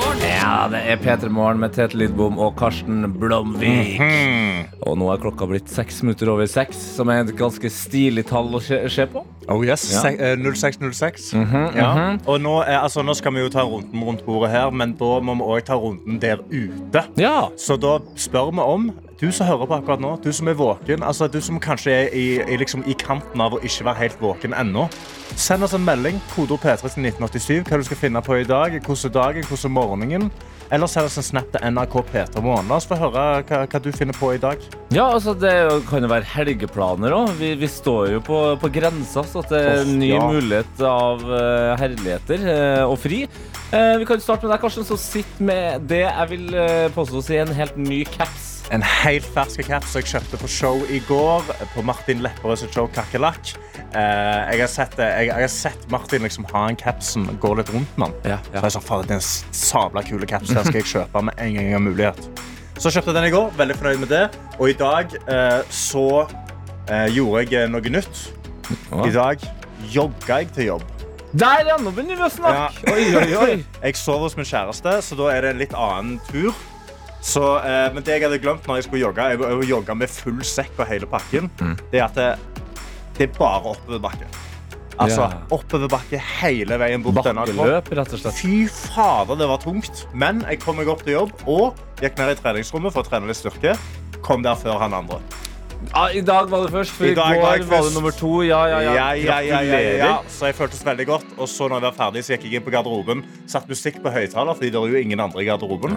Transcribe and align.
Ja, 0.00 0.66
det 0.72 0.80
er 0.88 0.96
P3 1.00 1.28
Morgen 1.32 1.60
med 1.60 1.74
Tete 1.76 1.96
Lidbom 1.98 2.38
og 2.40 2.54
Karsten 2.58 3.02
Blomvik. 3.20 3.98
Mhm. 4.00 4.70
Og 4.88 4.96
nå 4.98 5.10
er 5.12 5.20
klokka 5.20 5.46
blitt 5.50 5.68
seks 5.70 6.00
minutter 6.02 6.30
over 6.32 6.46
seks, 6.48 6.78
som 6.96 7.10
er 7.12 7.20
et 7.26 7.34
ganske 7.36 7.68
stilig 7.70 8.24
tall 8.30 8.48
å 8.56 8.60
se, 8.64 8.78
se 8.88 9.04
på. 9.12 9.22
Oh 9.50 9.60
yes, 9.66 9.84
Ja. 9.92 10.00
Se- 10.00 10.16
Mm 10.36 10.42
0606. 10.54 11.32
ja. 11.76 12.16
Og 12.26 12.40
nå, 12.40 12.60
er, 12.62 12.78
altså, 12.80 13.02
nå 13.04 13.14
skal 13.14 13.32
vi 13.34 13.40
jo 13.44 13.48
ta 13.50 13.60
runden 13.66 14.02
rundt 14.04 14.24
bordet 14.24 14.50
her, 14.50 14.70
men 14.70 14.92
da 14.94 15.20
må 15.20 15.34
vi 15.36 15.42
òg 15.42 15.64
ta 15.64 15.74
runden 15.74 16.18
der 16.20 16.38
ute. 16.50 17.04
Ja. 17.16 17.48
Så 17.56 17.76
da 17.80 17.98
spør 18.16 18.52
vi 18.52 18.60
om 18.60 18.90
du 19.20 19.28
som 19.32 19.46
hører 19.46 19.68
på 19.68 19.76
akkurat 19.76 20.00
nå, 20.00 20.14
du 20.24 20.30
som 20.32 20.48
er 20.48 20.56
våken, 20.56 21.02
altså 21.04 21.28
du 21.28 21.40
som 21.44 21.60
kanskje 21.60 21.92
er 21.92 22.14
i, 22.16 22.26
i, 22.40 22.56
liksom, 22.60 22.86
i 22.88 22.96
kanten 22.96 23.42
av 23.44 23.52
å 23.52 23.60
ikke 23.60 23.84
være 23.90 24.00
helt 24.06 24.22
våken 24.22 24.56
ennå, 24.56 24.86
send 25.36 25.66
oss 25.66 25.76
en 25.76 25.84
melding, 25.84 26.16
kodeord 26.32 26.62
P3 26.62 26.80
til 26.86 27.10
1987, 27.10 27.58
hva 27.68 27.80
du 27.80 27.84
skal 27.90 28.00
finne 28.00 28.22
på 28.24 28.40
i 28.40 28.48
dag, 28.48 28.78
hvordan 28.86 29.12
dagen, 29.18 29.44
hvordan 29.50 29.76
morgenen, 29.76 30.30
eller 30.70 30.88
send 30.88 31.10
oss 31.10 31.18
en 31.18 31.26
snap 31.26 31.48
til 31.52 31.64
NRK 31.66 31.94
P3 32.12 32.42
Morgen. 32.44 32.68
La 32.70 32.76
oss 32.78 32.86
få 32.86 32.94
høre 32.98 33.24
hva, 33.42 33.62
hva 33.66 33.80
du 33.82 33.88
finner 33.90 34.14
på 34.14 34.28
i 34.36 34.40
dag. 34.40 34.60
Ja, 34.94 35.08
altså 35.08 35.34
Det 35.34 35.50
kan 35.88 36.06
jo 36.06 36.10
være 36.12 36.28
helgeplaner 36.30 37.16
òg. 37.16 37.32
Vi, 37.40 37.56
vi 37.58 37.70
står 37.70 38.12
jo 38.14 38.20
på, 38.22 38.38
på 38.62 38.70
grensa, 38.72 39.24
så 39.26 39.42
det 39.50 39.64
er 39.66 39.82
en 39.82 39.98
ny 39.98 40.12
ja. 40.12 40.28
mulighet 40.30 40.84
av 40.86 41.24
uh, 41.26 41.74
herligheter 41.80 42.46
uh, 42.46 42.84
og 42.86 43.00
fri. 43.02 43.24
Uh, 43.74 43.98
vi 43.98 44.06
kan 44.06 44.22
jo 44.22 44.28
starte 44.28 44.46
med 44.46 44.54
deg, 44.54 44.62
Karsten, 44.62 44.86
som 44.86 45.00
sitter 45.00 45.50
med 45.50 45.90
det 45.90 46.04
jeg 46.06 46.30
vil 46.36 46.54
påstå 46.94 47.18
å 47.18 47.26
si 47.26 47.42
en 47.42 47.52
helt 47.58 47.76
ny 47.80 48.04
caps. 48.14 48.49
En 48.70 48.84
helt 48.86 49.26
fersk 49.34 49.64
caps 49.66 49.96
jeg 49.98 50.06
kjøpte 50.06 50.38
på 50.38 50.48
show 50.50 50.84
i 50.94 51.00
går. 51.08 51.48
På 51.74 51.82
Martin 51.82 52.20
Lepperøds 52.22 52.62
show 52.70 52.86
Kakerlakk. 52.94 53.56
Eh, 53.90 53.96
jeg, 53.98 54.60
har 54.60 54.70
sett 54.70 54.94
jeg, 55.00 55.26
jeg 55.26 55.42
har 55.42 55.50
sett 55.50 55.88
Martin 55.90 56.22
liksom 56.22 56.46
ha 56.52 56.68
en 56.70 56.78
caps 56.78 57.16
som 57.16 57.26
går 57.42 57.58
litt 57.60 57.72
rundt 57.74 57.98
med 57.98 58.14
den. 58.14 58.36
Ja, 58.36 58.38
ja. 58.54 58.62
Så 58.62 58.78
jeg 58.78 58.86
sa, 58.86 59.00
det 59.02 59.16
er 59.16 59.18
en 59.18 59.26
sabla 59.62 60.04
kule 60.06 60.28
caps. 60.30 60.52
Den 60.54 60.62
skal 60.62 60.78
jeg 60.78 60.90
kjøpe 60.92 61.24
med 61.26 61.42
en 61.42 61.58
gang 61.58 61.66
jeg 61.66 61.76
har 61.80 61.82
mulighet. 61.82 62.46
Så 62.78 62.94
kjøpte 62.94 63.10
jeg 63.10 63.18
den 63.18 63.28
i 63.32 63.34
går. 63.34 63.50
Veldig 63.58 63.78
fornøyd 63.80 64.04
med 64.04 64.14
det. 64.14 64.22
Og 64.60 64.70
i 64.70 64.78
dag 64.78 65.18
eh, 65.18 65.58
så 65.74 66.06
eh, 66.22 67.08
gjorde 67.10 67.42
jeg 67.42 67.64
eh, 67.64 67.68
noe 67.74 67.94
nytt. 67.98 68.24
I 69.02 69.10
dag 69.18 69.50
jogga 69.90 70.44
jeg 70.44 70.54
til 70.54 70.70
jobb. 70.70 70.86
Der, 71.30 71.66
ja! 71.66 71.76
Nå 71.78 71.90
begynner 71.94 72.22
vi 72.22 72.26
å 72.26 72.30
snakke. 72.30 72.90
Oi, 72.90 73.02
oi, 73.18 73.28
oi. 73.38 73.52
Jeg 73.84 73.98
sover 73.98 74.26
hos 74.26 74.34
min 74.38 74.46
kjæreste, 74.46 74.96
så 75.06 75.18
da 75.18 75.28
er 75.30 75.44
det 75.44 75.52
en 75.52 75.60
litt 75.62 75.74
annen 75.78 76.16
tur. 76.30 76.54
Så, 77.20 77.42
eh, 77.60 77.92
men 77.92 78.02
det 78.02 78.14
jeg 78.16 78.22
hadde 78.24 78.38
glemt 78.40 78.64
når 78.66 78.76
jeg 78.80 78.84
skulle 78.88 79.02
jogge, 79.02 79.24
jeg, 79.32 79.40
jeg 79.40 79.68
jogga 79.70 79.94
med 79.94 80.08
full 80.08 80.38
sekk 80.46 80.78
og 80.80 80.86
hele 80.88 81.06
pakken, 81.06 81.50
det 81.92 82.00
er 82.00 82.04
at 82.06 82.14
det, 82.16 82.28
det 83.18 83.26
er 83.28 83.34
bare 83.38 83.74
oppoverbakke. 83.74 84.28
Altså 85.00 85.22
Ja. 85.30 85.36
oppoverbakke 85.56 86.18
hele 86.42 86.76
veien 86.80 87.02
bort 87.02 87.14
og 87.24 87.48
slett. 88.20 88.34
Fy 88.36 88.66
fader, 88.68 89.34
det 89.36 89.48
var 89.48 89.56
tungt. 89.62 90.06
Men 90.12 90.42
jeg 90.48 90.60
kom 90.60 90.76
meg 90.76 90.88
opp 90.88 91.02
til 91.04 91.12
jobb 91.14 91.32
og 91.46 91.74
gikk 92.00 92.18
ned 92.18 92.34
i 92.36 92.40
treningsrommet 92.40 92.92
for 92.92 93.02
å 93.02 93.08
trene 93.08 93.26
litt 93.30 93.36
styrke. 93.40 93.76
Kom 94.22 94.42
der 94.42 94.54
før 94.60 94.78
han 94.80 94.92
andre. 94.92 95.20
Ja, 95.88 96.02
I 96.12 96.20
dag 96.22 96.50
var 96.52 96.66
det 96.66 96.70
først, 96.74 96.92
for 96.94 97.08
I 97.08 97.14
dag 97.16 97.38
går 97.38 97.42
var 97.42 97.62
var, 97.70 97.86
det 97.88 97.94
nummer 97.96 98.12
to. 98.14 98.30
Ja, 98.46 98.60
ja, 98.68 98.80
ja. 98.84 98.92
Ja, 99.16 99.38
ja, 99.40 99.60
ja, 99.96 100.10
Så 100.28 100.50
jeg 100.50 100.56
føltes 100.58 100.82
veldig 100.86 101.06
godt. 101.08 101.26
Og 101.40 101.48
så 101.50 101.66
når 101.70 101.80
jeg 101.80 101.86
var 101.88 101.96
ferdig, 101.96 102.22
så 102.26 102.34
gikk 102.36 102.44
jeg 102.46 102.60
inn 102.60 102.66
på 102.66 102.72
garderoben, 102.74 103.22
satt 103.50 103.66
musikk 103.70 103.98
på 104.04 104.12
høyttaler, 104.12 104.54
fordi 104.58 104.70
det 104.74 104.80
er 104.80 104.92
jo 104.94 105.00
ingen 105.00 105.22
andre 105.24 105.42
i 105.42 105.48
garderoben. 105.48 105.96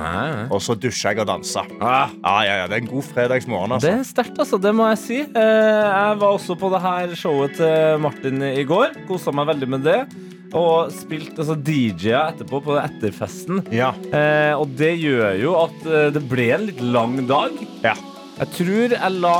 Og 0.49 0.61
så 0.63 0.77
dusja 0.79 1.11
jeg 1.13 1.21
og 1.25 1.29
dansa. 1.29 1.65
Ah. 1.83 2.13
Ja, 2.23 2.35
ja, 2.47 2.55
ja, 2.63 2.67
det 2.71 2.77
er 2.79 2.83
en 2.85 2.91
god 2.93 3.07
fredagsmorgen. 3.11 3.75
Det 3.75 3.81
Altså. 3.83 3.91
er 3.99 4.07
sterkt, 4.07 4.39
altså. 4.39 4.61
Det 4.63 4.73
må 4.75 4.87
jeg 4.93 5.01
si. 5.03 5.19
Eh, 5.19 5.83
jeg 5.83 6.19
var 6.23 6.29
også 6.39 6.55
på 6.59 6.71
det 6.73 6.81
her 6.81 7.15
showet 7.19 7.57
til 7.59 7.99
Martin 7.99 8.41
i 8.53 8.63
går. 8.63 8.95
Kosa 9.09 9.31
meg 9.35 9.51
veldig 9.51 9.69
med 9.75 9.83
det. 9.83 9.99
Og 10.53 10.91
spilte 10.93 11.41
altså, 11.41 11.55
DJ-a 11.57 12.27
etterpå 12.31 12.59
på 12.63 12.75
etterfesten. 12.77 13.63
Ja. 13.73 13.91
Eh, 14.13 14.53
og 14.55 14.73
det 14.77 14.95
gjør 15.01 15.37
jo 15.41 15.53
at 15.65 15.85
eh, 15.89 16.09
det 16.13 16.21
ble 16.29 16.49
en 16.55 16.67
litt 16.69 16.81
lang 16.81 17.19
dag. 17.29 17.57
Ja. 17.83 17.95
Jeg 18.39 18.49
tror 18.57 18.95
jeg 18.95 19.11
la 19.21 19.35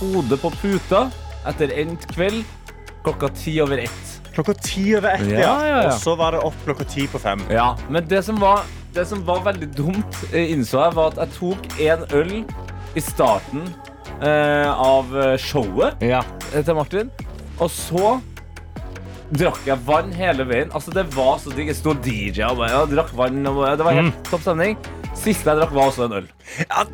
hodet 0.00 0.40
på 0.42 0.50
puta 0.58 1.04
etter 1.48 1.70
endt 1.80 2.06
kveld 2.10 2.42
klokka 3.04 3.28
ti 3.36 3.58
over 3.62 3.82
ett. 3.84 4.10
Klokka 4.34 4.54
ti 4.64 4.86
over 4.98 5.12
ett, 5.14 5.26
Ja, 5.30 5.38
ja. 5.38 5.52
ja, 5.68 5.76
ja. 5.84 5.92
Og 5.92 6.00
så 6.02 6.14
var 6.18 6.34
det 6.34 6.40
opp 6.42 6.56
klokka 6.66 6.86
ti 6.90 7.04
på 7.10 7.20
fem. 7.22 7.42
Ja, 7.52 7.74
men 7.92 8.06
det 8.10 8.24
som 8.26 8.40
var, 8.42 8.64
det 8.96 9.04
som 9.10 9.22
var 9.28 9.44
veldig 9.46 9.68
dumt, 9.76 10.18
eh, 10.32 10.50
innså 10.54 10.80
jeg, 10.82 10.96
var 10.96 11.12
at 11.12 11.20
jeg 11.22 11.36
tok 11.38 11.68
en 11.84 12.06
øl 12.18 12.32
i 12.98 13.02
starten 13.04 13.68
eh, 14.22 14.70
av 14.72 15.14
eh, 15.20 15.36
showet 15.38 16.02
Ja. 16.02 16.24
eh, 16.52 16.64
til 16.64 16.74
Martin. 16.80 17.12
Og 17.62 17.70
så 17.70 18.16
drakk 19.32 19.60
jeg 19.66 19.78
vann 19.86 20.12
hele 20.12 20.44
veien. 20.48 20.70
Altså, 20.74 20.92
det 20.94 21.06
var 21.14 21.38
så 21.38 21.50
digg. 21.54 21.66
Jeg 21.72 21.76
sto 21.76 21.94
DJ 21.94 22.42
og 22.50 22.58
bare, 22.60 22.70
ja, 22.70 22.84
drakk 22.90 23.14
vann. 23.16 23.46
Og 23.46 23.62
det 23.78 23.84
var 23.86 23.92
helt 23.96 24.24
topp 24.30 24.42
stemning. 24.44 24.76
Siste 25.14 25.48
jeg 25.50 25.60
drakk, 25.62 25.72
var 25.74 25.90
også 25.92 26.04
en 26.08 26.12
øl. 26.20 26.28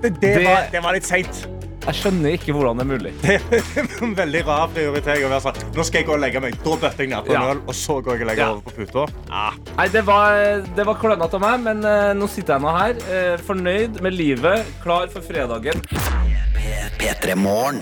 det, 0.03 0.13
det, 0.21 0.21
Det- 0.21 0.45
Var, 0.47 0.69
det 0.73 0.83
var 0.85 0.93
litt 0.93 1.05
seint. 1.09 1.47
Jeg 1.81 1.97
skjønner 1.97 2.35
ikke 2.37 2.53
hvordan 2.55 2.77
det 2.81 2.85
er 2.85 2.91
mulig. 2.91 3.13
Det 3.23 3.37
er 3.81 4.05
En 4.05 4.13
veldig 4.19 4.43
rar 4.47 4.69
prioritering. 4.75 5.25
å 5.27 5.31
være 5.33 5.45
sånn, 5.47 5.61
Nå 5.77 5.85
skal 5.89 6.01
jeg 6.03 6.07
gå 6.11 6.13
og 6.15 6.21
legge 6.21 6.43
meg. 6.45 6.59
Da 6.65 6.77
bøtter 6.83 7.05
jeg 7.07 7.11
ned 7.15 7.25
på 7.27 7.33
en 7.35 7.41
Ja. 7.41 7.51
øl, 7.55 7.63
og 7.67 7.75
så 7.75 7.97
går 8.05 8.13
jeg 8.19 8.21
og 8.21 8.29
legger 8.29 8.45
Ja. 8.45 8.51
over 8.51 8.61
på 8.61 8.75
puta. 8.77 9.07
Ah. 9.31 9.53
Nei, 9.79 9.89
det 9.89 10.05
var, 10.07 10.61
det 10.77 10.87
var 10.87 10.95
klønete 11.01 11.35
av 11.35 11.41
meg, 11.41 11.61
men 11.65 11.85
uh, 11.85 12.13
nå 12.15 12.29
sitter 12.29 12.55
jeg 12.59 12.63
nå 12.63 12.77
her, 12.77 12.95
uh, 13.09 13.37
fornøyd 13.49 14.01
med 14.03 14.13
livet, 14.13 14.67
klar 14.85 15.09
for 15.09 15.21
fredagen. 15.25 15.81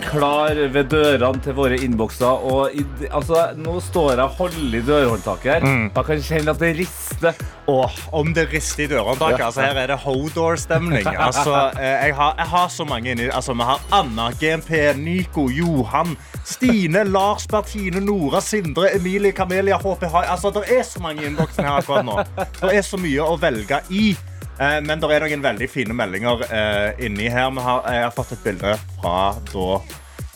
Klar 0.06 0.54
ved 0.70 0.88
dørene 0.92 1.42
til 1.42 1.52
våre 1.58 1.76
innbokser. 1.82 2.44
Og 2.46 2.70
i, 2.78 2.84
altså, 3.10 3.48
nå 3.58 3.80
står 3.82 4.12
jeg 4.14 4.24
og 4.24 4.36
holder 4.38 4.78
i 4.78 4.82
dørhåndtaket 4.86 5.52
her. 5.56 5.60
Mm. 5.66 5.90
Jeg 5.96 6.04
kan 6.06 6.22
kjenne 6.28 6.50
at 6.54 6.58
det 6.62 6.76
rister. 6.78 7.07
Åh, 7.66 7.98
om 8.16 8.32
det 8.34 8.46
rister 8.52 8.84
i 8.84 8.88
dørhåndtaket. 8.90 9.44
Altså, 9.44 9.64
her 9.66 9.80
er 9.82 9.92
det 9.92 9.98
Hodor-stemning. 10.04 11.06
Altså, 11.28 11.54
eh, 11.76 12.06
jeg, 12.08 12.14
har, 12.16 12.34
jeg 12.38 12.46
har 12.46 12.68
så 12.72 12.84
mange 12.88 13.10
inni 13.10 13.26
altså, 13.28 13.52
Vi 13.58 13.66
har 13.66 13.82
Anna, 13.92 14.30
GMP, 14.40 14.70
Nico, 14.96 15.48
Johan, 15.52 16.16
Stine, 16.44 17.04
Lars, 17.04 17.46
Bertine, 17.50 18.00
Nora, 18.00 18.40
Sindre, 18.40 18.94
Emilie, 18.96 19.32
Kamelia, 19.32 19.76
HPH. 19.76 20.14
Altså, 20.24 20.50
det 20.54 20.64
er 20.78 20.82
så 20.86 21.02
mange 21.02 21.22
i 21.22 21.28
innboksen 21.28 21.64
her 21.64 21.80
akkurat 21.82 22.06
nå. 22.06 22.18
Det 22.62 22.74
er 22.78 22.82
så 22.86 23.00
mye 23.00 23.26
å 23.26 23.36
velge 23.40 23.82
i. 23.90 24.10
Eh, 24.58 24.80
men 24.82 24.98
det 24.98 25.12
er 25.14 25.26
noen 25.26 25.44
veldig 25.44 25.70
fine 25.70 25.94
meldinger 25.96 26.44
eh, 26.48 27.06
inni 27.06 27.28
her. 27.30 27.50
Har, 27.62 27.84
jeg 27.92 28.06
har 28.08 28.14
fått 28.14 28.34
et 28.38 28.44
bilde 28.46 28.76
fra 28.98 29.18
da 29.52 29.68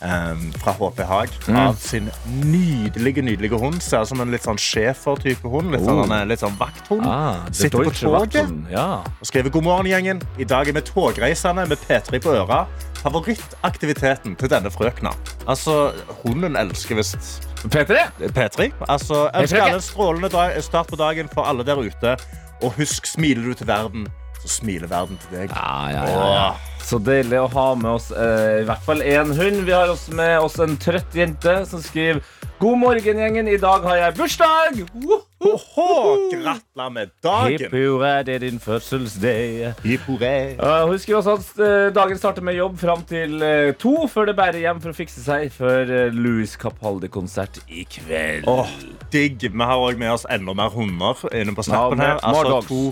eh, 0.02 0.42
fra 0.62 0.72
HP 0.72 1.00
Haag 1.08 1.28
av 1.48 1.76
sin 1.80 2.10
nydelige 2.42 3.22
nydelige 3.22 3.58
hund. 3.60 3.80
Ser 3.82 4.02
ut 4.02 4.08
som 4.08 4.20
en 4.20 4.30
litt 4.30 4.42
sånn 4.46 4.58
schæfer-type 4.58 5.48
hund. 5.48 5.70
Litt 5.72 5.84
sånn, 5.86 6.10
Oh. 6.12 6.24
litt 6.26 6.40
sånn 6.42 6.56
vakthund. 6.58 7.06
Ah, 7.06 7.44
Sitter 7.52 7.84
på 7.84 7.90
toget 7.94 8.70
Ja. 8.70 9.02
og 9.20 9.26
skriver 9.26 9.50
god 9.50 9.62
morgen, 9.64 9.86
gjengen. 9.86 10.22
I 10.38 10.44
dag 10.44 10.68
er 10.68 10.72
vi 10.72 10.80
togreisende 10.80 11.66
med 11.68 11.78
P3 11.78 12.18
på 12.20 12.34
øra. 12.34 12.66
Favorittaktiviteten 13.02 14.36
til 14.38 14.48
denne 14.48 14.70
frøkna. 14.70 15.10
Altså, 15.48 15.92
hunden 16.24 16.56
elsker 16.56 16.94
visst 16.98 17.48
P3? 17.64 17.98
P3. 18.34 18.72
Altså, 18.88 19.28
P3. 19.32 19.42
ønsker 19.42 19.62
alle 19.62 19.74
en 19.74 19.80
strålende 19.80 20.28
dag, 20.32 20.62
start 20.62 20.88
på 20.88 20.96
dagen 20.96 21.28
for 21.32 21.42
alle 21.48 21.64
der 21.64 21.76
ute. 21.82 22.16
Og 22.62 22.72
husk, 22.78 23.06
smiler 23.06 23.42
du 23.48 23.54
til 23.54 23.66
verden, 23.66 24.06
så 24.42 24.48
smiler 24.60 24.86
verden 24.90 25.18
til 25.18 25.38
deg. 25.38 25.50
Ja, 25.50 25.88
ja, 25.90 26.04
ja, 26.06 26.26
ja. 26.34 26.50
Så 26.82 26.98
deilig 27.00 27.38
å 27.40 27.48
ha 27.54 27.66
med 27.78 27.90
oss 27.94 28.10
eh, 28.12 28.60
i 28.62 28.68
hvert 28.68 28.84
fall 28.84 29.02
én 29.06 29.32
hund. 29.32 29.64
Vi 29.66 29.74
har 29.74 29.92
også 29.92 30.14
med 30.18 30.38
oss 30.42 30.58
en 30.62 30.76
trøtt 30.80 31.14
jente 31.16 31.62
som 31.70 31.82
skriver 31.82 32.22
God 32.62 32.78
morgen, 32.78 33.18
gjengen. 33.18 33.48
I 33.50 33.56
dag 33.58 33.82
har 33.82 33.96
jeg 33.98 34.14
bursdag! 34.20 34.76
Woohoo! 35.02 36.28
Gratulerer 36.30 36.92
med 36.94 37.10
dagen. 37.24 37.56
Hipp 37.56 37.72
hurra, 37.74 38.12
det 38.22 38.36
er 38.36 38.44
din 38.44 38.60
fødselsdag. 38.62 39.72
Hipp 39.82 40.04
hurra. 40.06 40.30
Uh, 40.60 40.84
hun 40.86 41.00
skriver 41.02 41.18
også 41.18 41.34
at 41.40 41.48
uh, 41.58 41.88
dagen 41.96 42.20
starter 42.20 42.46
med 42.46 42.54
jobb 42.54 42.78
fram 42.78 43.02
til 43.08 43.42
uh, 43.42 43.72
to, 43.82 43.96
før 44.06 44.30
det 44.30 44.36
bærer 44.38 44.60
hjem 44.62 44.78
for 44.84 44.94
å 44.94 44.98
fikse 45.00 45.24
seg 45.24 45.50
før 45.50 45.90
uh, 45.90 46.14
Louis 46.14 46.54
Capaldi-konsert 46.62 47.58
i 47.66 47.82
kveld. 47.90 48.46
Åh, 48.46 48.70
digg. 49.10 49.42
Vi 49.42 49.70
har 49.72 49.82
også 49.82 50.04
med 50.04 50.14
oss 50.14 50.28
enda 50.30 50.54
mer 50.62 50.70
hunder 50.70 51.26
inne 51.34 51.56
på 51.58 51.66
snappen 51.66 51.98
Ja, 51.98 52.12
her. 52.12 52.22
Altså, 52.30 52.62
to, 52.70 52.84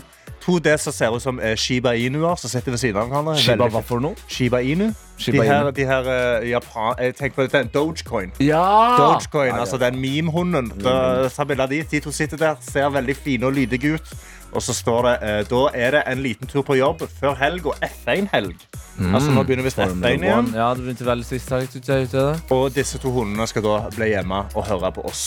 to 0.51 0.59
det 0.59 0.77
som 0.81 0.93
ser 0.93 1.17
ut 1.17 1.23
som 1.23 1.39
eh, 1.41 1.57
Shiba 1.57 1.95
Inuer 1.95 2.37
som 2.41 2.51
sitter 2.51 2.75
ved 2.75 2.83
siden 2.83 3.01
av 3.01 3.09
hverandre. 3.11 3.37
Shiba 3.39 3.69
hva 3.71 3.83
for 3.87 4.03
noe? 4.03 4.19
Shiba 4.31 4.63
Inu. 4.65 4.91
De 5.27 5.43
her, 5.43 5.71
de 5.71 5.87
her 5.87 6.11
uh, 6.41 6.49
Japan... 6.49 6.95
Jeg 6.99 7.15
tenker 7.15 7.37
på 7.37 7.47
dette, 7.47 7.65
Dogecoin. 7.75 8.33
Ja! 8.41 8.97
Dogecoin, 8.99 9.53
altså 9.53 9.79
den 9.79 10.01
meme-hunden. 10.01 10.73
Av 10.87 11.69
De 11.69 11.83
De 11.91 12.01
to 12.01 12.13
sitter 12.13 12.37
der, 12.37 12.55
ser 12.61 12.89
veldig 12.89 13.17
fine 13.17 13.47
og 13.47 13.53
lydige 13.53 13.95
ut. 13.95 14.15
Og 14.53 14.63
så 14.63 14.75
står 14.75 15.07
det 15.07 15.17
uh, 15.23 15.41
da 15.51 15.67
er 15.75 15.91
det 15.91 16.03
en 16.11 16.23
liten 16.23 16.47
tur 16.47 16.63
på 16.67 16.75
jobb 16.75 17.05
før 17.21 17.37
helg 17.39 17.67
og 17.67 17.75
F1-helg. 17.87 18.57
Altså 19.01 19.33
Nå 19.33 19.43
begynner 19.49 19.65
visst 19.65 19.79
Formula 19.81 20.11
F1 20.11 20.25
igjen. 20.25 20.49
Ja, 20.55 20.69
det 20.75 20.85
begynte 20.85 21.07
veldig 21.07 21.29
helg. 21.31 21.69
tror 21.77 21.95
jeg, 21.95 22.09
ute. 22.11 22.25
Og 22.57 22.75
disse 22.75 22.99
to 23.01 23.13
hundene 23.15 23.47
skal 23.49 23.65
da 23.65 23.77
bli 23.95 24.11
hjemme 24.13 24.43
og 24.55 24.67
høre 24.69 24.93
på 24.93 25.05
oss. 25.09 25.23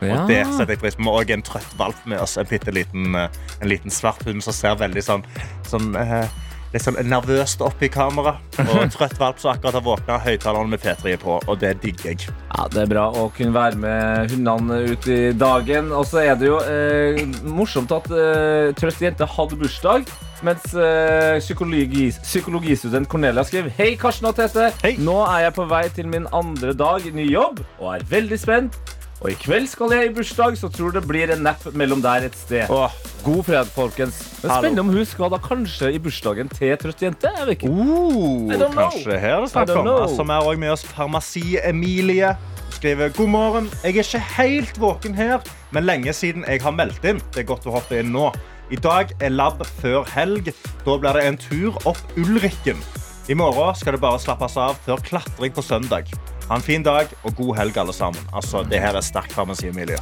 Ja. 0.00 0.22
Og 0.22 0.32
det 0.32 0.40
setter 0.50 0.74
jeg 0.74 0.82
pris 0.82 0.96
på. 0.96 1.04
Vi 1.04 1.10
har 1.10 1.20
også 1.20 1.36
en 1.36 1.44
trøtt 1.46 1.76
valp 1.78 2.06
med 2.06 2.22
oss. 2.22 2.36
En, 2.40 2.48
bitte 2.50 2.74
liten, 2.74 3.14
eh, 3.14 3.28
en 3.60 3.70
liten 3.70 3.94
svart 3.94 4.24
hund 4.26 4.42
som 4.42 4.56
ser 4.56 4.74
veldig 4.80 5.04
sånn, 5.06 5.26
sånn 5.68 5.94
eh, 5.98 6.26
Litt 6.72 6.86
sånn 6.86 6.96
nervøst 7.04 7.60
opp 7.64 7.82
i 7.84 7.90
kamera. 7.92 8.38
Og 8.62 8.86
trøtt 8.94 9.18
valp 9.20 9.40
som 9.42 9.52
akkurat 9.52 9.76
har 9.76 9.84
våkna. 9.84 10.16
Høyttalerne 10.24 10.72
med 10.72 10.80
P3 10.80 11.18
på, 11.20 11.36
og 11.44 11.58
det 11.60 11.74
digger 11.82 12.12
jeg. 12.14 12.32
Ja, 12.54 12.64
Det 12.72 12.86
er 12.86 12.90
bra 12.94 13.06
å 13.12 13.26
kunne 13.36 13.52
være 13.52 13.80
med 13.82 14.32
hundene 14.32 14.80
ut 14.88 15.08
i 15.12 15.20
dagen. 15.36 15.92
Og 15.92 16.06
så 16.08 16.22
er 16.24 16.38
det 16.40 16.48
jo 16.48 16.58
eh, 16.64 17.20
morsomt 17.44 17.92
at 17.92 18.08
eh, 18.08 18.72
trøtt 18.78 19.04
jente 19.04 19.28
hadde 19.28 19.60
bursdag. 19.60 20.08
Mens 20.42 20.72
eh, 20.74 21.36
psykologi, 21.38 22.08
psykologistudent 22.24 23.06
Cornelia 23.10 23.44
skrev 23.46 23.68
Hei, 23.76 23.92
Karsten 24.00 24.26
og 24.32 24.34
Tete. 24.40 24.72
Hei. 24.82 24.96
Nå 24.98 25.20
er 25.28 25.44
jeg 25.46 25.56
på 25.60 25.68
vei 25.70 25.84
til 25.94 26.08
min 26.10 26.26
andre 26.34 26.72
dag 26.74 27.04
i 27.06 27.12
ny 27.14 27.28
jobb 27.28 27.60
og 27.78 27.92
er 27.98 28.08
veldig 28.10 28.40
spent. 28.40 28.80
Og 29.22 29.30
i 29.30 29.36
kveld 29.38 29.68
skal 29.70 29.92
jeg 29.94 30.08
i 30.08 30.14
bursdag, 30.16 30.56
så 30.58 30.68
tror 30.72 30.96
det 30.96 31.04
blir 31.06 31.30
en 31.30 31.44
napp 31.46 31.62
mellom 31.78 32.00
der 32.02 32.26
et 32.26 32.34
sted. 32.34 32.70
Åh, 32.74 32.94
God 33.22 33.44
fred, 33.46 33.68
folkens. 33.70 34.16
Er 34.42 34.50
spennende 34.50 34.82
om 34.82 34.90
hun 34.90 35.04
skal 35.06 35.30
da 35.30 35.38
kanskje 35.38 35.92
i 35.94 36.00
bursdagen 36.02 36.50
til 36.50 36.74
trøtt 36.80 37.04
jente. 37.04 37.30
Jeg 37.30 37.46
vet 37.46 37.60
ikke. 37.60 37.70
Uh, 37.70 38.50
I 38.50 38.58
don't 38.58 38.74
know. 38.74 38.80
kanskje 38.80 39.20
her 39.22 39.44
det 39.44 39.52
snakker 39.52 39.78
om. 39.78 39.86
know. 39.86 40.00
Altså, 40.08 40.26
vi 40.26 40.34
har 40.34 40.48
også 40.48 40.62
med 40.64 40.74
oss 40.74 40.84
Farmasi-Emilie. 40.90 42.32
Skriver 42.74 43.14
God 43.14 43.30
morgen. 43.30 43.70
Jeg 43.84 43.94
er 43.94 44.02
ikke 44.02 44.24
helt 44.40 44.80
våken 44.82 45.14
her, 45.14 45.38
men 45.70 45.86
lenge 45.86 46.12
siden 46.12 46.42
jeg 46.48 46.64
har 46.66 46.74
meldt 46.74 47.06
inn. 47.06 47.22
Det 47.30 47.44
er 47.44 47.48
godt 47.52 47.70
å 47.70 47.76
hoppe 47.78 48.02
inn 48.02 48.10
nå. 48.10 48.32
I 48.74 48.80
dag 48.82 49.14
er 49.22 49.30
lab 49.30 49.62
før 49.78 50.02
helg. 50.16 50.50
Da 50.82 50.98
blir 50.98 51.14
det 51.14 51.24
en 51.28 51.38
tur 51.38 51.78
opp 51.86 52.18
Ulrikken. 52.18 52.82
I 53.30 53.38
morgen 53.38 53.76
skal 53.78 53.94
det 53.94 54.02
bare 54.02 54.18
slappes 54.18 54.58
av 54.58 54.82
før 54.82 54.98
klatring 55.06 55.54
på 55.54 55.62
søndag. 55.62 56.10
Ha 56.48 56.56
en 56.58 56.64
fin 56.64 56.82
dag 56.82 57.10
og 57.22 57.36
god 57.36 57.54
helg, 57.56 57.76
alle 57.78 57.94
sammen. 57.96 58.22
Altså, 58.34 58.62
det 58.68 58.80
her 58.82 58.96
er 58.98 59.04
sterkt 59.04 59.32
farmasi, 59.32 59.68
Emilie. 59.70 59.98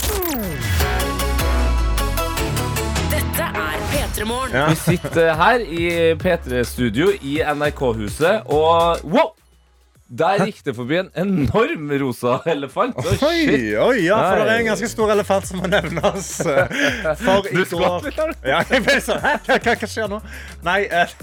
Dette 3.11 3.49
er 3.65 3.83
P3 3.91 4.25
Morgen. 4.25 4.55
Ja. 4.55 4.69
Vi 4.71 4.79
sitter 4.81 5.35
her 5.39 5.61
i 5.67 5.91
P3-studio 6.21 7.13
i 7.21 7.41
NRK-huset, 7.45 8.49
og 8.49 9.05
wow! 9.05 9.31
Der 10.11 10.41
gikk 10.43 10.65
det 10.67 10.73
forbi 10.75 10.97
en 10.99 11.11
enorm 11.15 11.93
rosa 12.03 12.41
elefant. 12.51 12.97
Å, 12.99 13.13
Oi, 13.29 13.45
oi, 13.79 14.01
ja, 14.09 14.17
for 14.19 14.41
det 14.43 14.57
er 14.57 14.63
en 14.65 14.71
ganske 14.73 14.89
stor 14.91 15.13
elefant 15.15 15.47
som 15.47 15.61
må 15.63 15.71
nevnes. 15.71 16.33
For 17.21 17.47
i 17.47 17.63
går? 17.71 18.09
Ja, 18.43 18.65
jeg 18.67 18.83
ble 18.89 18.97
sånn 19.07 19.23
Hæ? 19.23 19.37
Hva, 19.47 19.61
hva, 19.63 19.77
hva 19.79 19.91
skjer 19.93 20.11
nå? 20.11 20.19
Nei, 20.67 20.81
eh, 20.91 21.15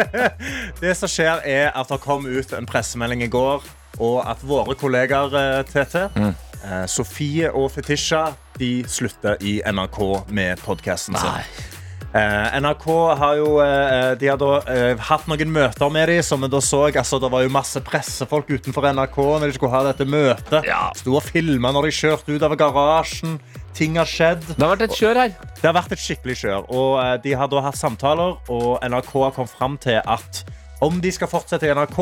det 0.84 0.94
som 1.00 1.10
skjer, 1.10 1.42
er 1.42 1.72
at 1.74 1.90
det 1.90 1.98
kom 2.04 2.30
ut 2.30 2.54
en 2.54 2.68
pressemelding 2.70 3.26
i 3.26 3.30
går, 3.32 3.66
og 4.02 4.22
at 4.26 4.42
våre 4.46 4.74
kollegaer, 4.78 5.34
eh, 5.38 5.62
TT, 5.70 6.08
Mm. 6.18 6.34
eh, 6.64 6.86
Sofie 6.90 7.50
og 7.52 7.70
Fetisha, 7.74 8.24
de 8.58 8.72
slutter 8.90 9.38
i 9.40 9.60
NRK 9.64 10.24
med 10.30 10.58
podkasten 10.66 11.16
sin. 11.18 11.70
Eh, 12.14 12.58
NRK 12.60 12.84
har 13.16 13.36
jo 13.38 13.54
eh, 13.64 14.14
De 14.20 14.26
har 14.28 14.36
da 14.36 14.50
eh, 14.68 14.98
hatt 15.00 15.24
noen 15.30 15.48
møter 15.54 15.88
med 15.90 16.10
dem, 16.12 16.20
som 16.22 16.42
vi 16.44 16.48
da 16.52 16.58
så. 16.60 16.82
Altså, 16.92 17.16
det 17.22 17.30
var 17.32 17.40
jo 17.46 17.48
masse 17.54 17.80
pressefolk 17.80 18.50
utenfor 18.52 18.84
NRK 18.92 19.16
når 19.40 19.46
de 19.48 19.54
skulle 19.56 19.72
ha 19.72 19.80
dette 19.86 20.04
møtet. 20.04 20.66
Ja. 20.68 20.90
Sto 20.98 21.16
og 21.16 21.24
filma 21.24 21.72
når 21.72 21.88
de 21.88 21.94
kjørte 22.02 22.34
ut 22.36 22.44
av 22.44 22.52
garasjen. 22.60 23.38
Ting 23.72 23.96
har 23.96 24.04
skjedd. 24.04 24.44
Det 24.44 24.60
har 24.60 24.74
vært 24.76 24.84
et 24.90 24.98
kjør 24.98 25.16
her. 25.22 25.32
Det 25.56 25.64
har 25.64 25.72
vært 25.78 25.92
et 25.96 26.02
skikkelig 26.04 26.36
kjør. 26.42 26.66
Og 26.68 26.90
eh, 27.00 27.16
de 27.24 27.32
har 27.40 27.48
da 27.48 27.62
hatt 27.64 27.80
samtaler, 27.80 28.36
og 28.52 28.84
NRK 28.84 29.12
har 29.22 29.32
kommet 29.38 29.56
fram 29.56 29.78
til 29.80 30.02
at 30.04 30.42
om 30.84 31.00
de 31.00 31.14
skal 31.16 31.30
fortsette 31.32 31.64
i 31.64 31.72
NRK, 31.72 31.98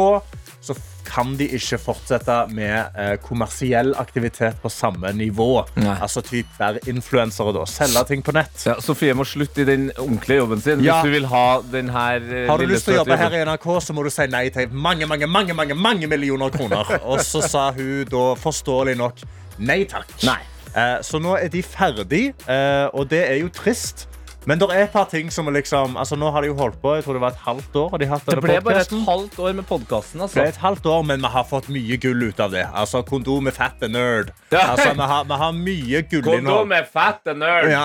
så 0.65 0.75
kan 1.07 1.33
de 1.39 1.47
ikke 1.57 1.79
fortsette 1.81 2.37
med 2.55 2.97
eh, 2.99 3.15
kommersiell 3.25 3.93
aktivitet 4.01 4.61
på 4.63 4.71
samme 4.73 5.13
nivå. 5.17 5.49
Nei. 5.81 5.97
Altså 6.03 6.23
typ 6.27 6.51
være 6.59 6.83
influensere, 6.91 7.55
da. 7.57 7.65
Selge 7.71 8.05
ting 8.09 8.25
på 8.27 8.35
nett. 8.37 8.67
Ja, 8.69 8.77
Sofie 8.85 9.15
må 9.17 9.27
slutte 9.29 9.65
i 9.65 9.69
den 9.69 9.89
ordentlige 9.97 10.43
jobben 10.43 10.61
sin 10.65 10.85
Ja. 10.85 11.01
hvis 11.01 11.11
du 11.11 11.17
vil 11.17 11.29
ha 11.33 11.47
den 11.73 11.91
her 11.95 12.21
eh, 12.21 12.47
Har 12.51 12.59
du 12.59 12.67
lyst 12.71 12.89
til 12.89 12.95
å 12.99 13.01
jobbe 13.03 13.19
her 13.21 13.37
i 13.39 13.45
NRK, 13.49 13.69
så 13.85 13.97
må 13.97 14.05
du 14.07 14.11
si 14.15 14.27
nei 14.31 14.47
til 14.55 14.71
mange, 14.71 15.09
mange, 15.11 15.27
mange, 15.27 15.55
mange, 15.57 15.75
mange 15.75 16.11
millioner 16.11 16.51
kroner. 16.55 16.97
Og 17.11 17.25
så 17.27 17.43
sa 17.47 17.71
hun 17.77 18.05
da 18.11 18.25
forståelig 18.41 18.97
nok 19.01 19.25
nei 19.59 19.83
takk. 19.89 20.13
Nei. 20.25 20.41
Eh, 20.71 21.01
så 21.03 21.19
nå 21.19 21.35
er 21.41 21.49
de 21.51 21.63
ferdig, 21.67 22.29
eh, 22.47 22.87
og 22.95 23.09
det 23.11 23.25
er 23.27 23.41
jo 23.41 23.49
trist. 23.51 24.07
Men 24.49 24.61
det 24.61 24.71
er 24.73 24.87
et 24.87 24.93
par 24.93 25.05
ting 25.11 25.29
som 25.29 25.51
er 25.51 25.53
liksom 25.59 25.99
Altså 26.01 26.17
Nå 26.17 26.31
har 26.33 26.41
de 26.41 26.49
jo 26.49 26.55
holdt 26.57 26.79
på 26.81 26.95
jeg 26.97 27.05
tror 27.05 27.19
det 27.19 27.21
var 27.21 27.35
et 27.35 27.43
halvt 27.45 27.75
år. 27.77 27.89
Og 27.93 28.01
de 28.01 28.07
hatt 28.09 28.25
Det 28.25 28.37
ble 28.39 28.55
ble 28.55 28.61
bare 28.65 28.85
et 28.87 28.95
halvt 29.09 29.39
år 29.39 29.57
med 29.59 29.67
podkasten. 29.69 30.21
Det 30.21 30.25
Altså. 30.25 30.39
ble 30.41 30.49
et 30.49 30.61
halvt 30.63 30.87
år, 30.87 31.03
men 31.11 31.21
vi 31.21 31.31
har 31.35 31.45
fått 31.51 31.69
mye 31.69 31.99
gull 32.01 32.23
ut 32.31 32.41
av 32.41 32.55
det. 32.55 32.65
Altså 32.73 33.03
Kondom 33.03 33.45
med 33.45 33.53
fat 33.57 33.83
and 33.85 33.93
nerd. 33.93 34.33
Altså, 34.51 34.95
vi, 34.95 35.09
har, 35.13 35.25
vi 35.29 35.39
har 35.43 35.53
mye 35.59 36.03
gullinnhold. 36.15 36.47
Kondom 36.47 36.73
er 36.73 36.89
fat 36.93 37.21
and 37.35 37.43
nerd. 37.45 37.69
Ja. 37.71 37.85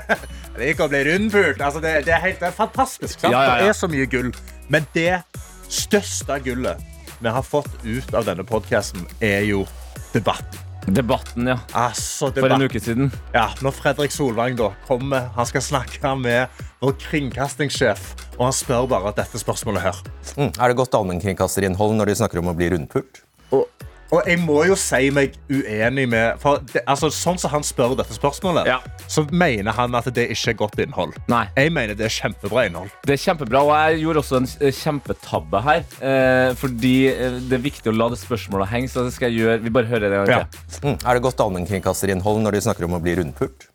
det 0.56 0.70
gikk 0.72 0.80
å 0.86 0.88
bli 0.92 1.02
rundpult. 1.10 1.60
Altså, 1.60 1.84
det, 1.84 1.94
det, 2.08 2.14
er 2.16 2.24
helt, 2.24 2.40
det 2.40 2.48
er 2.48 2.56
fantastisk. 2.56 3.18
Sant? 3.20 3.32
Ja, 3.34 3.42
ja, 3.44 3.52
ja. 3.58 3.60
Det 3.66 3.74
er 3.74 3.78
så 3.82 3.90
mye 3.92 4.08
gull. 4.10 4.32
Men 4.72 4.88
det 4.96 5.20
største 5.68 6.40
gullet 6.44 6.80
vi 7.20 7.28
har 7.28 7.44
fått 7.44 7.70
ut 7.84 8.14
av 8.16 8.24
denne 8.24 8.46
podkasten, 8.48 9.04
er 9.20 9.44
jo 9.44 9.66
debatten. 10.14 10.69
Debatten, 10.88 11.46
ja. 11.46 11.58
Altså, 11.76 12.30
For 12.32 12.52
en 12.54 12.64
uke 12.64 12.80
siden. 12.80 13.10
Ja, 13.34 13.50
når 13.60 13.74
Fredrik 13.76 14.14
Solvang 14.14 14.56
da 14.58 14.70
kommer, 14.88 15.28
han 15.36 15.48
skal 15.48 15.62
snakke 15.64 16.14
med 16.18 16.62
vår 16.80 16.96
kringkastingssjef, 17.04 18.14
og 18.38 18.46
han 18.48 18.56
spør 18.56 18.88
bare 18.90 19.12
dette 19.16 19.40
spørsmålet 19.40 19.84
her. 19.84 20.00
Mm. 20.36 20.48
Er 20.56 20.72
det 20.72 20.78
godt 20.80 20.96
allmennkringkasterinnhold 20.96 21.98
når 22.00 22.10
de 22.10 22.16
snakker 22.22 22.40
om 22.40 22.50
å 22.52 22.56
bli 22.56 22.70
rundpult? 22.72 23.22
Og, 23.52 23.66
og 24.10 24.26
jeg 24.26 24.40
må 24.42 24.64
jo 24.66 24.74
si 24.78 25.10
meg 25.14 25.36
uenig 25.50 26.06
med 26.10 26.40
For 26.42 26.58
det, 26.72 26.82
altså, 26.90 27.10
sånn 27.14 27.38
som 27.38 27.52
han 27.54 27.62
spør 27.66 27.96
dette 27.98 28.14
spørsmålet, 28.16 28.66
Ja. 28.66 28.78
så 29.06 29.24
mener 29.30 29.72
han 29.76 29.94
at 29.94 30.08
det 30.14 30.28
ikke 30.34 30.50
er 30.54 30.58
godt 30.64 30.78
innhold. 30.82 31.14
Nei. 31.30 31.44
Jeg 31.56 31.72
mener 31.72 31.94
det 31.94 32.06
er 32.08 32.14
kjempebra 32.14 32.66
innhold. 32.68 32.90
Det 33.06 33.14
er 33.16 33.22
kjempebra, 33.24 33.62
og 33.62 33.72
jeg 33.76 34.02
gjorde 34.04 34.22
også 34.24 34.40
en 34.40 34.48
eh, 34.60 34.74
kjempetabbe 34.80 35.62
her. 35.66 35.84
Eh, 36.02 36.52
fordi 36.58 36.94
eh, 37.12 37.38
det 37.48 37.58
er 37.60 37.64
viktig 37.64 37.92
å 37.92 37.96
la 37.96 38.10
det 38.12 38.18
spørsmålet 38.20 38.72
henge, 38.74 38.90
så 38.92 39.06
det 39.06 39.14
skal 39.14 39.30
jeg 39.30 39.44
gjøre. 39.44 39.62
Vi 39.64 39.70
bare 39.70 39.90
hører 39.90 40.10
det 40.10 40.22
Ja. 40.30 40.44
Mm. 40.82 40.98
Er 41.06 41.14
det 41.14 41.22
godt 41.22 41.40
allmennkringkasterinnhold 41.46 42.42
når 42.44 42.58
de 42.58 42.64
snakker 42.66 42.84
om 42.90 42.98
å 42.98 43.02
bli 43.02 43.14
rundpult? 43.20 43.69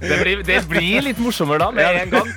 Det 0.00 0.16
blir, 0.22 0.42
det 0.46 0.58
blir 0.68 1.04
litt 1.04 1.20
morsommere 1.22 1.62
da, 1.64 1.70
med 1.74 2.00
en 2.02 2.10
gang. 2.14 2.30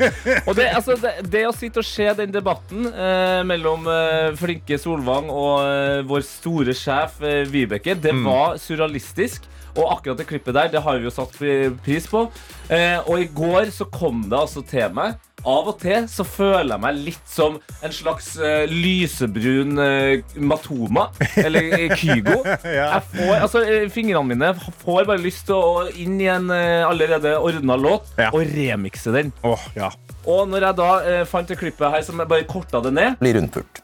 Og 0.47 0.53
det, 0.57 0.67
altså, 0.75 0.97
det, 1.01 1.13
det 1.33 1.45
å 1.49 1.53
sitte 1.55 1.81
og 1.81 1.87
se 1.87 2.09
den 2.17 2.33
debatten 2.33 2.87
eh, 2.91 3.41
mellom 3.47 3.87
eh, 3.89 4.29
flinke 4.39 4.77
Solvang 4.81 5.29
og 5.31 5.63
eh, 5.65 6.03
vår 6.09 6.25
store 6.27 6.75
sjef 6.77 7.19
eh, 7.23 7.43
Vibeke, 7.49 7.95
det 7.99 8.13
var 8.25 8.57
surrealistisk. 8.61 9.49
Og 9.73 9.89
akkurat 9.89 10.19
det 10.19 10.27
klippet 10.29 10.53
der, 10.53 10.67
det 10.69 10.83
har 10.85 10.99
vi 11.01 11.07
jo 11.07 11.13
satt 11.13 11.33
pris 11.81 12.05
på. 12.09 12.27
Eh, 12.69 12.99
og 13.09 13.23
i 13.23 13.29
går 13.33 13.71
så 13.73 13.87
kom 13.89 14.27
det 14.29 14.37
altså 14.37 14.61
til 14.69 14.91
meg. 14.93 15.17
Av 15.43 15.67
og 15.67 15.75
til 15.81 16.05
så 16.07 16.23
føler 16.23 16.71
jeg 16.75 16.81
meg 16.85 16.99
litt 17.03 17.25
som 17.27 17.57
en 17.83 17.91
slags 17.95 18.29
uh, 18.39 18.63
lysebrun 18.71 19.75
uh, 19.75 20.37
Matoma. 20.39 21.09
Eller 21.39 21.73
eh, 21.81 21.95
Kygo. 21.99 22.39
Ja. 22.63 22.85
Jeg 22.95 23.03
får, 23.11 23.33
altså, 23.43 23.61
fingrene 23.93 24.23
mine 24.29 24.53
får 24.83 25.05
bare 25.09 25.19
lyst 25.21 25.45
til 25.49 25.57
å 25.59 25.83
inn 25.99 26.15
i 26.23 26.29
en 26.31 26.47
uh, 26.49 26.87
allerede 26.87 27.35
ordna 27.43 27.75
låt 27.79 28.07
Ja. 28.17 28.29
og 28.31 28.45
remikse 28.55 29.11
den. 29.13 29.33
Oh, 29.45 29.59
ja. 29.75 29.89
Og 30.23 30.45
når 30.47 30.63
jeg 30.69 30.77
da 30.79 30.89
eh, 31.03 31.21
fant 31.27 31.49
det 31.51 31.57
klippet 31.59 31.91
her 31.91 32.03
som 32.07 32.21
jeg 32.23 32.29
bare 32.31 32.45
korta 32.47 32.79
det 32.85 32.93
ned 32.95 33.17
Blir 33.19 33.35
rundpult. 33.35 33.81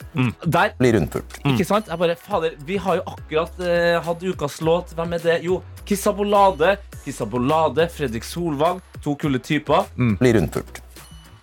Der, 0.48 0.72
Blir 0.80 0.96
rundpult. 0.96 1.36
ikke 1.44 1.66
sant? 1.68 1.90
Jeg 1.92 2.00
bare, 2.00 2.16
fader, 2.16 2.56
Vi 2.64 2.78
har 2.80 3.02
jo 3.02 3.04
akkurat 3.12 3.60
eh, 3.60 3.98
hatt 4.06 4.24
ukas 4.24 4.62
låt. 4.64 4.94
Hvem 4.96 5.18
er 5.18 5.26
det? 5.26 5.36
Jo, 5.44 5.60
Kissabolade. 5.90 6.78
Kissabolade, 7.04 7.90
Fredrik 7.92 8.24
Solvang. 8.24 8.80
To 9.04 9.18
kule 9.20 9.40
typer. 9.44 9.84
Blir 10.20 10.40
rundpult. 10.40 10.80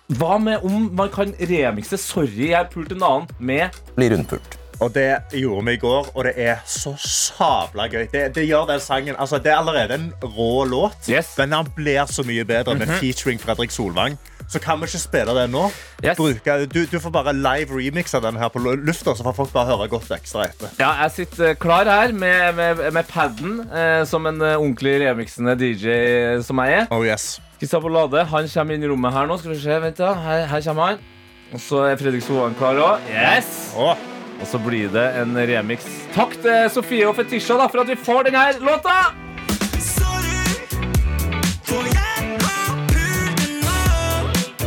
Hva 0.07 0.37
med 0.39 0.63
om 0.63 0.85
man 0.95 1.09
kan 1.11 1.33
remikse 1.35 1.97
'Sorry, 1.99 2.49
jeg 2.53 2.69
pulte 2.71 2.95
en 2.95 3.03
annen' 3.03 3.27
med 3.39 3.69
Bli 3.97 4.07
rundpult. 4.13 4.53
Og 4.79 4.93
det 4.93 5.17
gjorde 5.33 5.65
vi 5.65 5.73
i 5.73 5.77
går, 5.81 6.07
og 6.15 6.23
det 6.23 6.33
er 6.37 6.57
så 6.65 6.93
sabla 7.01 7.87
gøy. 7.89 8.05
Det, 8.11 8.35
det 8.35 8.45
gjør 8.47 8.67
den 8.69 8.79
sangen 8.79 9.15
Altså, 9.19 9.37
det 9.41 9.51
er 9.51 9.57
allerede 9.57 9.93
en 9.97 10.13
rå 10.23 10.65
låt, 10.69 11.09
Yes. 11.09 11.33
men 11.37 11.49
den 11.51 11.65
blir 11.75 12.05
så 12.05 12.23
mye 12.23 12.45
bedre 12.45 12.75
med 12.75 12.87
featuring 12.87 13.39
Fredrik 13.41 13.71
Solvang. 13.71 14.17
Så 14.47 14.61
kan 14.63 14.79
vi 14.79 14.87
ikke 14.87 15.01
spille 15.01 15.33
den 15.35 15.51
nå. 15.51 15.65
Yes. 16.03 16.15
Bruke, 16.15 16.53
du, 16.71 16.79
du 16.87 16.99
får 17.03 17.11
bare 17.11 17.33
live 17.35 17.75
remixe 17.75 18.21
den 18.23 18.37
her 18.39 18.51
på 18.53 18.61
lufta, 18.63 19.11
så 19.15 19.25
får 19.25 19.35
folk 19.35 19.51
bare 19.51 19.73
høre 19.73 19.89
godt 19.91 20.13
ekstra 20.15 20.45
etter. 20.47 20.71
Ja, 20.79 20.93
jeg 21.03 21.15
sitter 21.17 21.57
klar 21.59 21.89
her 21.91 22.13
med, 22.15 22.55
med, 22.55 22.85
med 22.95 23.09
paden, 23.11 23.59
eh, 23.67 24.05
som 24.07 24.25
en 24.29 24.39
eh, 24.41 24.55
ordentlig 24.55 24.95
remixende 25.03 25.57
DJ 25.59 26.39
som 26.47 26.63
jeg 26.63 26.79
er. 26.79 26.87
Oh 26.95 27.03
yes. 27.03 27.41
Kissabolade 27.59 28.23
han 28.31 28.47
kommer 28.53 28.77
inn 28.77 28.85
i 28.85 28.91
rommet 28.91 29.15
her 29.17 29.27
nå. 29.27 29.39
Skal 29.41 29.55
vi 29.55 29.59
se, 29.65 29.79
vent 29.83 29.99
da, 29.99 30.13
Her, 30.23 30.45
her 30.47 30.65
kommer 30.69 30.93
han. 30.93 31.05
Og 31.51 31.63
så 31.63 31.83
er 31.89 31.99
Fredrik 31.99 32.23
Sovan 32.23 32.55
klar 32.59 32.79
òg. 32.79 33.11
Yes! 33.11 33.71
Oh. 33.75 33.95
Og 34.37 34.47
så 34.47 34.59
blir 34.61 34.91
det 34.93 35.05
en 35.19 35.35
remix. 35.35 35.87
Takk 36.15 36.35
til 36.43 36.67
Sofie 36.71 37.07
og 37.09 37.15
Fetisha 37.17 37.57
da, 37.59 37.67
for 37.71 37.83
at 37.83 37.91
vi 37.91 37.99
får 37.99 38.29
denne 38.29 38.51
låta! 38.63 38.99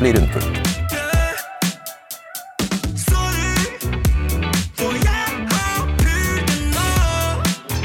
Blir 0.00 0.14
rundpult. 0.14 0.44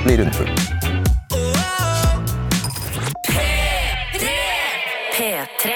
Bli 0.03 0.17
rundpult. 0.17 0.49
P3. 5.17 5.73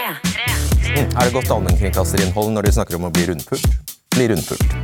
Mm. 0.96 1.10
Er 1.17 1.25
det 1.25 1.34
godt 1.34 1.51
allmennkringkasterinnhold 1.51 2.53
når 2.53 2.62
de 2.62 2.72
snakker 2.72 2.96
om 2.96 3.10
å 3.10 3.12
bli 3.12 3.25
rundpult? 3.27 3.67
Bli 4.15 4.29
rundpult. 4.31 4.77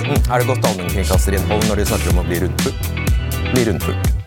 Mm. 0.00 0.16
Er 0.16 0.40
det 0.40 0.48
godt 0.48 0.64
allmennkringkasterinnhold 0.64 1.68
når 1.68 1.84
de 1.84 1.86
snakker 1.92 2.14
om 2.14 2.24
å 2.24 2.26
bli 2.30 2.40
rundpult? 2.46 2.90
Bli 3.52 3.68
rundpult. 3.68 4.19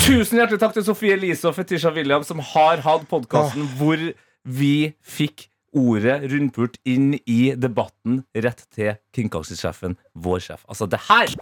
Tusen 0.00 0.40
hjertelig 0.40 0.58
takk 0.62 0.74
til 0.76 0.84
Sofie 0.86 1.14
Elise 1.14 1.48
og 1.50 1.54
Fetisha 1.56 1.90
William, 1.94 2.24
som 2.26 2.40
har 2.52 2.80
hatt 2.84 3.06
podkasten 3.10 3.66
hvor 3.78 4.00
vi 4.48 4.72
fikk 5.04 5.46
ordet 5.76 6.24
rundpult 6.32 6.78
inn 6.88 7.12
i 7.30 7.52
debatten 7.54 8.22
rett 8.34 8.64
til 8.74 8.96
kringkastingssjefen, 9.14 9.94
vår 10.18 10.40
sjef. 10.48 10.64
Altså, 10.66 10.88
det 10.90 10.98
her 11.06 11.34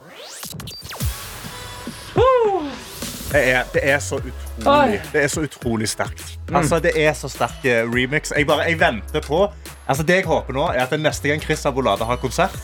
Det 3.29 3.41
er, 3.53 3.65
det 3.75 3.83
er 3.85 3.99
så 4.01 4.17
utrolig. 4.17 5.01
Det 5.13 5.23
er 5.23 5.29
så 5.29 5.43
utrolig 5.45 5.89
sterkt. 5.93 6.39
Altså, 6.49 6.79
det 6.81 6.95
er 6.97 7.13
så 7.17 7.29
sterk 7.29 7.65
eh, 7.69 7.83
remix. 7.85 8.33
Jeg 8.37 8.49
bare, 8.49 8.65
jeg 8.71 8.81
venter 8.81 9.21
på 9.25 9.43
Altså, 9.89 10.03
Det 10.03 10.19
jeg 10.23 10.25
håper 10.29 10.57
nå, 10.57 10.65
er 10.73 10.85
at 10.87 10.95
neste 11.01 11.29
gang 11.29 11.41
Chris 11.45 11.65
Abolade 11.69 12.05
har 12.05 12.17
konsert, 12.21 12.57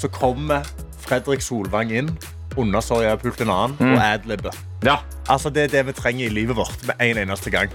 så 0.00 0.08
kommer 0.12 0.64
Fredrik 1.00 1.40
Solvang 1.44 1.92
inn, 1.92 2.10
undersår 2.56 3.02
jeg 3.02 3.18
pult 3.18 3.40
en 3.40 3.50
annen, 3.50 3.94
og 3.94 4.02
adlibber. 4.04 4.54
Ja. 4.84 4.96
Altså, 5.28 5.50
det 5.50 5.62
er 5.62 5.68
det 5.68 5.86
vi 5.86 5.92
trenger 5.92 6.26
i 6.26 6.28
livet 6.32 6.56
vårt 6.56 6.86
med 6.86 6.94
en 7.00 7.18
eneste 7.18 7.50
gang. 7.50 7.70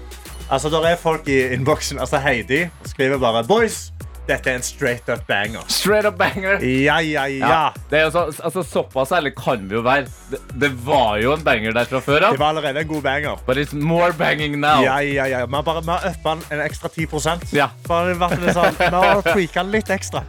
Altså, 0.50 0.68
Der 0.68 0.86
er 0.86 0.96
folk 0.96 1.28
i 1.28 1.38
innboksen. 1.54 1.98
Altså, 1.98 2.18
Heidi 2.18 2.66
skriver 2.84 3.18
bare 3.18 3.44
Boys, 3.44 3.92
dette 4.28 4.48
er 4.50 4.58
en 4.58 4.64
straight 4.64 5.08
up 5.12 5.26
banger. 5.28 5.64
Straight 5.68 6.06
up 6.08 6.16
banger. 6.16 6.62
Ja, 6.64 6.96
ja, 7.04 7.26
ja. 7.28 7.72
Det 7.90 8.00
jo 8.06 8.10
så, 8.14 8.22
altså, 8.44 8.62
såpass 8.64 9.12
ærlig 9.12 9.34
kan 9.36 9.66
vi 9.68 9.76
jo 9.76 9.82
være. 9.84 10.06
Det, 10.30 10.40
det 10.62 10.70
var 10.86 11.18
jo 11.20 11.34
en 11.34 11.44
banger 11.44 11.76
der 11.76 11.88
fra 11.90 12.00
før 12.04 12.22
Det 12.22 12.30
av. 12.30 12.38
var 12.40 12.54
allerede 12.54 12.80
en 12.80 12.88
god 12.88 13.02
banger. 13.04 13.42
But 13.46 13.60
it's 13.60 13.74
more 13.76 14.12
banging 14.16 14.56
now. 14.60 14.80
Ja, 14.84 14.96
ja, 15.04 15.26
ja. 15.28 15.44
Vi 15.46 15.54
har 15.54 15.66
bare 15.66 15.82
uppa 16.10 16.34
den 16.34 16.44
en 16.50 16.64
ekstra 16.64 16.88
10 16.88 17.52
Ja. 17.52 17.68
Bare 17.88 18.16
vært 18.18 18.40
litt 18.40 18.56
sånn, 18.56 18.80
Vi 18.80 18.90
har 18.94 19.22
tweaka 19.28 19.62
den 19.62 19.72
litt 19.76 19.92
ekstra. 19.92 20.24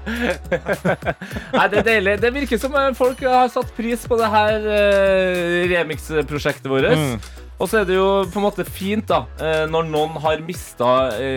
Nei, 1.56 1.68
det 1.72 1.80
er 1.80 1.88
deilig. 1.88 2.20
Det 2.22 2.34
virker 2.36 2.60
som 2.60 2.76
eh, 2.76 2.92
folk 2.98 3.24
har 3.24 3.48
satt 3.54 3.72
pris 3.78 4.04
på 4.08 4.20
det 4.20 4.30
her 4.32 4.70
uh, 4.70 5.66
remix-prosjektet 5.72 6.68
vårt. 6.72 6.92
Mm. 6.96 7.45
Og 7.56 7.70
så 7.72 7.82
er 7.82 7.86
det 7.88 7.96
jo 7.96 8.08
på 8.28 8.42
en 8.42 8.46
måte 8.48 8.66
fint 8.68 9.08
da 9.08 9.22
eh, 9.40 9.64
når 9.72 9.88
noen 9.88 10.18
har 10.24 10.44
mista 10.44 10.90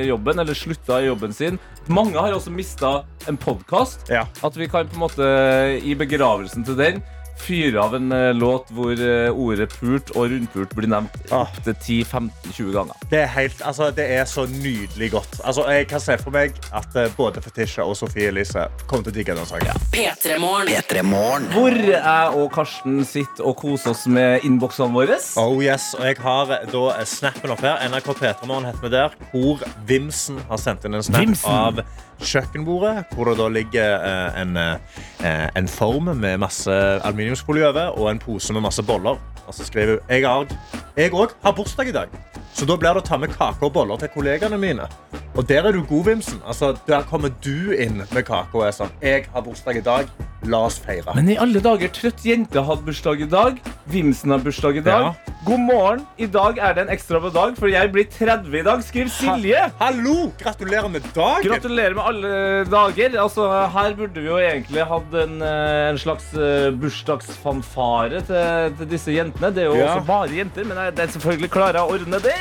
jobben 0.08 0.42
eller 0.42 0.56
slutta 0.58 0.98
i 1.02 1.06
jobben 1.06 1.34
sin. 1.36 1.60
Mange 1.88 2.18
har 2.18 2.34
også 2.34 2.52
mista 2.52 3.02
en 3.30 3.38
podkast. 3.40 4.08
Ja. 4.12 4.26
At 4.44 4.58
vi 4.58 4.66
kan 4.68 4.90
på 4.90 4.98
en 4.98 5.04
måte 5.06 5.28
i 5.78 5.94
begravelsen 5.98 6.66
til 6.66 6.76
den 6.80 7.00
fyre 7.38 7.80
av 7.82 7.94
en 7.98 8.12
eh, 8.12 8.30
låt 8.36 8.68
hvor 8.74 8.92
eh, 8.98 9.30
ordet 9.32 9.68
pult 9.78 10.10
og 10.16 10.30
rundpult 10.32 10.74
blir 10.76 10.88
nevnt 10.90 11.14
Ah. 11.32 11.44
opptil 11.44 11.74
10-15-20 11.74 12.72
ganger. 12.74 12.94
Det 13.10 13.18
er, 13.22 13.26
helt, 13.34 13.60
altså, 13.64 13.90
det 13.94 14.06
er 14.16 14.24
så 14.28 14.46
nydelig 14.48 15.10
godt. 15.12 15.38
Altså, 15.44 15.64
jeg 15.70 15.86
kan 15.90 16.00
se 16.00 16.16
for 16.22 16.34
meg 16.34 16.56
at 16.74 16.96
eh, 16.96 17.10
både 17.16 17.42
Fetisha 17.44 17.84
og 17.84 17.96
Sofie 18.00 18.28
Elise 18.32 18.66
kommer 18.86 19.04
til 19.08 19.12
å 19.12 19.16
digge 19.18 19.36
den 19.38 19.48
sangen. 19.48 19.84
P3morgen. 19.94 21.48
Hvor 21.52 21.78
jeg 21.78 22.34
og 22.38 22.50
Karsten 22.54 23.02
sitter 23.08 23.46
og 23.48 23.56
koser 23.60 23.92
oss 23.94 24.06
med 24.10 24.44
innboksene 24.48 24.92
våre. 24.94 25.18
Oh 25.40 25.58
yes, 25.64 25.92
og 25.98 26.04
Jeg 26.08 26.18
har 26.24 26.52
da 26.72 26.84
snappen 27.08 27.52
opp 27.54 27.62
her. 27.64 27.80
NRK 27.88 28.12
P3morgen 28.18 28.68
heter 28.70 28.84
vi 28.86 28.92
der. 28.96 29.16
Hvor 29.32 29.64
Vimsen 29.88 30.40
har 30.48 30.60
sendt 30.62 30.84
inn 30.88 30.94
en 30.98 31.04
snap 31.06 31.24
Vimsen. 31.24 31.50
av 31.50 31.82
kjøkkenbordet. 32.20 33.04
Hvor 33.14 33.30
det 33.30 33.38
da 33.38 33.48
ligger 33.48 34.06
eh, 34.10 34.40
en, 34.42 34.56
eh, 34.56 35.48
en 35.56 35.68
form 35.68 36.10
med 36.16 36.38
masse 36.38 36.72
aluminiumsfolie 37.04 37.68
over 37.68 37.98
og 37.98 38.10
en 38.10 38.22
pose 38.22 38.52
med 38.52 38.64
masse 38.64 38.82
boller. 38.82 39.20
Og 39.46 39.54
så 39.54 39.64
skriver 39.64 39.98
hun 39.98 40.48
jeg 40.98 41.12
òg 41.14 41.30
har 41.42 41.52
bursdag 41.52 41.88
i 41.88 41.92
dag. 41.92 42.27
Så 42.58 42.66
da 42.66 42.74
blir 42.74 42.90
det 42.96 43.04
å 43.04 43.06
ta 43.06 43.16
med 43.22 43.30
kake 43.36 43.62
og 43.68 43.70
boller 43.76 44.00
til 44.02 44.10
kollegaene 44.16 44.58
mine. 44.58 44.88
Og 45.38 45.44
der 45.46 45.68
er 45.68 45.76
du 45.76 45.84
god, 45.86 46.08
Vimsen. 46.08 46.40
Altså, 46.42 46.72
der 46.88 47.04
kommer 47.06 47.30
du 47.44 47.70
inn 47.78 48.00
med 48.10 48.24
kake 48.26 48.50
og 48.58 48.64
er 48.66 48.74
sånn 48.74 48.90
Jeg 49.04 49.28
har 49.30 49.44
bursdag 49.46 49.78
i 49.78 49.84
dag. 49.86 50.08
La 50.48 50.64
oss 50.66 50.76
feire. 50.82 51.12
Men 51.18 51.28
i 51.30 51.36
alle 51.38 51.60
dager, 51.62 51.90
trøtt 51.94 52.22
jente 52.26 52.62
hadde 52.66 52.82
bursdag 52.86 53.22
i 53.22 53.28
dag. 53.30 53.56
Vimsen 53.90 54.30
har 54.34 54.42
bursdag 54.42 54.78
i 54.80 54.82
dag. 54.86 55.06
Ja. 55.06 55.34
God 55.46 55.62
morgen. 55.62 56.02
I 56.18 56.26
dag 56.30 56.58
er 56.62 56.74
det 56.74 56.82
en 56.86 56.92
ekstra 56.94 57.20
på 57.22 57.30
dag, 57.34 57.54
for 57.58 57.70
jeg 57.70 57.90
blir 57.94 58.06
30 58.10 58.58
i 58.58 58.62
dag. 58.66 58.82
Skriv 58.86 59.10
Silje. 59.14 59.62
Hallo! 59.80 60.16
Gratulerer 60.42 60.90
med 60.90 61.06
dagen! 61.14 61.46
Gratulerer 61.46 61.94
med 61.98 62.04
alle 62.10 62.32
dager. 62.70 63.18
Altså, 63.22 63.46
her 63.74 63.94
burde 63.98 64.22
vi 64.24 64.30
jo 64.30 64.38
egentlig 64.42 64.86
hatt 64.90 65.14
en, 65.22 65.38
eh, 65.42 65.88
en 65.92 65.98
slags 66.02 66.30
eh, 66.34 66.70
bursdagsfanfare 66.82 68.22
til, 68.26 68.74
til 68.82 68.90
disse 68.94 69.14
jentene. 69.14 69.52
Det 69.54 69.66
er 69.66 69.70
jo 69.72 69.78
Ja. 69.78 69.94
også 69.94 70.06
bare 70.10 70.34
jenter, 70.38 70.64
men 70.66 70.76
jeg- 70.76 70.96
det 70.96 71.06
er 71.06 71.12
selvfølgelig 71.18 71.50
klarer 71.50 71.78
jeg 71.78 71.86
å 71.86 71.94
ordne 71.98 72.22
det. 72.22 72.34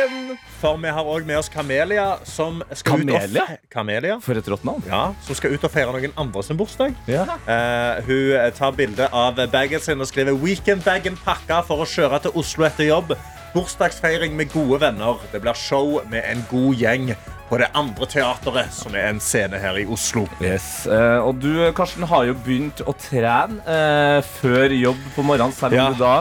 Dagen! 0.00 0.38
For 0.60 0.76
vi 0.80 0.92
har 0.92 1.08
òg 1.08 1.26
med 1.28 1.38
oss 1.40 1.48
Kamelia, 1.52 2.06
som 2.28 2.60
skal 2.76 3.00
ut 3.00 3.06
Kamelia? 3.08 3.44
og 3.46 3.72
Kamelia? 3.72 4.18
For 4.24 4.36
et 4.40 4.48
rått 4.52 4.64
navn. 4.68 4.84
Ja, 4.88 5.02
som 5.24 5.38
skal 5.38 5.54
ut 5.56 5.64
og 5.66 5.72
feire 5.72 5.92
noen 5.96 6.14
andre 6.20 6.42
sin 6.46 6.58
bursdag. 6.60 6.94
Ja. 7.10 7.24
Uh, 7.46 8.00
hun 8.08 8.36
eh, 8.36 8.50
tar 8.56 8.72
bilde 8.76 9.08
av 9.12 9.40
bagen 9.52 9.80
sin 9.84 10.00
og 10.00 10.08
skriver 10.10 10.36
Weekendbagen 10.40 11.18
pakka 11.24 11.62
for 11.68 11.84
å 11.84 11.88
kjøre 11.88 12.22
til 12.26 12.36
Oslo 12.40 12.66
etter 12.68 12.88
jobb. 12.90 13.14
Bursdagsfeiring 13.54 14.36
med 14.38 14.52
gode 14.52 14.78
venner. 14.84 15.18
Det 15.32 15.40
blir 15.42 15.56
show 15.58 15.96
med 16.10 16.22
en 16.28 16.44
god 16.52 16.76
gjeng 16.78 17.08
på 17.50 17.58
det 17.58 17.66
andre 17.74 18.06
teateret, 18.06 18.68
som 18.70 18.94
er 18.94 19.08
en 19.08 19.18
scene 19.18 19.58
her 19.58 19.74
i 19.80 19.86
Oslo. 19.90 20.22
Yes. 20.38 20.84
eh, 20.86 21.18
og 21.18 21.40
du, 21.42 21.50
Karsten, 21.74 22.06
har 22.06 22.28
jo 22.28 22.36
begynt 22.46 22.78
å 22.86 22.94
trene 22.94 23.58
eh, 23.66 24.20
før 24.38 24.70
jobb 24.76 25.00
på 25.16 25.24
morgenen, 25.26 25.56
selv 25.56 25.74
om 25.74 25.80
Ja. 25.80 25.88
du 25.90 25.98
da 26.04 26.14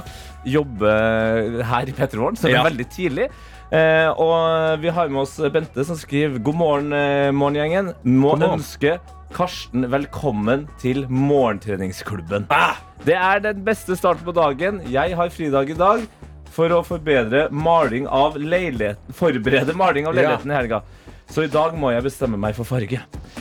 jobber 0.48 1.62
her 1.70 1.90
i 1.92 1.94
P3morgen, 1.94 2.38
så 2.40 2.48
det 2.48 2.56
er 2.56 2.58
Ja. 2.64 2.64
veldig 2.66 2.88
tidlig. 2.90 3.30
Eh, 3.70 4.10
og 4.18 4.82
vi 4.82 4.90
har 4.90 5.10
med 5.14 5.22
oss 5.22 5.36
Bente, 5.54 5.84
som 5.86 5.98
skriver 5.98 6.42
God 6.42 6.58
morgen, 6.58 6.94
eh, 6.94 7.30
morgengjengen. 7.30 7.94
Må 8.04 8.32
God 8.34 8.40
morgen. 8.40 8.60
ønske 8.60 9.00
Karsten 9.30 9.86
velkommen 9.92 10.68
til 10.82 11.06
morgentreningsklubben. 11.08 12.48
Ah! 12.50 12.82
Det 13.06 13.14
er 13.14 13.40
den 13.40 13.62
beste 13.64 13.96
starten 13.96 14.26
på 14.26 14.34
dagen. 14.34 14.82
Jeg 14.90 15.16
har 15.16 15.30
fridag 15.30 15.70
i 15.70 15.78
dag 15.78 16.02
for 16.50 16.74
å 16.74 16.82
forbedre 16.84 17.46
maling 17.54 18.08
av 18.08 18.36
leiligheten, 18.42 19.14
forberede 19.14 19.76
maling 19.78 20.10
av 20.10 20.18
leiligheten 20.18 20.50
i 20.50 20.58
helga. 20.58 20.82
Så 21.30 21.44
i 21.46 21.50
dag 21.52 21.76
må 21.78 21.92
jeg 21.94 22.02
bestemme 22.08 22.40
meg 22.42 22.56
for 22.58 22.66
farge. 22.66 23.00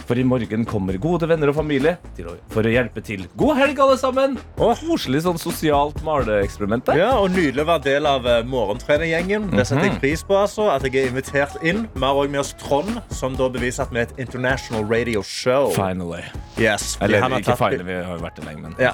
For 0.09 0.19
i 0.21 0.25
morgen 0.25 0.65
kommer 0.69 0.97
gode 1.01 1.29
venner 1.29 1.49
og 1.51 1.57
familie 1.57 1.95
til 2.17 2.29
å, 2.29 2.35
for 2.53 2.67
å 2.69 2.73
hjelpe 2.73 3.01
til. 3.05 3.23
God 3.41 3.57
helg, 3.57 3.81
alle 3.81 3.97
sammen! 4.01 4.37
Og 4.61 4.77
koselig 4.85 5.23
sånn 5.25 5.41
sosialt 5.41 6.03
maleeksperiment 6.05 6.85
der. 6.89 7.01
Ja, 7.01 7.11
og 7.23 7.33
Nydelig 7.33 7.65
å 7.65 7.69
være 7.71 7.85
del 7.87 8.09
av 8.09 8.29
uh, 8.29 8.39
morgentrenergjengen. 8.49 9.49
Det 9.55 9.65
setter 9.69 9.89
jeg 9.89 9.99
pris 10.03 10.25
på. 10.27 10.37
altså, 10.37 10.69
At 10.73 10.85
jeg 10.85 11.01
er 11.01 11.11
invitert 11.13 11.57
inn. 11.65 11.87
Vi 11.95 12.05
har 12.05 12.13
også 12.21 12.33
med 12.35 12.43
oss 12.45 12.53
Trond, 12.61 13.01
som 13.15 13.37
da 13.41 13.49
beviser 13.57 13.87
at 13.87 13.95
vi 13.95 14.03
er 14.03 14.09
et 14.11 14.21
international 14.27 14.85
radio 14.89 15.25
show. 15.25 15.73
Finally. 15.77 16.25
Yes, 16.59 16.97
fordi 16.99 17.09
Eller 17.09 17.25
han 17.25 17.37
har 17.37 17.45
ikke 17.45 17.53
tatt- 17.55 17.63
finally, 17.65 17.89
vi 17.89 17.99
har 18.05 18.17
jo 18.19 18.25
vært 18.25 18.41
det 18.41 18.49
lenge, 18.49 18.63
men 18.67 18.77
Ja. 18.83 18.93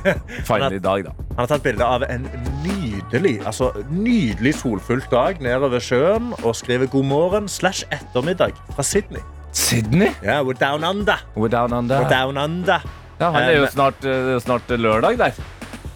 finally 0.50 0.78
i 0.78 0.84
dag, 0.86 1.06
da. 1.08 1.16
Han 1.36 1.42
har 1.44 1.50
tatt 1.56 1.66
bilde 1.66 1.84
av 1.84 2.04
en 2.06 2.26
nydelig 2.64 3.36
altså 3.46 3.70
nydelig 3.92 4.54
solfullt 4.58 5.10
dag 5.12 5.38
nedover 5.44 5.82
sjøen 5.84 6.30
og 6.42 6.54
skriver 6.58 6.88
god 6.90 7.06
morgen 7.08 7.48
slash 7.50 7.84
ettermiddag 7.94 8.35
fra 8.74 8.82
Sydney. 8.82 9.20
Sydney? 9.52 10.10
Ja, 10.22 10.42
we're 10.42 10.58
down 10.58 10.84
under. 10.84 11.16
We're 11.34 11.48
down 11.48 11.72
under. 11.72 12.00
We're 12.02 12.10
down 12.10 12.36
under. 12.36 12.80
Ja, 13.18 13.30
han 13.30 13.42
er 13.42 13.56
jo 13.56 13.62
Eh, 13.64 13.70
snart, 13.72 14.04
eh, 14.04 14.38
snart 14.40 14.68
lørdag 14.68 15.16
der. 15.18 15.32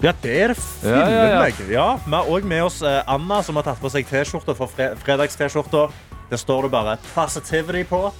Ja, 0.03 0.13
det 0.23 0.31
er 0.43 0.49
det 0.49 0.59
Ja, 0.83 0.91
ja, 0.91 1.09
ja. 1.29 1.47
Ja, 1.71 1.97
Vi 2.07 2.15
har 2.15 2.25
òg 2.25 2.45
med 2.45 2.63
oss 2.63 2.81
eh, 2.83 3.03
Anna, 3.07 3.43
som 3.43 3.57
har 3.57 3.63
tatt 3.63 3.81
på 3.81 3.91
seg 3.91 4.07
T-skjorta 4.09 4.55
fre 4.57 4.97
fredags-T-skjorta. 4.97 5.91
Der 6.31 6.37
står 6.37 6.63
det 6.63 6.71
bare 6.71 6.97
'positivity' 7.15 7.85
på. 7.85 8.13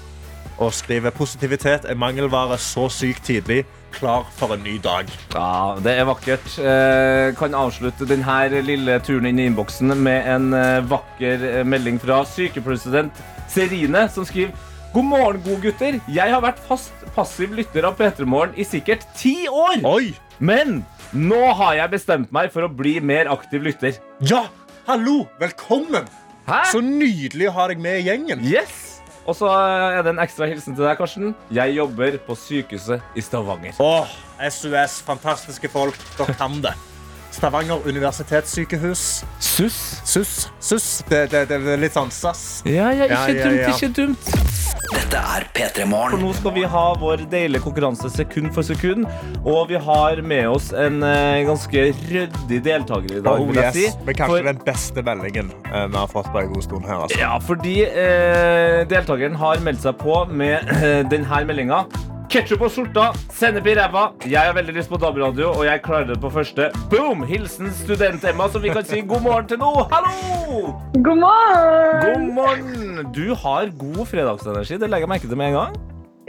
Og 0.59 0.73
skriver 0.73 1.11
'positivitet 1.11 1.85
er 1.89 1.95
mangelvare 1.95 2.59
så 2.59 2.89
sykt 2.91 3.23
tidlig'. 3.25 3.65
Klar 3.95 4.27
for 4.39 4.55
en 4.55 4.63
ny 4.65 4.77
dag. 4.83 5.11
Ja, 5.35 5.77
det 5.83 5.93
er 5.99 6.07
vakkert. 6.09 6.47
Eh, 6.59 7.35
kan 7.39 7.57
avslutte 7.57 8.07
denne 8.09 8.63
lille 8.65 8.99
turen 9.05 9.29
inn 9.31 9.41
i 9.41 9.49
innboksen 9.51 9.93
med 9.99 10.29
en 10.31 10.55
eh, 10.57 10.81
vakker 10.91 11.47
eh, 11.51 11.65
melding 11.67 12.01
fra 12.03 12.23
sykepresident 12.29 13.21
Serine, 13.51 14.07
som 14.13 14.27
skriver 14.29 14.55
God 14.95 15.07
morgen, 15.07 15.43
gode 15.45 15.63
gutter. 15.69 15.99
Jeg 16.11 16.33
har 16.35 16.43
vært 16.43 16.63
fast 16.67 17.05
passiv 17.15 17.53
lytter 17.55 17.87
av 17.87 17.99
P3 17.99 18.27
Morgen 18.27 18.57
i 18.59 18.67
sikkert 18.67 19.05
ti 19.19 19.45
år. 19.47 19.85
Oi! 19.87 20.15
Men 20.43 20.81
nå 21.15 21.43
har 21.59 21.77
jeg 21.79 21.95
bestemt 21.95 22.33
meg 22.35 22.51
for 22.55 22.67
å 22.67 22.73
bli 22.73 22.97
mer 23.05 23.31
aktiv 23.31 23.63
lytter. 23.67 24.01
Ja! 24.27 24.47
Hallo! 24.89 25.29
Velkommen! 25.39 26.09
Hæ? 26.49 26.65
Så 26.73 26.83
nydelig 26.83 27.51
å 27.51 27.59
ha 27.61 27.69
deg 27.71 27.83
med 27.83 28.01
i 28.01 28.09
gjengen. 28.09 28.43
Yes! 28.43 28.90
Og 29.29 29.37
så 29.37 29.49
er 29.53 30.01
det 30.03 30.15
en 30.15 30.23
ekstra 30.23 30.49
hilsen 30.49 30.77
til 30.77 30.87
deg, 30.87 30.97
Karsten. 30.99 31.35
Jeg 31.55 31.77
jobber 31.77 32.17
på 32.27 32.37
sykehuset 32.39 33.03
i 33.15 33.25
Stavanger. 33.25 33.77
Åh, 33.83 34.15
SUS, 34.49 35.01
fantastiske 35.07 35.69
folk. 35.73 35.99
Dere 36.19 36.37
kan 36.41 36.61
det. 36.65 36.73
Stavanger 37.31 37.79
universitetssykehus. 37.87 39.25
SUS. 39.39 39.77
SUS. 40.05 40.33
SUS. 40.61 40.87
Det, 41.09 41.27
det, 41.31 41.45
det 41.51 41.59
er 41.63 41.79
litt 41.81 41.95
sånn 41.95 42.11
sass. 42.13 42.63
Ja, 42.67 42.91
ja, 42.93 43.07
ikke 43.07 43.15
Ja, 43.15 43.27
ja, 43.29 43.45
dumt, 43.45 43.61
ja. 43.61 43.75
ikke 43.77 43.91
dumt. 43.97 44.33
Dette 44.91 45.21
er 45.37 45.45
P3 45.55 45.85
For 45.85 45.91
Morgen. 45.93 46.23
nå 46.25 46.33
skal 46.35 46.55
vi 46.57 46.65
ha 46.73 46.83
vår 46.99 47.23
deilige 47.31 47.63
konkurranse 47.63 48.11
sekund 48.11 48.51
for 48.57 48.67
sekund. 48.67 49.07
Og 49.45 49.71
vi 49.71 49.79
har 49.79 50.23
med 50.27 50.49
oss 50.51 50.73
en 50.75 50.99
uh, 51.07 51.39
ganske 51.47 51.85
ryddig 52.11 52.61
deltaker 52.67 53.21
i 53.21 53.23
dag. 53.23 53.39
Oh, 53.39 53.47
vil 53.49 53.61
jeg 53.63 53.71
yes. 53.71 53.79
si. 53.95 54.05
Men 54.09 54.19
kanskje 54.19 54.37
For- 54.41 54.51
den 54.51 54.63
beste 54.67 55.07
meldingen 55.07 55.53
uh, 55.71 55.87
vi 55.87 56.01
har 56.01 56.11
fått 56.11 56.31
på 56.35 56.43
en 56.43 56.53
god 56.55 56.67
stund 56.67 56.91
her. 56.91 57.05
Altså. 57.07 57.21
Ja, 57.23 57.33
fordi 57.47 57.77
uh, 57.87 58.81
deltakeren 58.91 59.39
har 59.39 59.63
meldt 59.67 59.87
seg 59.87 59.99
på 60.03 60.25
med 60.35 60.67
denne 61.13 61.45
meldinga. 61.47 61.85
Ketchup 62.31 62.61
og 62.63 62.69
skjorta, 62.71 63.09
sennep 63.35 63.65
i 63.67 63.73
ræva. 63.75 64.05
Jeg 64.31 64.39
har 64.39 64.55
veldig 64.55 64.77
lyst 64.77 64.91
på 64.93 64.99
DAB-radio, 65.03 65.49
og 65.51 65.65
jeg 65.67 65.81
klarer 65.83 66.13
det 66.13 66.21
på 66.23 66.29
første. 66.31 66.69
Boom! 66.93 67.25
Hilsen 67.27 67.73
Student-Emma, 67.75 68.47
som 68.55 68.63
vi 68.63 68.71
kan 68.71 68.87
si 68.87 69.01
god 69.03 69.25
morgen 69.25 69.49
til 69.51 69.59
nå. 69.59 69.71
Hallo! 69.91 70.71
God 70.95 71.19
morgen! 71.25 72.05
God 72.05 72.29
morgen! 72.37 73.01
Du 73.17 73.35
har 73.35 73.73
god 73.81 74.07
fredagsenergi. 74.13 74.79
Det 74.79 74.91
legger 74.93 75.09
jeg 75.09 75.13
merke 75.17 75.31
til 75.33 75.41
med 75.41 75.51
en 75.51 75.59
gang. 75.59 75.75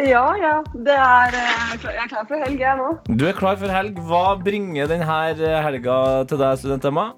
Ja, 0.02 0.26
ja. 0.42 0.56
Det 0.74 0.96
er, 0.98 1.38
eh, 1.38 1.86
jeg 1.86 2.02
er 2.08 2.10
klar 2.16 2.26
for 2.26 2.48
helg, 2.48 2.66
jeg 2.66 2.82
nå. 2.82 2.90
Du 3.22 3.28
er 3.30 3.38
klar 3.38 3.62
for 3.62 3.70
helg. 3.70 4.02
Hva 4.10 4.24
bringer 4.42 4.90
denne 4.90 5.06
helga 5.06 6.00
til 6.26 6.42
deg, 6.42 6.58
Student-Emma? 6.64 7.12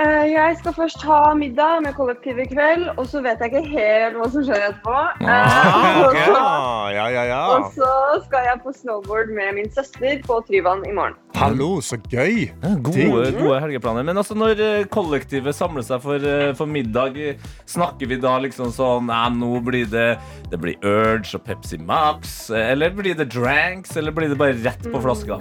Eh, 0.00 0.30
Jeg 0.32 0.54
skal 0.56 0.72
først 0.72 1.02
ha 1.04 1.34
middag 1.36 1.82
med 1.84 1.92
kollektiv 1.92 2.38
i 2.40 2.46
kveld, 2.48 2.86
og 2.96 3.04
så 3.10 3.20
vet 3.20 3.40
jeg 3.42 3.50
ikke 3.50 3.72
helt 3.74 4.14
hva 4.16 4.28
som 4.32 4.44
skjer 4.46 4.62
etterpå. 4.70 4.94
Eh, 5.20 5.26
Ah, 5.28 6.04
okay. 6.06 6.24
så- 6.30 6.92
Ja, 6.94 7.06
ja, 7.12 7.24
ja. 7.28 7.40
Og 7.56 7.66
så 7.74 7.90
skal 8.24 8.46
jeg 8.48 8.60
på 8.64 8.72
snowboard 8.74 9.28
med 9.36 9.54
min 9.58 9.68
søster 9.70 10.22
på 10.24 10.38
Tryvann 10.48 10.86
i 10.88 10.92
morgen. 10.96 11.14
Hallo, 11.36 11.80
så 11.84 11.98
gøy. 12.10 12.48
Gode, 12.82 13.32
gode 13.36 13.60
helgeplaner. 13.60 14.02
Men 14.08 14.16
altså, 14.22 14.34
når 14.34 14.60
eh, 14.64 14.84
kollektivet 14.90 15.54
samler 15.54 15.84
seg 15.86 16.00
for, 16.02 16.16
eh, 16.16 16.52
for 16.58 16.66
middag, 16.66 17.16
eh, 17.20 17.34
snakker 17.66 18.08
vi 18.08 18.16
da 18.16 18.38
liksom 18.40 18.72
sånn 18.72 19.06
Nei, 19.10 19.28
nå 19.36 19.60
blir 19.64 19.86
det 19.90 20.18
Det 20.50 20.58
blir 20.60 20.76
Urge 20.82 21.34
og 21.36 21.44
Pepsi 21.44 21.78
Max. 21.78 22.48
eh, 22.50 22.70
Eller 22.72 22.90
blir 22.90 23.14
det 23.14 23.28
dranks? 23.34 23.96
Eller 23.96 24.12
blir 24.12 24.28
det 24.32 24.38
bare 24.38 24.56
rett 24.64 24.82
på 24.92 25.00
flaska? 25.02 25.40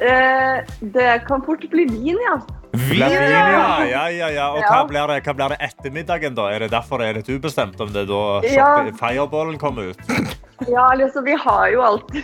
Eh, 0.00 0.60
Det 0.80 1.24
kan 1.26 1.42
fort 1.42 1.64
bli 1.70 1.84
vin, 1.86 2.18
ja. 2.28 2.38
Vin, 2.74 3.00
ja. 3.00 3.84
Ja, 3.86 4.04
ja, 4.10 4.28
ja. 4.34 4.46
Og 4.54 4.62
hva 4.66 4.80
blir, 4.88 5.06
det, 5.12 5.20
hva 5.26 5.34
blir 5.38 5.54
det 5.54 5.58
etter 5.68 5.92
middagen, 5.94 6.34
da? 6.34 6.48
Er 6.54 6.64
det 6.66 6.70
derfor 6.74 6.98
det 7.02 7.08
er 7.10 7.18
litt 7.20 7.30
ubestemt 7.30 7.80
om 7.80 7.92
det 7.94 8.04
er 8.04 8.10
da 8.10 8.22
Ja. 8.50 8.70
fireballen 8.98 9.58
kommer 9.62 9.92
ut? 9.92 9.98
Ja, 10.68 10.94
liksom, 10.94 11.24
vi 11.24 11.34
har 11.40 11.68
jo 11.72 11.82
alltid 11.82 12.22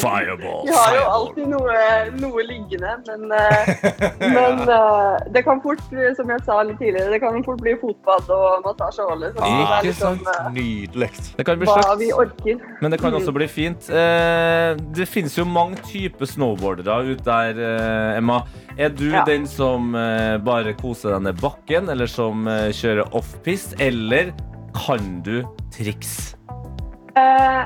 Fireball. 0.00 0.62
Vi 0.68 0.72
har 0.74 0.94
jo 0.96 1.02
alltid 1.10 1.48
noe, 1.48 1.76
noe 2.20 2.44
liggende, 2.46 2.92
men, 3.06 3.24
eh, 3.32 3.72
men 4.20 4.60
eh, 4.76 5.24
det 5.34 5.42
kan 5.46 5.60
fort, 5.64 5.80
som 6.16 6.30
jeg 6.32 6.44
sa 6.46 6.58
litt 6.66 6.78
tidligere, 6.80 7.10
det 7.14 7.20
kan 7.22 7.38
fort 7.46 7.60
bli 7.62 7.74
fotbad 7.80 8.28
og 8.34 8.64
massasje 8.66 9.04
og 9.06 9.12
alle. 9.16 9.32
Ah, 9.38 9.46
det 9.48 9.64
Ikke 9.64 9.86
liksom 9.88 10.18
sant? 10.24 10.30
eh, 10.34 10.50
Nydelig. 10.58 11.10
Det 11.38 11.46
kan 11.48 11.58
bli 11.62 11.70
hva 11.70 11.96
vi 12.00 12.10
orker. 12.12 12.60
men 12.80 12.94
det 12.94 13.00
kan 13.02 13.14
også 13.18 13.34
bli 13.36 13.48
fint. 13.50 13.90
Eh, 13.90 14.76
Det 14.94 15.08
finnes 15.10 15.34
jo 15.38 15.44
mange 15.48 15.76
typer 15.88 16.26
snowboardere 16.30 17.14
ute 17.14 17.24
der, 17.24 17.58
Emma. 18.18 18.42
Er 18.78 18.88
du 18.90 19.08
Ja. 19.10 19.24
den 19.24 19.46
som 19.46 19.92
bare 20.44 20.72
koser 20.74 21.14
deg 21.14 21.22
ned 21.28 21.40
bakken, 21.40 21.88
eller 21.88 22.06
som 22.10 22.44
kjører 22.46 23.12
offpist, 23.14 23.74
eller 23.80 24.32
kan 24.74 25.22
du 25.22 25.42
triks? 25.74 26.33
Eh, 27.16 27.60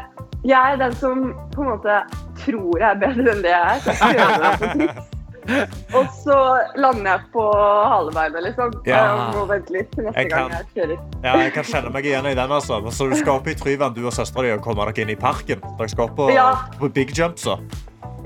jeg 0.44 0.72
er 0.72 0.76
den 0.80 0.94
som 1.00 1.22
på 1.54 1.62
en 1.64 1.70
måte 1.74 2.00
tror 2.42 2.78
jeg 2.78 2.88
er 2.90 2.98
bedre 3.00 3.32
enn 3.34 3.42
det 3.46 3.54
jeg 3.54 3.62
er. 3.68 3.78
Så 3.84 3.94
jeg 3.94 4.18
prøver 4.18 4.42
meg 4.44 4.58
på 4.58 4.74
triks. 4.74 5.14
Og 5.96 6.08
så 6.12 6.34
lander 6.76 7.06
jeg 7.14 7.20
på 7.32 7.42
halebeinet, 7.88 8.42
liksom. 8.44 8.72
Ja. 8.84 8.98
Jeg 9.00 9.30
må 9.38 9.44
vente 9.48 9.72
litt 9.72 9.88
til 9.94 10.04
neste 10.04 10.20
Jeg 10.20 10.30
kan- 10.30 10.50
gang 10.50 10.58
jeg 10.58 10.66
kjører. 10.76 10.98
Ja, 11.24 11.36
jeg 11.40 11.52
kan 11.54 11.64
kjenne 11.64 11.92
meg 11.94 12.04
igjen 12.04 12.26
i 12.28 12.34
den. 12.36 12.52
altså. 12.52 12.80
Så 12.92 13.08
du 13.08 13.16
skal 13.16 13.32
opp 13.40 13.46
i 13.48 13.54
Tryvann, 13.54 13.94
du 13.96 14.04
og 14.06 14.12
søstera 14.12 14.42
di, 14.44 14.50
og 14.52 14.60
komme 14.60 14.84
dere 14.84 15.00
inn 15.06 15.08
i 15.10 15.16
parken? 15.16 15.62
Dere 15.78 15.88
skal 15.88 16.04
opp 16.04 16.16
på, 16.16 16.28
Ja. 16.34 16.50
på 16.78 16.92
big 16.92 17.14
jumpsa? 17.16 17.56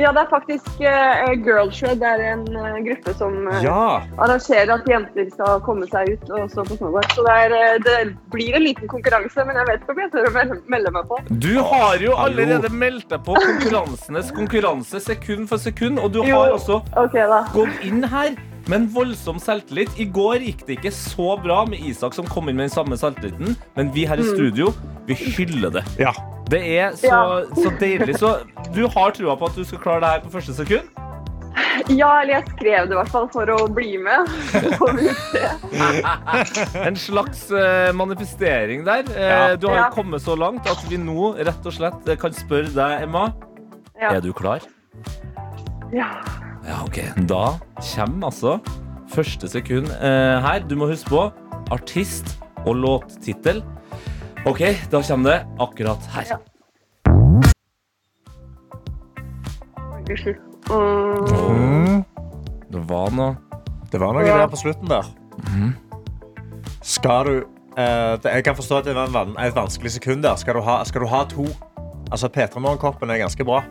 Ja, 0.00 0.10
det 0.14 0.22
er 0.22 0.28
faktisk 0.30 0.68
uh, 0.80 1.32
Girlshred. 1.44 2.00
Det 2.00 2.08
er 2.08 2.22
en 2.32 2.44
uh, 2.56 2.78
gruppe 2.86 3.14
som 3.18 3.34
uh, 3.46 3.58
Ja. 3.64 4.02
arrangerer 4.18 4.72
at 4.74 4.88
jenter 4.88 5.28
skal 5.34 5.60
komme 5.66 5.86
seg 5.90 6.14
ut 6.14 6.30
og 6.32 6.50
stå 6.50 6.64
på 6.70 6.78
snowboard. 6.80 7.08
Så 7.16 7.24
det, 7.26 7.34
er, 7.44 7.56
eh, 7.58 7.80
det 7.84 7.96
blir 8.32 8.56
en 8.56 8.64
liten 8.64 8.88
konkurranse, 8.90 9.44
men 9.46 9.58
jeg 9.60 9.68
vet 9.68 9.84
ikke 9.84 9.96
om 9.96 10.00
jeg 10.04 10.12
tør 10.14 10.30
å 10.30 10.34
melde, 10.38 10.60
melde 10.74 10.94
meg 10.96 11.10
på. 11.10 11.20
Du 11.44 11.52
har 11.60 12.00
jo 12.02 12.16
hallo. 12.16 12.24
allerede 12.24 12.72
meldt 12.72 13.10
deg 13.12 13.24
på 13.26 13.36
konkurransenes 13.36 14.32
konkurranse 14.34 15.02
sekund 15.04 15.50
for 15.52 15.60
sekund, 15.62 16.00
og 16.00 16.12
du 16.16 16.22
Jo. 16.24 16.40
har 16.40 16.56
også 16.56 16.80
okay, 16.96 17.28
gått 17.52 17.84
inn 17.86 18.02
her 18.04 18.32
med 18.68 18.76
en 18.80 18.88
voldsom 18.94 19.38
selvtillit. 19.42 19.90
I 19.98 20.04
går 20.04 20.38
gikk 20.46 20.66
det 20.66 20.76
ikke 20.78 20.92
så 20.94 21.36
bra 21.42 21.64
med 21.68 21.78
Isak 21.80 22.14
som 22.14 22.26
kom 22.26 22.48
inn 22.48 22.56
med 22.56 22.68
den 22.70 22.74
samme 22.76 22.96
selvtilliten, 23.00 23.56
men 23.76 23.92
vi 23.94 24.04
her 24.06 24.16
i 24.20 24.28
studio, 24.28 24.72
vi 25.06 25.14
hyller 25.14 25.70
det. 25.80 25.84
ja. 25.98 26.12
Det 26.52 26.58
er 26.76 26.90
så, 26.98 27.06
Ja. 27.06 27.44
så 27.56 27.70
deilig. 27.80 28.16
Så 28.18 28.34
du 28.74 28.82
har 28.88 29.10
trua 29.14 29.36
på 29.38 29.46
at 29.48 29.54
du 29.56 29.64
skal 29.64 29.78
klare 29.78 30.00
det 30.02 30.08
her 30.10 30.20
på 30.20 30.30
første 30.34 30.52
sekund? 30.54 30.82
Ja, 31.88 32.20
eller 32.20 32.34
jeg 32.34 32.44
skrev 32.50 32.88
det 32.88 32.92
i 32.92 32.96
hvert 32.98 33.08
fall 33.08 33.28
for 33.32 33.46
å 33.46 33.68
bli 33.72 33.96
med. 33.96 34.26
En 36.86 36.96
slags 36.96 37.46
eh, 37.50 37.92
manifestering 37.96 38.84
der. 38.84 39.04
Eh, 39.16 39.22
Ja. 39.22 39.56
Du 39.56 39.66
har 39.68 39.76
Ja. 39.76 39.86
jo 39.88 39.94
kommet 40.02 40.20
så 40.22 40.36
langt 40.36 40.66
at 40.68 40.84
vi 40.90 40.96
nå 40.98 41.34
rett 41.38 41.66
og 41.66 41.72
slett 41.72 42.08
eh, 42.08 42.16
kan 42.16 42.32
spørre 42.32 42.68
deg, 42.74 43.02
Emma. 43.06 43.32
Ja. 44.00 44.10
Er 44.16 44.20
du 44.20 44.32
klar? 44.32 44.60
Ja. 45.92 46.08
Ja, 46.66 46.82
ok. 46.84 46.98
Da 47.28 47.58
kommer 47.94 48.26
altså 48.30 48.58
første 49.12 49.48
sekund 49.48 49.90
eh, 49.90 50.38
her. 50.44 50.62
Du 50.68 50.76
må 50.78 50.86
huske 50.90 51.10
på 51.10 51.24
artist 51.74 52.36
og 52.66 52.76
låttittel. 52.76 53.62
OK, 54.46 54.62
da 54.92 55.02
kommer 55.08 55.30
det 55.30 55.40
akkurat 55.60 56.08
her. 56.14 56.24
Ja. 56.30 56.38
Mm, 57.12 57.42
Mm. 60.72 62.04
Det 62.72 62.80
var 62.88 63.10
noe 63.12 63.36
Det 63.92 64.00
var 64.00 64.12
noe 64.14 64.22
Ja. 64.26 64.36
der 64.38 64.46
på 64.48 64.56
slutten 64.56 64.88
der. 64.88 65.02
Skal 66.82 67.24
du 67.26 67.36
eh, 67.76 68.16
det, 68.22 68.24
Jeg 68.34 68.44
kan 68.44 68.56
forstå 68.56 68.78
at 68.78 68.84
det 68.84 68.94
var 68.94 69.06
en, 69.06 69.12
van- 69.14 69.36
et 69.46 69.54
vanskelig 69.54 69.90
sekund 69.90 70.22
der. 70.22 70.34
Skal 70.36 70.54
du 70.54 70.60
ha, 70.60 70.84
skal 70.84 71.00
du 71.00 71.06
ha 71.06 71.24
to? 71.24 71.46
Altså, 72.10 72.28
P3 72.28 72.58
Morgenkoppen 72.60 73.10
er 73.10 73.18
ganske 73.18 73.44
bra. 73.44 73.62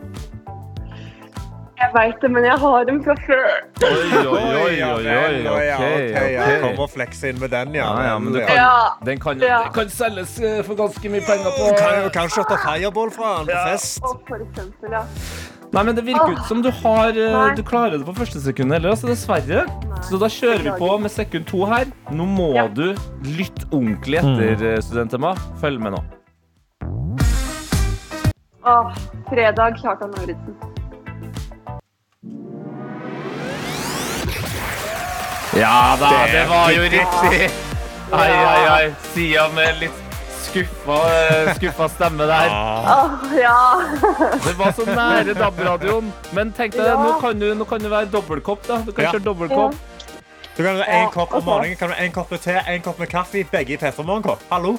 Jeg 1.82 1.90
veit 1.94 2.20
det, 2.22 2.30
men 2.30 2.44
jeg 2.46 2.58
har 2.62 2.84
dem 2.88 2.98
fra 3.04 3.14
før. 3.26 3.46
Oi, 3.82 3.92
oi, 3.92 4.24
oi, 4.32 4.74
oi, 4.86 5.06
oi. 5.12 5.38
ok, 5.52 5.82
okay, 5.82 6.36
okay. 6.38 6.58
Kom 6.62 6.82
og 6.84 6.90
flekse 6.92 7.32
inn 7.32 7.40
med 7.42 7.50
den, 7.54 7.74
ja. 7.78 7.86
Ja, 7.98 8.04
ja, 8.12 8.18
men 8.22 8.32
du 8.36 8.40
kan, 8.40 8.56
Ja. 8.56 8.74
den 9.04 9.18
kan, 9.20 9.40
Ja. 9.42 9.62
kan 9.74 9.88
selges 9.90 10.38
eh, 10.40 10.62
for 10.62 10.74
ganske 10.78 11.10
mye 11.10 11.20
penger 11.26 11.50
på 11.58 11.70
Du 12.04 12.10
kan 12.10 12.28
jo 12.28 12.34
shotte 12.36 12.58
fireball 12.64 13.10
fra 13.10 13.38
den 13.38 13.46
på 13.54 13.64
fest. 13.72 14.00
Og 14.04 14.20
for 14.28 14.36
eksempel, 14.46 14.92
ja. 14.92 15.04
Nei, 15.72 15.82
men 15.88 15.94
Det 15.96 16.04
virker 16.04 16.32
ut 16.36 16.44
som 16.46 16.60
du 16.62 16.70
har 16.70 17.08
eh, 17.16 17.54
Du 17.56 17.62
klarer 17.62 17.96
det 17.98 18.04
på 18.06 18.14
første 18.14 18.40
sekund, 18.40 18.72
heller, 18.72 18.90
Altså, 18.90 19.06
dessverre. 19.08 19.66
Så 20.02 20.18
da 20.20 20.26
kjører 20.28 20.62
vi 20.62 20.70
på 20.78 20.98
med 21.00 21.10
sekund 21.10 21.46
to 21.46 21.64
her. 21.66 21.86
Nå 22.10 22.26
må 22.26 22.54
Ja. 22.54 22.66
du 22.68 22.94
lytte 23.24 23.66
ordentlig 23.72 24.18
etter, 24.18 24.56
mm. 24.76 24.82
student-Emma. 24.82 25.34
Følg 25.60 25.80
med 25.80 25.92
nå. 25.96 26.02
Åh, 28.64 28.92
fredag, 29.28 29.74
Kjartan 29.82 30.12
Lauritzen. 30.14 30.71
Ja 35.56 35.96
da, 36.00 36.10
Det 36.26 36.32
det 36.32 36.46
var 36.48 36.70
jo 36.70 36.82
riktig. 36.82 37.50
Ai, 38.12 38.30
ai, 38.30 38.68
ai. 38.68 38.94
Sia 39.14 39.48
med 39.52 39.76
litt 39.80 40.02
skuffa, 40.42 40.96
eh, 41.12 41.54
skuffa 41.54 41.88
stemme 41.88 42.26
der. 42.26 42.48
Ah. 42.50 43.04
Åh, 43.04 43.36
ja. 43.40 43.82
Det 44.46 44.54
var 44.58 44.72
så 44.72 44.84
nære 44.84 45.34
DAB-radioen. 45.34 46.12
Men 46.32 46.52
tenk 46.56 46.76
deg, 46.76 46.88
nå, 46.98 47.18
kan 47.20 47.40
du, 47.40 47.54
nå 47.54 47.64
kan 47.68 47.80
du 47.80 47.88
være 47.92 48.08
dobbeltkopp. 48.12 48.66
da. 48.68 48.80
Du 48.86 48.92
kan 48.92 49.12
kjøre 49.12 49.24
dobbeltkopp. 49.24 49.76
Du 50.56 50.62
kan 50.62 50.76
ha 50.76 50.84
én 50.84 51.06
en 51.06 51.12
kopp 51.12 51.32
om 51.36 51.44
morgenen, 51.44 51.76
kan 51.80 51.88
du 51.88 51.94
ha 51.96 52.04
en 52.04 52.12
kopp 52.12 52.30
med 52.32 52.42
te, 52.44 52.58
en 52.68 52.82
kopp 52.84 52.98
med 53.00 53.08
kaffe. 53.08 53.44
Begge 53.52 53.76
i 53.76 53.80
P3 53.80 54.04
Morgenkopp. 54.04 54.44
Hallo? 54.50 54.76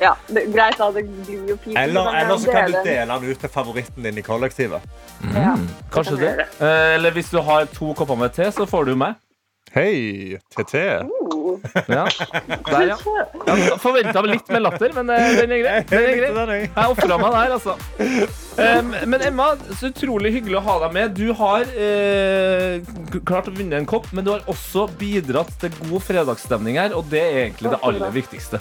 ja 0.00 0.14
det, 0.28 0.46
greit, 0.52 0.76
da. 0.78 0.90
Det 0.92 1.04
blir 1.08 1.48
jo 1.54 1.56
fint. 1.64 1.78
Eller, 1.78 2.12
eller 2.20 2.36
så 2.36 2.52
kan 2.52 2.68
du 2.72 2.78
dele. 2.84 3.06
den 3.20 3.32
ut 3.32 3.40
til 3.40 3.52
favoritten 3.52 4.04
din 4.04 4.18
i 4.20 4.24
kollektivet. 4.24 4.84
Ja. 5.34 5.56
Kanskje 5.92 6.16
kan 6.16 6.38
det. 6.40 6.48
Eh, 6.60 6.94
Eller 6.94 7.16
hvis 7.16 7.32
du 7.32 7.40
har 7.44 7.64
to 7.72 7.94
kopper 7.96 8.16
med 8.16 8.32
te, 8.36 8.52
så 8.52 8.68
får 8.68 8.84
du 8.92 8.96
med. 8.96 9.16
Hei, 9.70 10.38
TT. 10.50 10.74
Oh. 11.06 11.60
Ja. 11.86 12.08
Der, 12.66 12.86
ja. 12.88 12.96
ja 13.46 13.76
Forventa 13.78 14.22
litt 14.26 14.48
med 14.50 14.64
latter, 14.64 14.90
men 14.96 15.12
eh, 15.14 15.28
den 15.38 15.52
er 15.54 15.60
grei. 15.62 15.74
Den 15.86 16.06
er 16.10 16.16
grei. 16.18 16.60
Jeg 16.64 16.94
ofra 16.96 17.18
meg 17.22 17.36
der, 17.36 17.54
altså. 17.54 17.76
Um, 18.58 18.90
men 19.12 19.22
Emma, 19.28 19.52
så 19.78 19.92
utrolig 19.92 20.32
hyggelig 20.34 20.58
å 20.58 20.64
ha 20.66 20.76
deg 20.84 20.96
med. 20.96 21.14
Du 21.14 21.30
har 21.38 21.70
eh, 21.78 22.82
klart 23.22 23.46
å 23.46 23.54
vinne 23.54 23.78
en 23.78 23.86
kopp, 23.86 24.10
men 24.10 24.26
du 24.26 24.32
har 24.34 24.42
også 24.50 24.88
bidratt 24.98 25.54
til 25.62 25.74
god 25.84 26.02
fredagsstemning 26.08 26.80
her, 26.82 26.96
og 26.98 27.06
det 27.12 27.22
er 27.22 27.42
egentlig 27.44 27.70
det 27.76 27.82
aller 27.86 28.16
viktigste. 28.16 28.58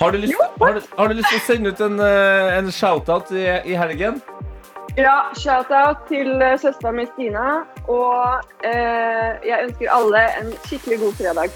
Har 0.00 0.14
du 0.14 0.22
lyst, 0.22 0.38
har 0.62 0.78
du, 0.78 0.84
har 0.96 1.10
du 1.10 1.18
lyst 1.18 1.28
til 1.28 1.42
å 1.42 1.46
sende 1.48 1.74
ut 1.74 1.82
en, 1.84 1.98
eh, 2.06 2.54
en 2.60 2.70
shout-out 2.72 3.34
i, 3.34 3.48
i 3.74 3.74
helgen? 3.76 4.22
Ja, 4.98 5.14
shout-out 5.38 5.96
til 6.08 6.42
eh, 6.42 6.56
søstera 6.60 6.90
mi 6.92 7.04
Stina. 7.12 7.46
Og 7.88 8.40
eh, 8.66 9.30
jeg 9.48 9.58
ønsker 9.66 9.92
alle 9.96 10.22
en 10.40 10.52
skikkelig 10.66 10.98
god 11.04 11.12
fredag. 11.20 11.50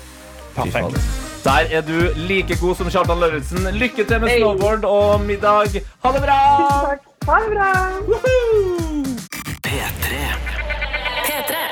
Perfekt. 0.57 1.01
Der 1.44 1.66
er 1.77 1.81
du 1.85 1.97
like 2.16 2.57
god 2.61 2.75
som 2.75 2.88
Kjartan 2.90 3.18
Lauritzen. 3.20 3.66
Lykke 3.75 4.05
til 4.05 4.20
med 4.20 4.29
Hey. 4.29 4.38
snowboard 4.40 4.85
og 4.85 5.20
middag. 5.20 5.68
Ha 6.05 6.12
det 6.14 6.23
bra! 6.27 6.38
Tusen 6.61 6.87
takk. 6.88 7.03
Ha 7.29 7.40
det 7.42 7.51
bra. 7.57 7.68
Woohoo! 8.09 9.05
P3. 9.66 10.74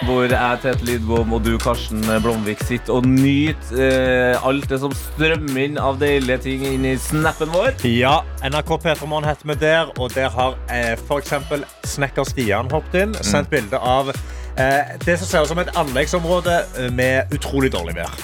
Hvor 0.03 0.25
jeg, 0.27 0.59
Tete 0.63 0.87
Lidbom 0.87 1.33
og 1.37 1.45
du, 1.45 1.53
Karsten 1.63 2.03
Blomvik, 2.25 2.63
sitter 2.67 2.97
og 2.97 3.07
nyter 3.07 3.79
eh, 3.79 4.47
alt 4.49 4.67
det 4.71 4.81
som 4.83 4.95
strømmer 4.97 5.61
inn 5.63 5.79
av 5.79 6.01
deilige 6.01 6.41
ting 6.49 6.65
inn 6.67 6.87
i 6.89 6.97
snappen 6.99 7.53
vår. 7.55 7.77
Ja, 7.87 8.17
NRK 8.43 8.75
P3morgen 8.83 9.29
heter 9.29 9.53
vi 9.53 9.59
der, 9.63 9.93
og 9.99 10.11
der 10.17 10.33
har 10.35 10.59
eh, 10.73 10.97
eksempel 11.19 11.63
Snekker 11.87 12.27
Stian 12.27 12.71
hoppet 12.73 12.99
inn, 13.05 13.17
sendt 13.23 13.53
bilde 13.53 13.79
av 13.79 14.11
eh, 14.11 14.97
det 15.07 15.19
som 15.21 15.31
ser 15.31 15.47
ut 15.47 15.53
som 15.53 15.63
et 15.63 15.71
anleggsområde 15.79 16.59
eh, 16.81 16.91
med 16.93 17.31
utrolig 17.37 17.71
dårlig 17.75 18.01
vær. 18.01 18.23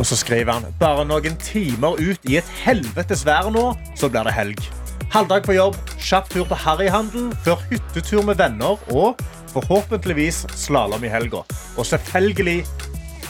Og 0.00 0.06
så 0.08 0.16
skriver 0.16 0.56
han 0.56 0.78
bare 0.80 1.04
noen 1.06 1.36
timer 1.44 2.00
ut 2.00 2.30
i 2.30 2.38
et 2.40 2.54
helvetes 2.64 3.26
vær 3.28 3.52
nå, 3.54 3.68
så 3.94 4.10
blir 4.10 4.26
det 4.26 4.34
helg. 4.34 4.66
Halvdag 5.12 5.44
på 5.44 5.54
jobb, 5.54 5.76
kjapp 6.00 6.30
tur 6.32 6.46
på 6.48 6.56
Harryhandel, 6.56 7.30
før 7.44 7.60
hyttetur 7.68 8.22
med 8.24 8.40
venner 8.40 8.80
og 8.90 9.20
forhåpentligvis 9.54 10.46
slalåm 10.56 11.04
i 11.04 11.12
helga. 11.12 11.44
Og 11.76 11.86
selvfølgelig 11.86 12.62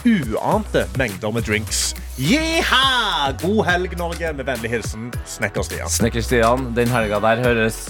uante 0.05 0.85
mengder 0.99 1.31
med 1.31 1.41
drinks. 1.47 1.95
Yeha! 2.19 3.31
God 3.41 3.65
helg, 3.65 3.97
Norge. 3.97 4.33
Med 4.33 4.45
vennlig 4.45 4.69
hilsen 4.69 5.11
Snekker 5.25 5.65
Stian. 5.65 5.89
Snekker 5.89 6.21
Stian, 6.21 6.73
den 6.75 6.91
helga 6.93 7.19
der 7.23 7.45
høres 7.47 7.85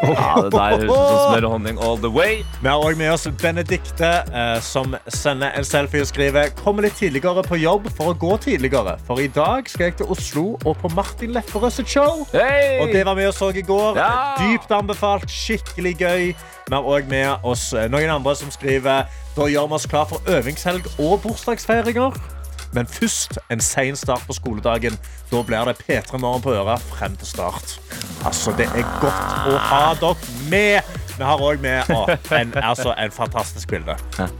Ja, 0.00 0.34
det 0.42 0.52
der 0.52 0.84
smør 0.88 1.44
og 1.44 1.50
honning 1.50 1.80
all 1.82 1.98
the 2.00 2.08
way. 2.08 2.40
Vi 2.62 2.68
har 2.68 2.76
også 2.76 2.98
med 2.98 3.10
oss 3.12 3.28
Benedikte, 3.42 4.10
eh, 4.32 4.60
som 4.64 4.94
sender 5.08 5.52
en 5.58 5.66
selfie 5.66 6.04
og 6.04 6.08
skriver 6.08 6.54
Kommer 6.62 6.86
litt 6.86 6.96
tidligere 7.00 7.44
på 7.44 7.58
jobb 7.60 7.90
for 7.96 8.14
å 8.14 8.16
gå 8.16 8.38
tidligere. 8.46 8.96
For 9.06 9.20
i 9.20 9.28
dag 9.34 9.68
skal 9.68 9.90
jeg 9.90 9.98
til 10.00 10.12
Oslo 10.12 10.46
og 10.64 10.76
på 10.80 10.92
Martin 10.96 11.34
Lepperød 11.36 11.76
sitt 11.76 11.92
show. 11.92 12.24
Hey! 12.32 12.80
Og 12.80 12.94
det 12.94 13.04
var 13.06 13.18
vi 13.18 13.28
og 13.28 13.36
så 13.36 13.52
i 13.52 13.64
går. 13.66 14.00
Ja! 14.00 14.10
Dypt 14.40 14.72
anbefalt. 14.72 15.30
Skikkelig 15.30 15.96
gøy. 16.00 16.26
Vi 16.32 16.74
har 16.74 16.82
også 16.82 17.12
med 17.12 17.46
oss 17.52 17.70
eh, 17.74 17.88
noen 17.92 18.12
andre 18.16 18.36
som 18.38 18.52
skriver 18.54 19.08
Da 19.36 19.46
gjør 19.50 19.70
vi 19.70 19.80
oss 19.80 19.88
klar 19.90 20.08
for 20.10 20.32
øvingshelg 20.32 20.86
og 20.98 21.20
bursdagsfeiringer. 21.24 22.39
Men 22.72 22.86
først 22.86 23.38
en 23.50 23.60
sen 23.60 23.96
start 23.98 24.22
på 24.28 24.32
skoledagen. 24.36 24.98
Da 25.30 25.42
blir 25.42 25.64
det 25.70 25.76
P3 25.82 26.18
Morgen 26.22 26.42
på 26.42 26.52
øra 26.54 26.76
frem 26.78 27.16
til 27.18 27.26
start. 27.26 27.76
Altså, 28.24 28.52
Det 28.58 28.66
er 28.70 28.86
godt 29.00 29.50
å 29.50 29.56
ha 29.70 29.94
dere 30.00 30.34
med. 30.50 30.96
Vi 31.20 31.24
har 31.26 31.42
òg 31.44 31.60
med 31.60 31.90
å, 31.92 32.06
en, 32.32 32.52
altså, 32.62 32.94
en 32.96 33.10
fantastisk 33.12 33.68
bilde 33.74 33.96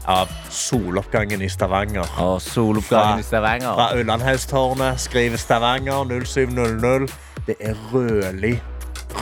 av 0.08 0.30
soloppgangen 0.48 1.42
i 1.44 1.48
Stavanger. 1.52 2.06
Å, 2.22 2.38
soloppgangen 2.40 3.20
i 3.20 3.26
Stavanger. 3.26 3.74
Fra 3.76 3.90
Ullandhaugstårnet 3.98 5.02
skriver 5.02 5.36
Stavanger 5.42 6.08
0700. 6.24 7.10
Det 7.50 7.58
er 7.60 7.76
rødlig. 7.92 8.54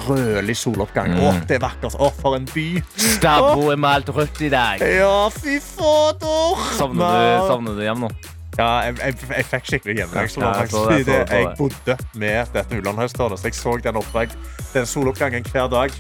Rødlig 0.06 0.54
soloppgang. 0.60 1.16
Å, 1.18 1.32
det 1.48 1.58
er 1.58 1.64
vakkert. 1.64 1.96
Å, 1.98 2.12
for 2.20 2.36
en 2.38 2.46
by. 2.52 2.68
Stabbo 3.16 3.72
er 3.72 3.80
malt 3.80 4.12
rødt 4.14 4.42
i 4.46 4.52
dag. 4.52 4.84
Ja, 4.84 5.28
fy 5.34 5.58
fader. 5.64 6.60
Savner 6.78 7.16
du, 7.16 7.46
savner 7.48 7.80
du 7.80 7.86
hjem 7.88 8.04
nå? 8.06 8.12
Ja, 8.58 8.70
jeg, 8.88 8.96
jeg, 8.98 9.14
jeg 9.36 9.44
fikk 9.52 9.68
skikkelig 9.70 9.94
hjemlengsel. 10.00 10.42
Ja, 10.42 10.54
jeg 10.62 10.72
jeg 10.72 11.06
jeg 11.06 11.28
Jeg 11.30 11.52
bodde 11.58 11.98
med 12.14 12.56
dette 12.56 12.80
Ullandhaugstårnet, 12.80 13.38
så 13.38 13.46
jeg 13.46 13.54
så 13.54 13.76
den 13.84 14.00
oppvegg, 14.00 14.34
den 14.72 14.86
soloppgangen 14.86 15.46
hver 15.52 15.70
dag. 15.70 15.94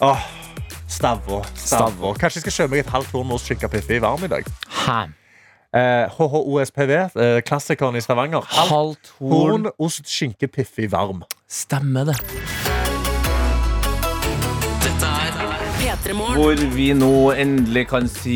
Åh, 0.00 0.22
Stavå. 0.92 1.40
Stavå. 1.56 2.12
Kanskje 2.20 2.38
jeg 2.38 2.44
skal 2.46 2.52
kjøpe 2.52 2.74
meg 2.74 2.84
et 2.84 2.92
halvt 2.92 3.14
horn 3.16 3.32
hos 3.32 3.46
ost, 3.48 3.68
piffi 3.72 3.96
i 3.96 4.02
varm 4.04 4.24
i 4.24 4.30
dag. 4.30 4.46
Hæ? 4.84 5.00
Eh, 5.72 6.04
HHOSPV, 6.18 6.92
eh, 7.16 7.40
klassikeren 7.48 7.96
i 7.96 8.04
Stavanger. 8.04 8.44
Halvt. 8.68 9.14
Horn, 9.18 9.70
ost, 9.78 10.04
skinke, 10.06 10.46
piffi 10.52 10.90
varm. 10.92 11.24
Stemmer 11.48 12.12
det. 12.12 12.71
Hvor 16.02 16.58
vi 16.74 16.88
nå 16.98 17.30
endelig 17.38 17.84
kan 17.92 18.08
si 18.10 18.34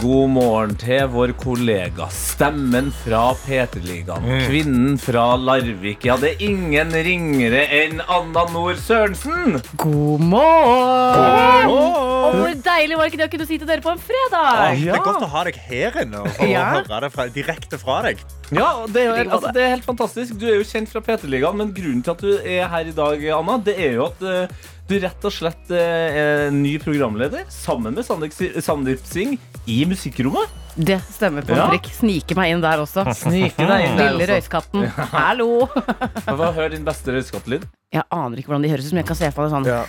god 0.00 0.30
morgen 0.32 0.70
til 0.80 1.02
vår 1.12 1.34
kollega. 1.36 2.06
Stemmen 2.14 2.88
fra 3.02 3.34
P3-ligaen. 3.42 4.24
Kvinnen 4.46 4.96
fra 5.00 5.26
Larvik. 5.36 6.06
Ja, 6.08 6.16
det 6.16 6.30
er 6.38 6.44
ingen 6.48 6.94
ringere 7.04 7.66
enn 7.82 8.00
Anna 8.08 8.46
Nord 8.54 8.80
Sørensen. 8.80 9.58
God 9.82 10.24
morgen! 10.24 11.68
Åh! 11.68 12.00
Og 12.22 12.38
hvor 12.38 12.56
deilig 12.64 12.96
var 12.96 13.04
det 13.04 13.12
ikke 13.12 13.20
det 13.20 13.28
å 13.28 13.32
kunne 13.36 13.48
si 13.50 13.60
til 13.60 13.68
dere 13.68 13.84
på 13.84 13.92
en 13.92 14.00
fredag? 14.08 14.80
Det 14.80 14.94
er 14.96 15.04
godt 15.04 15.26
å 15.28 15.32
ha 15.36 15.44
deg 15.50 15.60
her 15.68 16.00
inne 16.06 16.24
og 16.24 16.42
Ja. 16.48 16.64
høre 16.78 17.02
det 17.04 17.12
fra, 17.12 17.28
direkte 17.34 17.78
fra 17.82 18.00
deg. 18.08 18.24
Ja, 18.52 18.70
det 18.88 19.04
er, 19.04 19.26
altså, 19.28 19.52
det 19.52 19.62
er 19.66 19.74
helt 19.76 19.84
fantastisk. 19.88 20.38
Du 20.40 20.46
er 20.48 20.62
jo 20.62 20.64
kjent 20.68 20.88
fra 20.92 21.04
P3-ligaen, 21.04 21.60
men 21.60 21.76
grunnen 21.76 22.00
til 22.04 22.16
at 22.16 22.24
du 22.24 22.32
er 22.40 22.68
her 22.72 22.88
i 22.88 22.96
dag, 22.96 23.28
Anna, 23.36 23.58
det 23.68 23.76
er 23.80 23.98
jo 24.00 24.08
at 24.08 24.24
eh, 24.28 24.70
du 24.92 24.98
rett 25.02 25.24
og 25.28 25.32
slett 25.34 25.70
eh, 25.74 26.48
ny 26.54 26.76
programleder 26.82 27.46
sammen 27.52 27.96
med 27.96 28.04
Sandeep 28.06 28.36
Sandeep 28.62 29.02
Singh 29.08 29.38
i 29.70 29.82
Musikkrommet. 29.88 30.58
Det 30.76 30.96
stemmer 31.12 31.44
på 31.44 31.52
en 31.52 31.58
Ja. 31.60 31.66
Snike 31.68 31.92
Sniker 31.98 32.38
meg 32.38 32.52
inn 32.54 32.62
der 32.64 32.80
også. 32.80 33.04
Snike 33.24 33.66
deg 33.68 33.84
inn 33.88 33.98
der 34.00 34.14
Lille 34.16 34.38
også. 34.38 34.62
Ja. 34.86 35.08
Hallo! 35.16 35.50
Hva 36.38 36.52
hører 36.56 36.72
din 36.76 36.84
beste 36.86 37.12
røyskattelyd. 37.12 37.66
Jeg 37.92 38.06
aner 38.08 38.40
ikke 38.40 38.52
hvordan 38.52 38.64
de 38.64 38.72
høres 38.72 38.88
ut, 38.88 38.94
men 38.96 39.02
jeg 39.02 39.10
kan 39.12 39.20
se 39.20 39.30
for 39.36 39.44
meg 39.48 39.52
sånn. 39.52 39.68
Ja. 39.68 39.84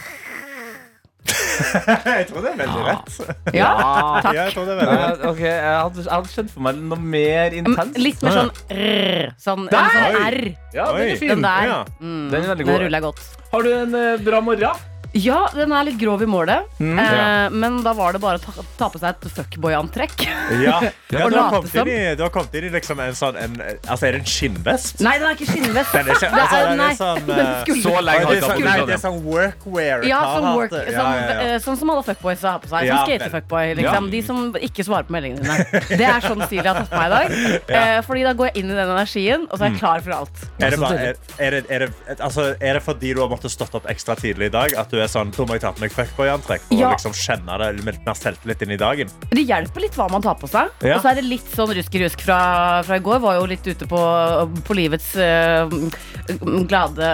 jeg 1.24 2.26
tror 2.28 2.44
det 2.44 2.50
er 2.52 2.58
veldig 2.60 2.84
rett. 2.84 3.18
Ja, 3.56 3.70
Ja, 4.26 4.32
jeg 4.42 4.54
tror 4.56 4.66
det 4.68 4.74
er 4.74 4.80
veldig 4.82 4.96
rett. 5.00 5.20
Eh, 5.24 5.30
ok, 5.30 5.42
jeg 5.46 5.76
hadde, 5.80 6.04
jeg 6.04 6.12
hadde 6.18 6.32
skjønt 6.34 6.52
for 6.56 6.66
meg 6.68 6.82
noe 6.92 7.00
mer 7.16 7.56
intenst. 7.60 8.00
Litt 8.04 8.24
mer 8.26 8.40
sånn 8.40 8.52
rrr. 8.74 9.30
Sånn, 9.46 9.68
Der! 9.72 9.94
sånn 9.94 10.18
R. 10.34 10.40
Ja, 10.76 10.88
den 10.98 11.14
er 11.14 11.22
fin. 11.22 11.32
Den 11.36 11.46
der. 11.48 11.70
Ja. 11.72 11.78
Mm, 12.02 12.26
Den 12.34 12.50
er 12.50 12.60
den 12.60 12.74
ruller 12.74 12.98
jeg 13.00 13.06
godt. 13.08 13.24
Har 13.54 13.64
du 13.64 13.72
en 13.78 13.96
eh, 14.02 14.18
bra 14.26 14.42
morgen? 14.44 14.90
Ja, 15.14 15.44
den 15.54 15.72
er 15.72 15.84
litt 15.86 16.00
grov 16.02 16.22
i 16.24 16.26
målet, 16.26 16.66
Mm. 16.80 16.98
eh, 17.00 17.12
Ja. 17.14 17.50
men 17.50 17.84
da 17.84 17.94
var 17.94 18.14
det 18.14 18.22
bare 18.22 18.40
å 18.40 18.42
ta, 18.42 18.64
ta 18.78 18.90
på 18.90 18.98
seg 19.00 19.10
et 19.14 19.30
fuckboy-antrekk. 19.36 20.26
Ja. 20.64 20.80
Ja, 21.14 21.28
du, 21.30 21.36
har 21.38 21.52
kommet 21.54 21.76
inn 21.78 21.88
i, 21.94 22.16
du 22.18 22.24
har 22.24 22.32
kommet 22.34 22.56
inn 22.58 22.64
i 22.66 22.70
liksom 22.74 22.98
en 23.00 23.14
sånn 23.14 23.36
en, 23.38 23.52
Altså, 23.86 24.08
er 24.08 24.16
det 24.16 24.22
en 24.24 24.26
skinnvest? 24.26 25.00
Nei, 25.06 25.12
den 25.22 25.28
er 25.30 25.36
ikke 25.38 25.46
skinnvest. 25.52 25.92
Den 25.94 26.08
er 26.10 26.16
ikke, 26.16 26.30
Det 26.34 26.40
altså, 26.42 26.58
er- 26.58 26.66
den 26.72 26.78
nei, 26.82 26.88
er 26.90 26.98
sånn 26.98 27.20
den 27.28 27.40
eh, 27.44 27.62
skulle- 27.62 27.84
Så 27.84 27.92
lenge 28.02 28.24
har 28.26 28.34
sånn, 28.34 28.50
hatt 28.50 28.64
nei, 28.64 28.78
det. 28.80 28.88
det 28.88 28.96
er 28.96 29.04
sånn 29.04 29.20
workwear. 29.28 30.04
Ja, 30.10 30.22
sånn, 30.34 30.48
work, 30.58 30.72
Ja, 30.74 30.80
sånn, 30.80 31.14
ja, 31.14 31.28
ja. 31.30 31.54
eh, 31.54 31.60
sånn 31.62 31.78
som 31.78 31.90
alle 31.94 32.02
fuckboys 32.08 32.42
har 32.42 32.58
på 32.64 32.68
seg. 32.74 32.88
Ja, 32.88 32.98
Sånn 32.98 33.06
vel. 33.06 33.20
skater-fuckboy. 33.20 33.76
Liksom. 33.78 34.10
De 34.10 34.22
som 34.26 34.42
ikke 34.58 34.84
svarer 34.88 35.06
på 35.06 35.14
meldingene 35.14 35.46
dine. 35.46 35.82
Det 36.02 36.08
er 36.10 36.26
sånn 36.26 36.42
stil 36.48 36.64
jeg 36.64 36.74
har 36.74 36.82
tatt 36.82 36.90
på 36.90 36.98
meg 36.98 37.06
i 37.06 37.14
dag. 37.14 37.62
Eh, 37.70 38.02
fordi 38.10 38.24
da 38.26 38.34
går 38.34 38.50
jeg 38.50 38.64
inn 38.64 38.72
i 38.72 38.74
den 38.74 38.90
energien, 38.90 39.46
og 39.52 39.60
så 39.60 39.68
er 39.68 39.70
jeg 39.70 39.80
klar 39.84 40.02
for 40.02 40.12
alt. 40.18 40.44
Er 40.60 40.70
det, 40.74 40.80
bare, 40.82 40.98
deilig. 40.98 41.14
er, 41.38 41.46
er, 41.46 41.52
det, 41.52 41.64
er, 41.70 41.80
det, 41.86 42.20
altså, 42.20 42.50
er 42.58 42.74
det 42.74 42.84
fordi 42.90 43.14
du 43.14 43.22
har 43.22 43.30
måttet 43.30 43.54
stått 43.54 43.76
opp 43.78 43.86
ekstra 43.86 44.18
tidlig 44.18 44.50
i 44.50 44.56
dag? 44.58 44.74
At 44.82 44.90
du 44.90 44.98
er 45.06 45.12
sånn, 45.12 45.32
da 45.36 45.46
må 45.48 45.56
jeg 45.58 45.64
ta 45.64 45.72
på 45.76 45.84
meg 45.84 45.92
fuckboy-antrekk 45.96 46.66
for 46.68 46.80
Ja. 46.80 46.90
å 46.90 46.96
liksom 46.96 47.14
kjenne 47.18 47.58
det 47.62 47.70
med 47.84 47.98
litt 47.98 48.06
mer 48.08 48.18
selvtillit 48.20 48.62
inn 48.66 48.72
i 48.76 48.80
dagen? 48.82 49.12
Det 49.30 49.44
hjelper 49.48 49.82
litt 49.86 49.96
hva 50.00 50.10
man 50.12 50.22
tar 50.26 50.36
på 50.40 50.50
seg. 50.50 50.72
Ja. 50.82 50.98
Og 50.98 51.04
så 51.04 51.12
er 51.12 51.20
det 51.22 51.26
litt 51.28 51.50
sånn 51.56 51.74
rusk-rusk 51.78 52.22
fra, 52.26 52.40
fra 52.88 52.98
i 53.00 53.04
går. 53.04 53.20
Var 53.24 53.40
jo 53.40 53.46
litt 53.54 53.68
ute 53.68 53.88
på, 53.90 54.02
på 54.68 54.78
livets 54.78 55.14
uh, 55.16 55.68
glade 56.70 57.12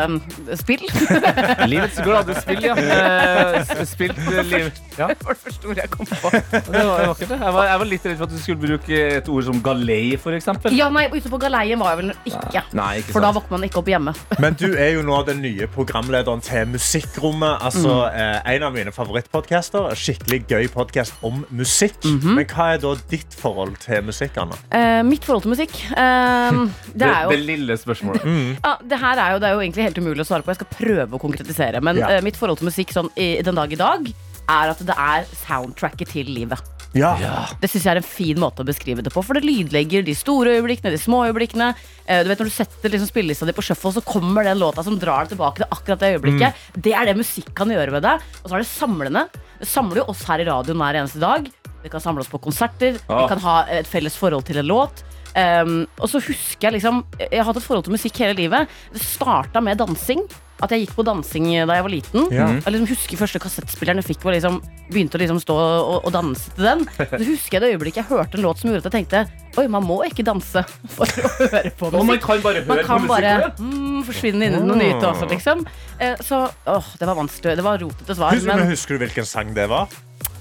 spill. 0.60 0.86
Livets 1.72 2.00
glade 2.06 2.36
spill, 2.42 2.64
ja. 2.70 2.76
Eh, 2.90 3.84
spilt 3.88 4.18
eh, 4.30 4.44
liv. 4.50 4.72
Ja, 5.04 5.08
Det 5.08 5.24
var 5.26 5.38
det 5.38 5.44
første 5.46 5.70
ordet 5.70 5.84
jeg 5.86 5.92
kom 5.94 6.06
på. 6.10 6.30
det 6.34 6.84
var 6.86 7.06
vakkert, 7.08 7.30
det. 7.30 7.38
Jeg 7.40 7.54
var, 7.56 7.68
jeg 7.70 7.80
var 7.82 7.88
litt 7.88 8.06
redd 8.10 8.18
for 8.20 8.28
at 8.28 8.34
du 8.34 8.40
skulle 8.44 8.60
bruke 8.64 8.98
et 9.20 9.30
ord 9.32 9.46
som 9.48 9.62
galei, 9.64 10.18
eksempel. 10.40 10.76
Ja, 10.76 10.90
nei, 10.94 11.06
ute 11.14 11.32
på 11.32 11.40
galeien 11.42 11.80
var 11.80 11.94
jeg 11.96 12.02
vel 12.02 12.12
ikke. 12.28 12.64
Nei, 12.78 12.90
ikke 13.02 13.16
For 13.16 13.24
da 13.24 13.32
våkner 13.36 13.56
man 13.58 13.66
ikke 13.70 13.80
opp 13.82 13.92
hjemme. 13.92 14.14
Men 14.44 14.58
du 14.60 14.68
er 14.76 14.92
jo 14.98 15.04
nå 15.08 15.22
den 15.28 15.42
nye 15.44 15.68
programlederen 15.72 16.44
til 16.46 16.68
Musikkrommet. 16.74 17.64
Altså, 17.70 17.96
eh, 18.12 18.54
En 18.56 18.64
av 18.68 18.74
mine 18.76 18.92
favorittpodcaster. 18.96 19.90
Skikkelig 20.00 20.42
gøy 20.50 20.68
podkast 20.74 21.14
om 21.26 21.44
musikk. 21.56 21.98
Men 22.24 22.46
hva 22.50 22.74
er 22.76 22.82
da 22.84 22.94
ditt 23.12 23.36
forhold 23.40 23.78
til 23.84 24.04
musikk, 24.10 24.38
Anna? 24.42 24.58
Eh, 24.76 25.02
mitt 25.08 25.26
forhold 25.28 25.46
til 25.48 25.54
musikk 25.56 25.76
eh, 25.96 26.62
Det 26.92 27.00
Det, 27.00 27.08
er 27.10 27.24
jo 27.28 27.34
det 27.36 27.42
lille 27.46 27.78
spørsmålet. 27.80 28.26
Ja, 28.64 28.76
det 28.84 29.00
her 29.02 29.24
er 29.26 29.36
jo, 29.36 29.40
det 29.44 29.50
er 29.50 29.58
jo 29.58 29.64
egentlig 29.64 29.88
helt 29.90 30.02
umulig 30.04 30.26
å 30.26 30.30
svare 30.30 30.44
på. 30.46 30.54
Jeg 30.54 30.62
skal 30.62 30.74
prøve 30.80 31.16
å 31.20 31.22
konkretisere. 31.22 31.82
Men 31.82 31.98
Ja. 32.00 32.10
eh, 32.18 32.22
mitt 32.26 32.38
forhold 32.40 32.60
til 32.60 32.70
musikk 32.70 32.92
sånn, 32.96 33.10
i, 33.18 33.42
den 33.46 33.56
dag 33.56 33.72
i 33.72 33.80
dag 33.80 34.10
er 34.50 34.74
at 34.74 34.84
det 34.86 34.98
er 34.98 35.32
soundtracket 35.46 36.14
til 36.16 36.30
livet. 36.34 36.76
Ja. 36.98 37.14
Det 37.62 37.70
synes 37.70 37.86
jeg 37.86 37.92
er 37.92 38.00
en 38.02 38.08
fin 38.08 38.40
måte 38.42 38.64
å 38.64 38.68
beskrive 38.68 39.04
det 39.06 39.12
på. 39.14 39.22
For 39.26 39.38
det 39.38 39.46
lydlegger 39.46 40.06
de 40.06 40.16
store 40.18 40.56
øyeblikkene, 40.58 40.94
de 40.96 41.02
små 41.02 41.22
øyeblikkene. 41.28 41.74
Eh, 42.06 42.24
du 42.26 42.32
vet 42.32 42.42
Når 42.42 42.50
du 42.50 42.56
setter 42.56 42.90
liksom 42.90 43.12
spillelista 43.12 43.46
di 43.46 43.54
på 43.54 43.66
shuffle, 43.66 43.94
så 43.94 44.02
kommer 44.06 44.48
den 44.48 44.60
låta 44.62 44.84
som 44.84 44.98
drar 44.98 45.28
deg 45.28 45.36
tilbake 45.36 45.62
til 45.62 45.70
akkurat 45.70 46.02
det 46.02 46.14
øyeblikket. 46.16 46.66
Det 46.74 46.94
er 46.94 47.06
det 47.06 47.18
musikk 47.20 47.54
kan 47.54 47.70
gjøre 47.70 47.94
med 47.94 48.04
deg. 48.08 48.26
Og 48.42 48.50
så 48.50 48.58
er 48.58 48.66
det 48.66 48.72
samlende. 48.72 49.28
Det 49.60 49.70
samler 49.70 50.02
jo 50.02 50.10
oss 50.10 50.26
her 50.26 50.42
i 50.42 50.50
radioen 50.50 50.82
hver 50.82 51.02
eneste 51.04 51.22
dag. 51.22 51.52
Vi 51.84 51.94
kan 51.94 52.02
samle 52.02 52.26
oss 52.26 52.32
på 52.32 52.42
konserter. 52.42 52.98
Ah. 53.08 53.22
Vi 53.22 53.30
kan 53.36 53.46
ha 53.46 53.56
et 53.70 53.88
felles 53.88 54.18
forhold 54.18 54.50
til 54.50 54.58
en 54.58 54.70
låt. 54.70 55.06
Um, 55.30 55.84
og 56.02 56.10
så 56.10 56.18
husker 56.26 56.66
jeg 56.68 56.80
liksom 56.80 57.04
Jeg 57.20 57.38
har 57.38 57.46
hatt 57.46 57.60
et 57.60 57.64
forhold 57.64 57.84
til 57.86 57.94
musikk 57.94 58.18
hele 58.24 58.34
livet. 58.34 58.72
Det 58.92 59.04
starta 59.04 59.62
med 59.62 59.78
dansing. 59.78 60.26
At 60.60 60.74
jeg 60.76 60.84
gikk 60.84 60.96
på 60.98 61.06
dansing 61.08 61.46
da 61.70 61.78
jeg 61.78 61.86
var 61.86 61.94
liten. 61.94 62.26
Ja. 62.36 62.48
Jeg 62.60 62.74
liksom 62.76 62.90
husker 62.92 63.20
første 63.22 63.40
kassettspilleren 63.40 64.02
jeg 64.02 64.10
fikk. 64.10 64.26
Var 64.28 64.36
liksom, 64.36 64.58
begynte 64.92 65.16
å 65.16 65.22
liksom 65.22 65.40
stå 65.44 65.56
og, 65.56 65.94
og 66.04 66.12
danse 66.12 66.52
til 66.58 66.68
den. 66.68 66.84
Så 67.20 67.22
husker 67.24 67.58
jeg 67.58 67.64
det 67.64 67.70
øyeblikket 67.76 68.02
jeg 68.04 68.10
hørte 68.12 68.40
en 68.40 68.44
låt 68.44 68.60
som 68.60 68.72
gjorde 68.72 68.84
at 68.84 68.90
jeg 68.90 69.08
tenkte 69.08 69.24
Oi, 69.60 69.66
man 69.72 69.84
må 69.84 69.98
ikke 70.08 70.24
danse 70.28 70.62
for 70.96 71.08
å 71.10 71.32
høre 71.40 71.72
på 71.80 71.90
musikk. 71.94 72.10
man 72.12 72.20
kan 72.24 72.44
bare 72.44 72.66
Man 72.68 72.82
på 72.84 72.86
kan 72.90 73.08
bare 73.10 73.32
musikk. 73.40 73.64
mm, 73.64 74.04
forsvinne 74.10 74.50
inn 74.50 74.60
i 74.60 74.62
noe 74.68 74.78
nytt 74.80 75.08
også, 75.10 75.32
liksom. 75.32 75.64
Eh, 76.00 76.20
så 76.24 76.44
åh, 76.48 76.92
det 77.00 77.10
var 77.10 77.18
vanskelig. 77.20 77.56
Det 77.60 77.66
var 77.66 77.82
rotete 77.82 78.16
svar. 78.20 78.36
Husker, 78.38 78.54
Men 78.54 78.72
husker 78.72 78.96
du 78.96 79.04
hvilken 79.06 79.28
sang 79.28 79.56
det 79.58 79.68
var? 79.72 79.90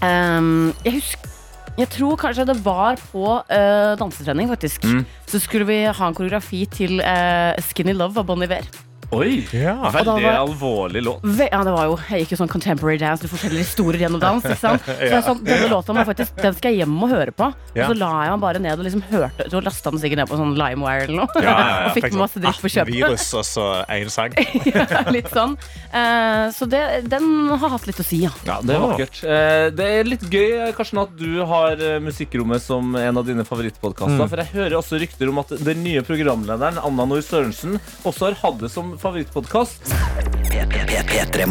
Um, 0.03 0.75
jeg 0.85 1.01
husker 1.01 1.35
jeg 1.79 1.87
tror 1.95 2.17
kanskje 2.19 2.43
det 2.49 2.57
var 2.65 2.99
på 3.13 3.23
uh, 3.39 3.93
dansetrening, 4.01 4.49
faktisk. 4.51 4.83
Mm. 4.83 5.05
Så 5.31 5.39
skulle 5.39 5.67
vi 5.69 5.77
ha 5.87 6.09
en 6.09 6.17
koreografi 6.17 6.65
til 6.75 6.99
uh, 6.99 7.55
Skinny 7.63 7.95
Love 7.95 8.19
av 8.19 8.27
Bon 8.27 8.43
Iver. 8.43 8.67
Oi, 9.11 9.47
Ja. 9.57 9.89
Veldig 9.91 10.21
var- 10.23 10.37
alvorlig 10.45 11.01
låt. 11.03 11.21
Ve 11.25 11.47
ja, 11.51 11.63
det 11.65 11.73
var 11.73 11.85
jo, 11.87 11.95
Jeg 12.11 12.21
gikk 12.27 12.33
jo 12.35 12.37
sånn 12.45 12.51
contemporary 12.53 12.99
dance, 13.01 13.23
du 13.23 13.29
forteller 13.29 13.63
historier 13.65 14.03
gjennom 14.05 14.21
dans. 14.21 14.45
ikke 14.45 14.59
sant? 14.61 14.83
Så 14.85 15.09
jeg 15.09 15.23
sånn, 15.25 15.41
denne 15.47 15.69
låta 15.73 15.95
må 15.97 16.05
faktisk, 16.05 16.35
den 16.37 16.53
skal 16.59 16.75
jeg 16.75 16.83
hjem 16.85 16.93
og 17.07 17.09
høre 17.09 17.33
på. 17.33 17.47
Og 17.49 17.81
så 17.89 17.95
la 17.97 18.11
jeg 18.27 18.33
den 18.35 18.43
bare 18.43 18.61
ned 18.61 18.79
og 18.79 18.85
liksom 18.85 19.03
hørte 19.09 19.47
Så 19.49 19.63
lasta 19.65 19.91
den 19.95 20.01
sikkert 20.03 20.21
ned 20.21 20.29
på 20.29 20.37
sånn 20.37 20.53
LimeWire 20.61 21.07
eller 21.09 21.23
noe. 21.23 21.41
Ja, 21.41 21.43
ja, 21.49 21.57
ja. 21.57 21.79
og 21.89 21.97
fikk 21.97 22.13
masse 22.21 22.43
dritt 22.43 22.61
på 22.61 22.69
sånn 22.69 22.85
18 22.85 22.93
kjøpet. 22.93 22.93
virus 22.99 23.27
og 23.41 23.45
så 23.49 23.65
én 23.89 24.11
sang. 24.13 24.37
ja, 24.77 25.01
litt 25.17 25.31
sånn. 25.33 25.57
Uh, 25.89 26.53
så 26.53 26.69
det, 26.69 26.83
den 27.09 27.31
har 27.49 27.73
hatt 27.79 27.89
litt 27.89 28.03
å 28.05 28.05
si, 28.05 28.21
ja. 28.27 28.33
Ja, 28.45 28.59
Det 28.61 28.77
er 28.77 28.85
vakkert. 28.85 29.23
Uh, 29.25 29.71
Det 29.79 29.89
er 29.89 30.05
litt 30.05 30.29
gøy 30.29 30.69
Karsten, 30.77 31.01
at 31.01 31.17
du 31.17 31.41
har 31.49 31.81
eh, 31.81 31.97
Musikkrommet 32.05 32.61
som 32.61 32.93
en 32.99 33.17
av 33.17 33.25
dine 33.25 33.45
favorittpodkaster. 33.49 34.29
For 34.29 34.45
jeg 34.45 34.53
hører 34.53 34.77
også 34.83 35.01
rykter 35.01 35.33
om 35.33 35.41
at 35.41 35.57
den 35.65 35.81
nye 35.87 36.05
programlederen 36.05 36.77
Anna 36.85 37.09
Noor 37.09 37.25
Sørensen 37.25 37.79
også 38.05 38.29
har 38.29 38.39
hatt 38.45 38.61
det 38.61 38.71
som 38.75 38.95
favorittpodkast. 39.01 39.93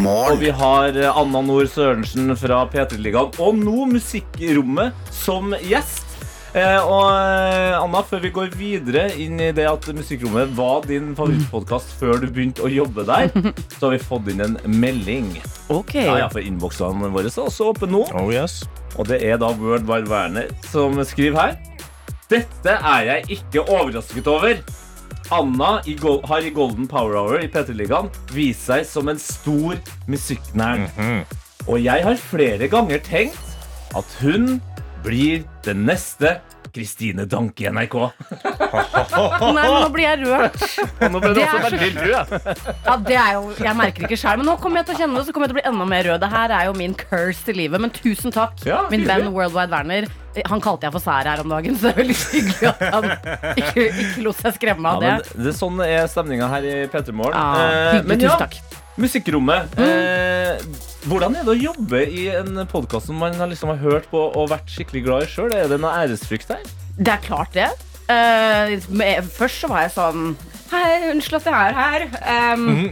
Og 0.08 0.42
vi 0.42 0.52
har 0.52 0.98
eh, 0.98 1.20
Anna 1.22 1.42
Nord 1.46 1.70
Sørensen 1.72 2.34
fra 2.40 2.64
P3-ligaen 2.72 3.38
og 3.40 3.62
nå 3.62 3.88
Musikkrommet 3.92 5.14
som 5.14 5.56
gjest. 5.64 6.06
Eh, 6.58 6.80
og 6.82 7.12
eh, 7.12 7.76
Anna, 7.78 8.02
før 8.08 8.24
vi 8.24 8.32
går 8.34 8.56
videre 8.58 9.08
inn 9.20 9.40
i 9.44 9.52
det 9.56 9.68
at 9.70 9.88
Musikkrommet 9.94 10.54
var 10.58 10.88
din 10.90 11.12
favorittpodkast 11.18 11.94
før 12.00 12.22
du 12.24 12.28
begynte 12.32 12.66
å 12.66 12.72
jobbe 12.72 13.06
der, 13.08 13.30
så 13.78 13.88
har 13.88 13.96
vi 13.98 14.02
fått 14.02 14.32
inn 14.34 14.44
en 14.46 14.58
melding. 14.80 15.30
Ok. 15.74 15.98
Ja, 16.00 16.18
ja, 16.24 16.32
for 16.34 16.42
innboksene 16.42 17.12
våre 17.14 17.30
er 17.30 17.46
også 17.46 17.72
åpne 17.74 17.92
nå. 17.94 18.04
Oh 18.18 18.32
yes. 18.34 18.64
Og 18.98 19.10
det 19.12 19.22
er 19.28 19.38
da 19.42 19.52
Wide 19.60 20.08
Werner 20.10 20.52
som 20.72 20.98
skriver 21.06 21.38
her. 21.42 21.58
Dette 22.32 22.74
er 22.76 23.08
jeg 23.12 23.38
ikke 23.38 23.64
overrasket 23.64 24.28
over. 24.28 24.58
Anna 25.32 25.82
i 25.86 25.98
har 26.28 26.40
i 26.46 26.50
Golden 26.56 26.88
Power 26.88 27.18
Hour 27.20 27.42
i 27.44 27.48
P3-ligaen 27.52 28.08
vist 28.32 28.68
seg 28.70 28.86
som 28.88 29.10
en 29.12 29.20
stor 29.20 29.76
musikknerd. 30.08 30.88
Og 31.68 31.82
jeg 31.84 32.04
har 32.06 32.16
flere 32.30 32.70
ganger 32.72 33.02
tenkt 33.04 33.56
at 33.98 34.18
hun 34.22 34.62
blir 35.04 35.44
den 35.68 35.84
neste 35.88 36.38
Kristine 36.78 37.26
Danke 37.26 37.66
i 37.66 37.70
NRK. 37.74 37.96
Nei, 38.78 39.52
men 39.56 39.63
nå 39.66 39.88
blir 39.94 40.04
jeg 40.06 40.20
rørt. 40.28 40.58
Og 41.02 41.13
nå 41.16 41.22
ble 41.24 41.32
er 41.34 41.42
også 41.42 41.62
så- 41.63 41.72
veldig 41.72 41.94
rød. 41.98 42.34
Ja, 42.86 42.96
det 43.08 43.18
er 43.18 43.32
jo, 43.38 43.44
Jeg 43.63 43.76
merker 43.80 44.06
ikke 44.08 44.20
selv, 44.20 44.44
men 44.44 44.50
nå 44.52 44.58
kommer 44.62 44.82
jeg 44.84 44.90
til 44.92 44.96
å 44.96 45.00
kjenne 45.02 45.18
det, 45.18 45.26
så 45.28 45.34
kommer 45.36 45.48
jeg 45.48 45.56
til 45.56 45.58
å 45.58 45.62
bli 45.62 45.68
enda 45.72 45.88
mer 45.90 46.04
rød. 46.12 46.20
Det 46.22 46.30
her 46.36 46.54
er 46.60 46.66
jo 46.70 46.74
min 46.78 46.94
curse 47.00 47.44
til 47.48 47.56
livet. 47.63 47.82
Men 47.82 47.90
tusen 47.96 48.36
takk, 48.36 48.62
Ja, 48.68 48.84
min 48.94 49.08
venn 49.08 49.32
Worldwide 49.34 49.74
Werner. 49.74 50.10
Han 50.45 50.62
kalte 50.62 50.88
jeg 50.88 50.93
for 50.93 51.04
sær 51.04 51.26
her 51.30 51.39
om 51.43 51.50
dagen, 51.50 51.76
så 51.78 51.88
det 51.88 51.93
er 51.93 52.00
veldig 52.04 52.17
hyggelig 52.32 52.67
at 52.69 52.82
han 52.93 53.08
ikke, 53.58 53.86
ikke 54.04 54.23
lot 54.26 54.36
seg 54.41 54.54
skremme 54.60 54.88
Ja, 54.89 54.95
av 54.95 55.02
men 55.02 55.21
det. 55.23 55.38
det 55.43 55.52
er 55.54 55.58
sånn 55.58 55.82
er 55.86 56.08
stemninga 56.12 56.50
her 56.52 56.67
i 56.67 56.76
P3 56.93 57.13
Morgen. 57.13 57.34
Ja, 57.38 57.97
Eh, 57.97 58.04
men 58.08 58.19
ja, 58.21 58.36
takk. 58.38 58.60
Musikkrommet. 58.97 59.73
Eh, 59.78 60.58
hvordan 61.08 61.36
er 61.38 61.43
det 61.45 61.54
å 61.54 61.60
jobbe 61.73 62.00
i 62.10 62.28
en 62.34 62.63
podkast 62.71 63.08
som 63.12 63.19
man 63.21 63.36
har 63.38 63.47
liksom 63.52 63.69
har 63.69 63.78
hørt 63.84 64.08
på 64.10 64.21
og 64.36 64.50
vært 64.50 64.69
skikkelig 64.73 65.04
glad 65.06 65.23
i 65.28 65.32
sjøl? 65.32 65.52
Er 65.54 65.67
det 65.69 65.78
noe 65.84 65.93
æresfrykt 66.04 66.50
her? 66.56 66.63
Det 66.97 67.13
er 67.13 67.21
klart 67.26 67.54
det. 67.54 67.67
Eh, 68.10 68.78
først 69.38 69.62
så 69.62 69.69
var 69.69 69.82
jeg 69.86 69.91
sånn 69.97 70.30
Hei, 70.71 71.12
unnskyld 71.13 71.38
at 71.38 71.45
jeg 71.47 71.54
er 71.69 71.76
her. 71.78 72.08
Um, 72.54 72.63
Mhm. 72.67 72.88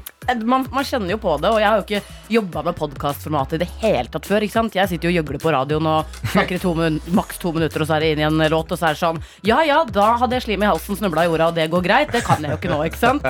Man, 0.46 0.66
man 0.74 0.88
kjenner 0.88 1.14
jo 1.16 1.20
på 1.22 1.36
det, 1.42 1.52
og 1.54 1.60
jeg 1.62 1.70
har 1.70 1.82
jo 1.82 1.86
ikke 1.86 2.36
jobba 2.36 2.64
med 2.66 2.78
podkastformatet 2.80 3.58
i 3.58 3.64
det 3.66 3.70
hele 3.84 4.10
tatt 4.12 4.30
før. 4.30 4.46
ikke 4.46 4.58
sant? 4.58 4.78
Jeg 4.78 4.90
sitter 4.92 5.10
jo 5.10 5.14
og 5.14 5.20
gjøgler 5.20 5.44
på 5.44 5.54
radioen 5.56 5.90
og 5.92 6.20
snakker 6.34 6.58
i 6.58 6.62
to 6.64 6.74
maks 7.18 7.42
to 7.42 7.52
minutter, 7.56 7.84
og 7.86 7.90
så 7.90 7.98
er 7.98 8.06
det 8.06 8.14
inn 8.16 8.24
i 8.24 8.28
en 8.30 8.46
låt, 8.52 8.72
og 8.72 8.80
så 8.80 8.90
er 8.90 8.98
det 8.98 9.04
sånn 9.04 9.22
Ja 9.46 9.62
ja, 9.68 9.82
da 9.86 10.16
hadde 10.22 10.40
jeg 10.40 10.48
slim 10.48 10.66
i 10.66 10.72
halsen, 10.72 10.98
snubla 11.00 11.26
i 11.26 11.30
jorda, 11.30 11.52
og 11.52 11.60
det 11.60 11.70
går 11.74 11.86
greit. 11.86 12.12
Det 12.16 12.24
kan 12.26 12.42
jeg 12.44 12.56
jo 12.56 12.62
ikke 12.62 12.74
nå, 12.74 12.82
ikke 12.90 13.04
sant? 13.04 13.30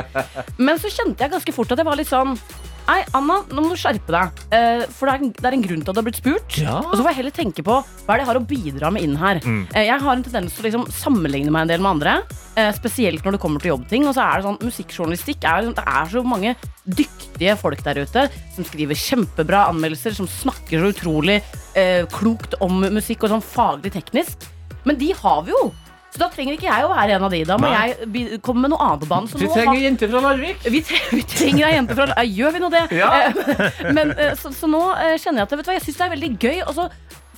Men 0.58 0.80
så 0.82 0.92
kjente 0.94 1.26
jeg 1.26 1.36
ganske 1.36 1.56
fort 1.56 1.76
at 1.76 1.82
jeg 1.84 1.88
var 1.92 2.00
litt 2.00 2.12
sånn 2.12 2.38
Nei, 2.86 3.00
Anna, 3.18 3.40
nå 3.50 3.64
må 3.66 3.72
du 3.74 3.80
skjerpe 3.82 4.14
deg. 4.14 4.42
Eh, 4.54 4.84
for 4.94 5.10
det 5.10 5.14
er, 5.16 5.22
en, 5.26 5.32
det 5.34 5.48
er 5.50 5.56
en 5.58 5.64
grunn 5.64 5.80
til 5.82 5.90
at 5.90 5.98
du 5.98 6.00
har 6.04 6.06
blitt 6.06 6.20
spurt. 6.20 6.58
Ja. 6.62 6.76
Og 6.84 6.92
så 6.92 7.00
får 7.02 7.08
jeg 7.10 7.18
heller 7.18 7.34
tenke 7.34 7.64
på 7.66 7.80
hva 7.82 8.14
er 8.14 8.20
det 8.20 8.22
jeg 8.22 8.30
har 8.30 8.38
å 8.38 8.44
bidra 8.52 8.92
med 8.94 9.08
inn 9.08 9.16
her. 9.18 9.40
Eh, 9.42 9.88
jeg 9.88 10.04
har 10.04 10.12
en 10.14 10.22
tendens 10.28 10.54
til 10.54 10.62
å 10.62 10.68
liksom 10.68 10.86
sammenligne 10.94 11.50
meg 11.50 11.66
en 11.66 11.72
del 11.74 11.82
med 11.82 11.96
andre. 11.96 12.14
Eh, 12.54 12.70
spesielt 12.78 13.26
når 13.26 13.40
det 13.40 13.42
kommer 13.42 13.64
til 13.64 13.74
jobbting. 13.74 14.06
Og 14.06 14.14
så 14.14 14.28
er 14.28 14.38
det 14.38 14.46
sånn, 14.46 14.62
musikkjournalistikk 14.70 15.50
er, 15.50 15.72
Det 15.80 15.88
er 15.98 16.12
så 16.14 16.22
mange 16.30 16.54
dyktige 16.86 17.56
folk 17.58 17.82
der 17.84 18.04
ute 18.06 18.28
som 18.56 18.65
skriver 18.67 18.95
kjempebra 19.00 19.65
anmeldelser, 19.71 20.13
som 20.17 20.28
snakker 20.30 20.80
så 20.84 20.91
utrolig 20.93 21.39
eh, 21.76 22.06
klokt 22.13 22.54
om 22.62 22.84
musikk 22.93 23.26
og 23.26 23.34
sånn 23.36 23.41
faglig 23.45 23.91
teknisk. 23.95 24.45
Men 24.86 25.00
de 25.02 25.12
har 25.17 25.41
vi 25.48 25.52
jo. 25.56 25.71
Så 26.15 26.21
da 26.21 26.30
trenger 26.32 26.56
ikke 26.56 26.69
jeg 26.69 26.86
å 26.86 26.91
være 26.93 27.15
en 27.17 27.24
av 27.28 27.34
de. 27.34 27.41
Da 27.43 27.58
må 27.60 27.67
Nei. 27.67 27.88
jeg 27.89 28.38
komme 28.45 28.62
med 28.63 28.71
noe 28.71 28.80
annet 28.86 29.02
på 29.04 29.10
banen. 29.10 29.28
Så 29.28 29.36
Vi 29.41 29.50
trenger 29.52 29.74
har- 29.74 29.82
jenter 29.84 30.08
fra 30.13 30.21
Larvik. 30.24 30.62
vi, 30.71 30.80
tre 30.88 31.00
vi 31.12 31.24
trenger 31.28 31.65
ei 31.67 31.74
jente 31.76 31.95
fra 31.98 32.06
Larvik. 32.13 32.36
Gjør 32.38 32.54
vi 32.56 32.62
nå 32.63 32.69
det? 32.71 32.84
Ja. 32.95 33.10
Eh, 33.26 33.91
Men, 33.91 34.12
eh, 34.15 34.32
så, 34.39 34.54
så 34.56 34.69
nå 34.71 34.80
eh, 34.95 35.17
kjenner 35.19 35.41
jeg 35.43 35.50
at 35.50 35.52
vet 35.58 35.65
du 35.65 35.71
hva, 35.71 35.76
jeg 35.76 35.84
syns 35.89 35.98
det 36.00 36.06
er 36.08 36.13
veldig 36.15 36.32
gøy, 36.39 36.62
og 36.69 36.74
så 36.78 36.88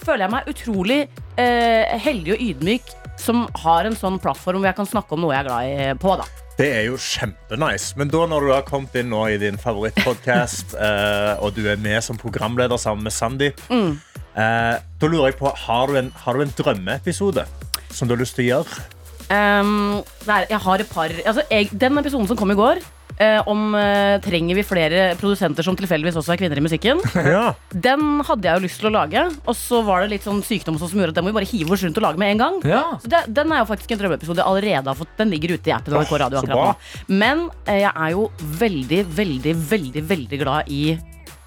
føler 0.03 0.27
jeg 0.27 0.31
meg 0.35 0.51
utrolig 0.53 0.99
eh, 1.41 1.97
heldig 2.05 2.35
og 2.35 2.43
ydmyk 2.51 2.93
som 3.17 3.47
har 3.63 3.87
en 3.89 3.95
sånn 3.97 4.19
plattform 4.21 4.59
hvor 4.61 4.69
jeg 4.69 4.77
kan 4.77 4.85
snakke 4.91 5.15
om 5.17 5.23
noe 5.25 5.33
jeg 5.33 5.41
er 5.41 5.49
glad 5.49 5.71
i 5.71 5.97
på. 5.97 6.13
da 6.21 6.27
Det 6.57 6.67
er 6.73 6.87
jo 6.87 6.97
kjempenice. 6.97 7.93
Men 7.99 8.09
da 8.09 8.23
når 8.29 8.45
du 8.45 8.51
har 8.55 8.65
kommet 8.65 8.95
inn 8.97 9.11
nå 9.13 9.21
i 9.29 9.37
din 9.41 9.59
favorittpodkast, 9.61 10.73
eh, 10.87 11.33
og 11.37 11.53
du 11.53 11.67
er 11.69 11.77
med 11.81 12.01
som 12.05 12.17
programleder 12.17 12.81
sammen 12.81 13.05
med 13.05 13.13
Sandeep, 13.13 13.61
eh, 13.69 14.75
da 14.81 15.09
lurer 15.09 15.29
jeg 15.29 15.37
på, 15.37 15.51
har 15.67 15.87
du 15.87 15.99
en, 16.01 16.11
har 16.25 16.37
du 16.37 16.45
en 16.45 16.53
drømmeepisode 16.57 17.45
som 17.93 18.09
du 18.09 18.15
har 18.15 18.23
lyst 18.23 18.39
til 18.39 18.47
å 18.47 18.51
gjøre? 18.55 18.85
Um, 19.27 20.01
nei, 20.23 20.43
jeg 20.47 20.59
har 20.63 20.79
et 20.79 20.87
par 20.87 21.11
altså, 21.11 21.43
jeg, 21.51 21.67
Den 21.75 21.99
episoden 21.99 22.29
som 22.29 22.37
kom 22.39 22.53
i 22.53 22.55
går, 22.55 22.79
eh, 23.19 23.39
om 23.49 23.73
eh, 23.77 24.17
trenger 24.23 24.57
vi 24.57 24.63
flere 24.67 25.03
produsenter 25.19 25.65
som 25.65 25.75
tilfeldigvis 25.77 26.17
også 26.21 26.35
er 26.35 26.41
kvinner 26.41 26.57
i 26.61 26.65
musikken, 26.65 27.01
Ja. 27.33 27.53
den 27.73 28.21
hadde 28.27 28.47
jeg 28.49 28.59
jo 28.59 28.65
lyst 28.67 28.79
til 28.81 28.89
å 28.91 28.93
lage. 28.97 29.25
Og 29.45 29.55
så 29.57 29.81
var 29.87 30.03
det 30.05 30.11
litt 30.15 30.27
sånn 30.27 30.43
sykdom 30.45 30.77
som 30.81 30.89
gjorde 30.93 31.15
at 31.15 31.19
den 31.19 31.27
må 31.27 31.33
vi 31.33 31.39
bare 31.41 31.49
hive 31.51 31.73
oss 31.75 31.83
rundt 31.85 31.97
og 32.01 32.07
lage 32.07 32.21
med 32.21 32.35
en 32.35 32.43
gang. 32.45 32.59
Ja. 32.67 32.83
Så 33.01 33.11
det, 33.11 33.23
den 33.33 33.51
er 33.51 33.63
jo 33.63 33.69
faktisk 33.73 33.91
en 33.95 34.01
drømmeepisode 34.03 34.41
jeg 34.43 34.47
allerede 34.53 34.91
har 34.93 34.99
fått. 35.01 35.13
Den 35.19 35.33
ligger 35.33 35.55
ute 35.57 35.71
i 35.71 35.75
appen 35.75 35.97
NRK 35.97 36.15
Radio 36.23 36.41
akkurat 36.41 36.57
nå. 36.57 37.13
Men 37.19 37.45
eh, 37.65 37.81
jeg 37.83 37.93
er 37.93 38.15
jo 38.15 38.29
veldig, 38.63 39.03
veldig, 39.21 39.55
veldig, 39.75 40.05
veldig 40.15 40.41
glad 40.45 40.71
i 40.73 40.83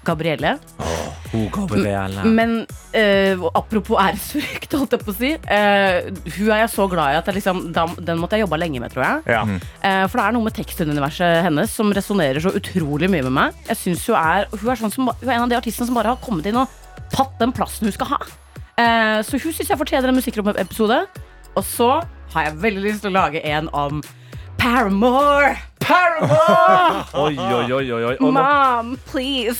Gabrielle. 0.05 0.57
Men 2.27 2.55
uh, 2.65 3.45
apropos 3.55 3.99
æresfrykt, 4.01 4.73
holdt 4.75 4.97
jeg 4.97 5.03
på 5.05 5.13
å 5.13 5.15
si. 5.15 5.31
Uh, 5.47 6.09
hun 6.35 6.49
er 6.51 6.63
jeg 6.63 6.71
så 6.73 6.87
glad 6.91 7.13
i 7.13 7.19
at 7.21 7.29
jeg 7.29 7.37
liksom, 7.39 7.63
den 7.71 8.19
måtte 8.19 8.35
jeg 8.35 8.45
jobba 8.45 8.59
lenge 8.59 8.81
med, 8.83 8.91
tror 8.93 9.05
jeg. 9.05 9.23
Ja. 9.37 9.45
Uh, 9.47 10.05
for 10.09 10.19
det 10.19 10.25
er 10.25 10.35
noe 10.35 10.47
med 10.49 10.57
tekstuniverset 10.57 11.41
hennes 11.47 11.71
som 11.71 11.93
resonnerer 11.95 12.43
så 12.43 12.53
utrolig 12.57 13.11
mye 13.11 13.25
med 13.29 13.35
meg. 13.37 13.65
Jeg 13.69 13.83
synes 13.85 14.05
Hun 14.09 14.19
er 14.19 14.47
Hun 14.51 14.69
er, 14.73 14.79
sånn 14.81 14.93
som, 14.93 15.11
hun 15.21 15.29
er 15.29 15.37
en 15.37 15.45
av 15.45 15.51
de 15.53 15.59
artistene 15.59 15.87
som 15.87 15.97
bare 15.97 16.15
har 16.15 16.23
kommet 16.23 16.49
inn 16.49 16.59
og 16.59 16.79
tatt 17.11 17.37
den 17.39 17.53
plassen 17.55 17.87
hun 17.87 17.95
skal 17.95 18.15
ha. 18.15 18.21
Eh, 18.79 19.19
så 19.25 19.39
hun 19.39 19.53
syns 19.53 19.69
jeg 19.69 19.79
fortjener 19.79 20.11
en 20.11 20.17
musikkrommepisode. 20.17 21.01
Og 21.55 21.65
så 21.67 21.89
har 22.33 22.47
jeg 22.47 22.61
veldig 22.63 22.85
lyst 22.85 23.03
til 23.05 23.11
å 23.11 23.19
lage 23.19 23.43
en 23.43 23.67
om 23.75 23.99
Paramore. 24.59 25.57
Paramore! 25.81 27.05
Oi, 27.13 27.35
oi, 27.37 27.71
oi, 27.71 27.91
oi, 27.91 28.03
oi. 28.11 28.15
Og 28.19 28.29
nå, 28.29 28.31
Mom, 28.37 28.97
please, 29.11 29.59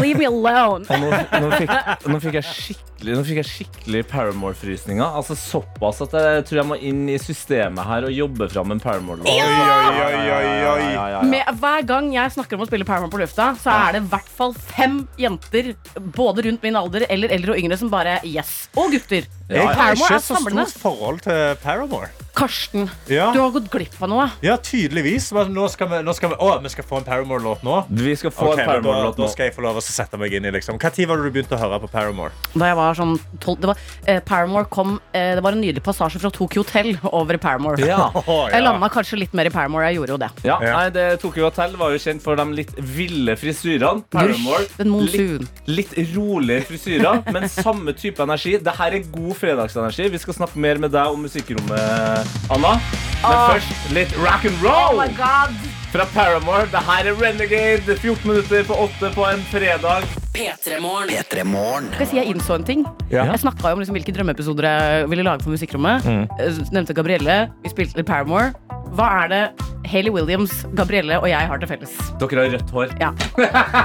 leave 0.00 0.18
me 0.18 0.26
alone. 0.26 0.84
og 0.90 1.00
nå, 1.00 1.10
nå, 1.40 1.50
fikk, 1.56 1.74
nå 2.10 2.20
fikk 2.26 2.38
jeg 2.40 2.48
skikkelig, 2.50 2.89
nå 3.00 3.22
fikk 3.24 3.38
jeg 3.40 3.48
skikkelig 3.48 4.02
Paramore-frysninger. 4.10 5.14
Altså 5.16 5.32
Såpass 5.38 6.02
at 6.04 6.12
jeg 6.18 6.44
tror 6.50 6.60
jeg 6.60 6.68
må 6.68 6.76
inn 6.84 7.06
i 7.08 7.16
systemet 7.18 7.80
her 7.88 8.04
og 8.04 8.12
jobbe 8.12 8.48
fram 8.52 8.74
en 8.74 8.82
Paramore-låt. 8.82 9.24
Oi, 9.24 9.40
oi, 9.40 9.48
oi, 9.48 9.96
oi, 10.04 10.28
oi. 10.28 10.52
Ja, 10.60 10.74
ja, 10.92 11.06
ja. 11.16 11.22
Med, 11.24 11.48
hver 11.62 11.86
gang 11.88 12.12
jeg 12.12 12.34
snakker 12.36 12.58
om 12.60 12.66
å 12.66 12.68
spille 12.68 12.84
Paramore 12.84 13.12
på 13.14 13.22
lufta, 13.22 13.54
så 13.62 13.72
er 13.88 13.96
det 13.96 14.04
i 14.04 14.10
hvert 14.12 14.28
fall 14.36 14.52
fem 14.54 15.00
jenter, 15.20 15.72
både 16.20 16.44
rundt 16.50 16.66
min 16.68 16.76
alder 16.76 17.08
eller 17.08 17.32
eldre 17.32 17.56
og 17.56 17.62
yngre, 17.64 17.80
som 17.80 17.88
bare 17.92 18.18
yes. 18.28 18.68
Og 18.76 18.92
gutter. 18.92 19.24
Jeg 19.50 19.64
har 19.66 19.74
Paramore 19.74 19.96
ikke 20.04 20.20
er 20.20 20.26
så 20.28 20.36
samlende. 20.36 20.68
stort 20.70 20.84
forhold 20.84 21.24
til 21.24 21.56
Paramore. 21.64 22.12
Karsten, 22.30 22.84
Ja. 23.10 23.32
du 23.34 23.40
har 23.42 23.50
gått 23.50 23.66
glipp 23.72 23.96
av 24.00 24.08
noe. 24.08 24.28
Ja, 24.40 24.54
tydeligvis. 24.56 25.32
Men 25.34 25.50
nå 25.56 25.66
skal 25.72 25.88
vi, 25.90 25.98
nå 26.06 26.14
skal 26.14 26.30
vi, 26.30 26.36
å, 26.38 26.52
vi 26.62 26.70
skal 26.72 26.86
få 26.86 27.00
en 27.00 27.08
Paramore-låt 27.08 27.64
nå. 27.66 27.80
Vi 27.90 28.14
skal 28.16 28.30
få 28.30 28.52
Ok, 28.52 28.60
en 28.60 28.60
men 28.60 28.66
da, 28.68 28.70
Paramore-låt 28.70 29.18
da 29.18 29.24
nå. 29.26 29.32
skal 29.34 29.48
jeg 29.48 29.56
få 29.56 29.64
lov 29.66 29.70
lov 29.70 29.78
å 29.80 29.84
sette 29.84 30.18
meg 30.20 30.34
inn 30.34 30.46
i. 30.48 30.50
liksom 30.54 30.78
Hva 30.82 30.90
tid 30.94 31.08
var 31.10 31.20
det 31.20 31.28
du 31.28 31.34
begynte 31.36 31.54
å 31.56 31.60
høre 31.60 31.78
på 31.84 31.90
Paramore? 31.92 32.32
Da 32.54 32.70
jeg 32.70 32.78
var 32.78 32.89
sånn 32.98 33.16
12 33.40 33.60
det 33.60 33.70
var, 33.70 33.80
eh, 34.06 34.20
Paramore 34.24 34.64
kom 34.72 34.96
eh, 35.12 35.34
Det 35.36 35.42
var 35.44 35.52
en 35.56 35.60
nydelig 35.62 35.82
passasje 35.84 36.20
fra 36.22 36.30
Tokyo 36.34 36.62
Hotel 36.64 36.92
over 37.12 37.34
i 37.34 37.40
Paramore. 37.42 37.80
Ja. 37.86 38.10
Jeg 38.52 38.62
landa 38.64 38.88
kanskje 38.92 39.18
litt 39.20 39.34
mer 39.36 39.46
i 39.50 39.52
Paramore. 39.54 39.88
Jeg 39.90 40.00
gjorde 40.00 40.14
jo 40.16 40.20
det. 40.24 40.30
Ja, 40.46 40.58
Ja. 40.64 40.76
Nei, 40.76 40.90
det 40.94 41.06
Tokyo 41.22 41.44
Hotel 41.48 41.76
var 41.80 41.94
jo 41.94 41.98
kjent 42.02 42.22
for 42.24 42.36
de 42.38 42.46
litt 42.56 42.72
ville 42.78 43.36
frisyrene. 43.40 44.04
Paramore. 44.12 44.66
Den 44.78 44.90
monsun. 44.92 45.46
Litt, 45.66 45.94
litt 45.96 46.14
rolige 46.16 46.66
frisyrer, 46.70 47.22
men 47.34 47.48
samme 47.50 47.94
type 47.96 48.22
energi. 48.22 48.56
Dette 48.60 48.88
er 48.90 48.98
god 49.12 49.34
fredagsenergi. 49.40 50.08
Vi 50.14 50.22
skal 50.22 50.38
snakke 50.42 50.58
mer 50.60 50.80
med 50.82 50.94
deg 50.94 51.12
om 51.14 51.22
musikkrommet, 51.26 52.34
Anna. 52.50 52.76
Men 53.20 53.42
først 53.52 53.90
litt 53.92 54.14
rock 54.22 54.46
and 54.48 54.62
roll 54.64 55.00
Oh 55.02 55.12
god! 55.18 55.54
fra 55.90 56.06
Paramore. 56.14 56.68
Dette 56.70 56.98
er 57.00 57.12
Renegade. 57.18 57.96
14 57.98 58.28
minutter 58.30 58.64
på 58.68 58.76
8 58.86 59.10
på 59.16 59.26
en 59.26 59.42
fredag. 59.50 60.06
P3morgen. 60.34 61.10
P3morgen. 61.10 61.88
Skal 61.94 62.04
jeg 62.04 62.10
si 62.12 62.18
jeg 62.20 62.30
innså 62.30 62.54
en 62.60 62.66
ting? 62.66 62.84
Ja. 63.10 63.24
Jeg 63.32 63.40
snakka 63.42 63.72
om 63.74 63.80
liksom 63.82 63.96
hvilke 63.98 64.14
drømmeepisoder 64.14 64.68
jeg 64.68 65.08
ville 65.10 65.24
lage 65.26 65.42
for 65.42 65.50
Musikkrommet. 65.50 66.06
Jeg 66.06 66.68
Nevnte 66.70 66.94
Gabrielle. 66.94 67.38
Vi 67.64 67.72
spilte 67.72 67.98
litt 67.98 68.06
Paramore. 68.06 68.52
Hva 68.96 69.06
er 69.24 69.28
det 69.30 69.42
Hayley 69.90 70.12
Williams, 70.12 70.52
Gabrielle 70.76 71.16
og 71.18 71.26
jeg 71.30 71.46
har 71.50 71.58
til 71.62 71.68
felles? 71.70 71.92
Dere 72.20 72.42
har 72.44 72.52
rødt 72.52 72.70
hår. 72.74 72.90
Ja. 73.00 73.08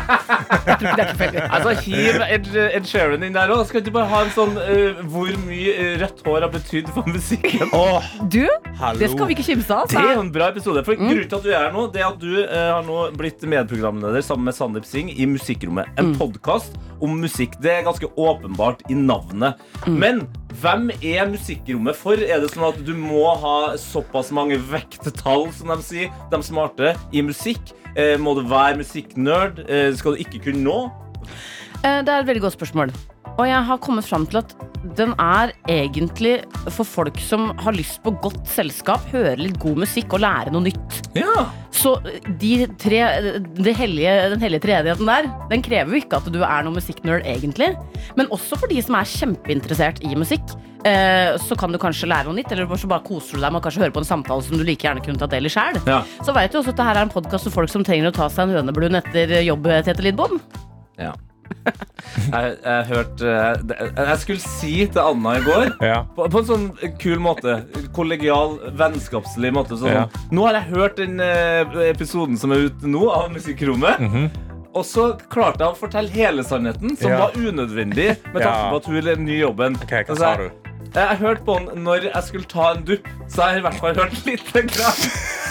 Jeg 0.65 0.75
tror 0.77 0.89
ikke 0.89 0.95
det 0.97 1.03
er 1.03 1.09
tilfeldig. 1.11 1.41
Altså, 1.55 1.71
Hiv 1.85 2.17
Ed, 2.25 2.47
Ed 2.77 2.87
Sheeran 2.89 3.23
inn 3.25 3.33
der 3.37 3.51
òg. 3.53 3.61
Skal 3.69 3.81
ikke 3.81 3.93
bare 3.95 4.09
ha 4.11 4.19
en 4.25 4.31
sånn 4.35 4.53
eh, 4.61 4.99
hvor 5.13 5.29
mye 5.45 5.71
eh, 5.73 5.93
rødt 6.01 6.21
hår 6.25 6.45
har 6.45 6.51
betydd 6.53 6.89
for 6.93 7.07
musikken? 7.09 7.71
Åh, 7.73 8.09
Du, 8.33 8.43
hallo. 8.81 8.99
det 9.01 9.09
skal 9.13 9.29
vi 9.29 9.37
ikke 9.37 9.47
kimse 9.47 9.77
av. 9.77 9.87
Det 9.93 10.01
er 10.01 10.11
jo 10.17 10.23
en 10.25 10.31
bra 10.35 10.49
episode. 10.53 10.83
For 10.87 10.99
Grunnen 10.99 11.23
til 11.31 11.37
at 11.39 11.45
du 11.47 11.51
er 11.53 11.59
her 11.67 11.73
nå, 11.75 11.85
Det 11.95 12.03
er 12.03 12.07
at 12.11 12.19
du 12.21 12.31
eh, 12.43 12.69
har 12.75 12.85
nå 12.85 12.99
blitt 13.17 13.45
medprogramleder 13.55 14.25
sammen 14.25 14.49
med 14.51 14.57
Sandeep 14.57 14.89
Singh 14.89 15.13
i 15.15 15.29
Musikkrommet. 15.31 15.89
En 15.97 16.11
Mm. 16.11 16.17
podkast 16.21 16.75
om 17.01 17.15
musikk. 17.21 17.55
Det 17.63 17.71
er 17.79 17.85
ganske 17.87 18.05
åpenbart 18.19 18.83
i 18.91 18.97
navnet. 18.99 19.57
Mm. 19.87 19.95
Men 20.03 20.25
hvem 20.61 20.89
er 21.01 21.25
Musikkrommet 21.29 21.97
for? 21.97 22.19
Er 22.21 22.41
det 22.43 22.51
sånn 22.53 22.67
at 22.69 22.77
du 22.85 22.93
må 22.97 23.23
ha 23.41 23.55
såpass 23.79 24.31
mange 24.35 24.57
vektetall, 24.71 25.49
som 25.55 25.71
de 25.73 25.79
sier, 25.85 26.13
de 26.31 26.39
smarte, 26.45 26.93
i 27.15 27.23
musikk? 27.25 27.73
Eh, 27.95 28.15
må 28.19 28.35
du 28.37 28.43
være 28.47 28.79
musikknerd? 28.81 29.63
Eh, 29.69 29.89
skal 29.97 30.15
du 30.15 30.23
ikke 30.23 30.43
kunne 30.49 30.63
nå? 30.65 30.77
Eh, 31.83 32.01
Det 32.03 32.09
er 32.09 32.19
et 32.19 32.27
veldig 32.27 32.45
godt 32.47 32.57
spørsmål. 32.59 32.93
Og 33.35 33.43
jeg 33.49 33.63
har 33.67 33.79
kommet 33.83 34.05
fram 34.07 34.23
til 34.31 34.39
at 34.39 34.53
den 34.95 35.11
er 35.19 35.51
egentlig 35.67 36.37
for 36.71 36.87
folk 36.87 37.17
som 37.19 37.49
har 37.59 37.75
lyst 37.75 37.97
på 38.05 38.13
godt 38.23 38.45
selskap, 38.47 39.03
høre 39.11 39.33
litt 39.41 39.57
god 39.59 39.81
musikk 39.83 40.13
og 40.15 40.21
lære 40.23 40.53
noe 40.53 40.63
nytt. 40.69 40.99
Ja. 41.17 41.43
Så 41.75 41.97
de 42.39 42.51
tre, 42.79 43.01
de 43.43 43.73
hellige, 43.75 44.13
den 44.31 44.39
hellige 44.45 44.63
treenigheten 44.63 45.09
der, 45.09 45.27
den 45.51 45.65
krever 45.65 45.91
jo 45.97 45.99
ikke 45.99 46.21
at 46.21 46.29
du 46.31 46.39
er 46.47 46.63
noen 46.63 46.77
musikknerd 46.77 47.27
egentlig. 47.27 47.73
Men 48.15 48.31
også 48.31 48.55
for 48.61 48.71
de 48.71 48.79
som 48.85 48.95
er 49.01 49.09
kjempeinteressert 49.11 49.99
i 50.07 50.15
musikk. 50.15 50.55
eh, 50.87 51.35
Så 51.43 51.57
kan 51.59 51.73
du 51.75 51.77
kanskje 51.81 52.07
lære 52.07 52.29
noe 52.29 52.39
nytt, 52.39 52.51
eller 52.55 52.71
så 52.77 52.87
bare 52.87 53.03
koser 53.03 53.35
du 53.35 53.41
deg 53.43 53.51
med 53.51 53.59
å 53.59 53.65
kanskje 53.67 53.83
høre 53.83 53.91
på 53.97 53.99
en 54.05 54.07
samtale 54.13 54.43
som 54.47 54.55
du 54.57 54.63
like 54.63 54.85
gjerne 54.87 55.03
kunne 55.03 55.19
tatt 55.19 55.35
del 55.35 55.49
i 55.49 55.51
sjæl. 55.51 55.81
Ja. 55.89 56.03
Så 56.23 56.31
veit 56.31 56.53
du 56.55 56.61
også 56.61 56.71
at 56.71 56.79
det 56.79 56.85
her 56.87 56.95
er 57.01 57.09
en 57.09 57.11
podkast 57.11 57.49
for 57.49 57.51
folk 57.65 57.69
som 57.73 57.83
trenger 57.83 58.13
å 58.13 58.15
ta 58.15 58.29
seg 58.31 58.47
en 58.47 58.55
høneblund 58.61 58.95
etter 59.03 59.41
jobb, 59.43 59.67
Tete 59.83 60.01
Lidbom. 60.07 60.39
ja. 60.97 61.11
Jeg, 62.15 62.51
jeg 62.63 62.84
hørte 62.89 63.31
jeg, 63.31 63.89
Jeg 63.97 64.17
skulle 64.21 64.41
si 64.43 64.73
til 64.93 65.01
Anna 65.01 65.34
i 65.39 65.41
går 65.43 65.65
Ja. 65.84 65.97
På, 66.15 66.27
på 66.31 66.41
en 66.41 66.47
sånn 66.47 66.65
kul 67.01 67.19
måte. 67.23 67.58
Kollegial, 67.95 68.55
vennskapslig 68.79 69.51
måte. 69.55 69.77
Sånn. 69.79 69.93
Ja. 69.93 70.05
Nå 70.34 70.45
har 70.47 70.60
jeg 70.60 70.69
hørt 70.75 70.99
den 71.01 71.19
eh, 71.23 71.77
episoden 71.89 72.39
som 72.39 72.53
er 72.55 72.67
ute 72.69 72.89
nå, 72.89 73.08
av 73.13 73.31
Musikkrommet. 73.34 74.03
Og 74.75 74.84
så 74.88 75.08
klarte 75.31 75.63
jeg 75.63 75.71
å 75.71 75.79
fortelle 75.79 76.12
hele 76.12 76.43
sannheten, 76.43 76.97
som. 76.99 77.12
Ja. 77.13 77.25
var 77.25 77.36
unødvendig. 77.39 78.10
Med 78.34 78.41
tanke 78.43 78.69
på 78.73 78.81
at 78.81 78.89
hun 78.91 79.01
er 79.01 79.21
ny 79.23 79.38
i 79.38 79.41
jobben. 79.41 79.77
Ok, 79.86 79.95
hva 80.10 80.19
sa 80.19 80.36
du? 80.41 80.49
Jeg, 80.95 81.01
jeg 81.01 81.19
hørte 81.23 81.43
på 81.47 81.58
den 81.60 81.84
når 81.84 82.10
jeg 82.10 82.23
skulle 82.27 82.51
ta 82.51 82.69
en 82.75 82.86
dupp, 82.88 83.08
så 83.27 83.41
jeg 83.41 83.58
har 83.58 83.62
i 83.62 83.65
hvert 83.69 83.81
fall 83.84 83.99
hørt 83.99 84.21
lite 84.27 84.65
grann. 84.69 85.03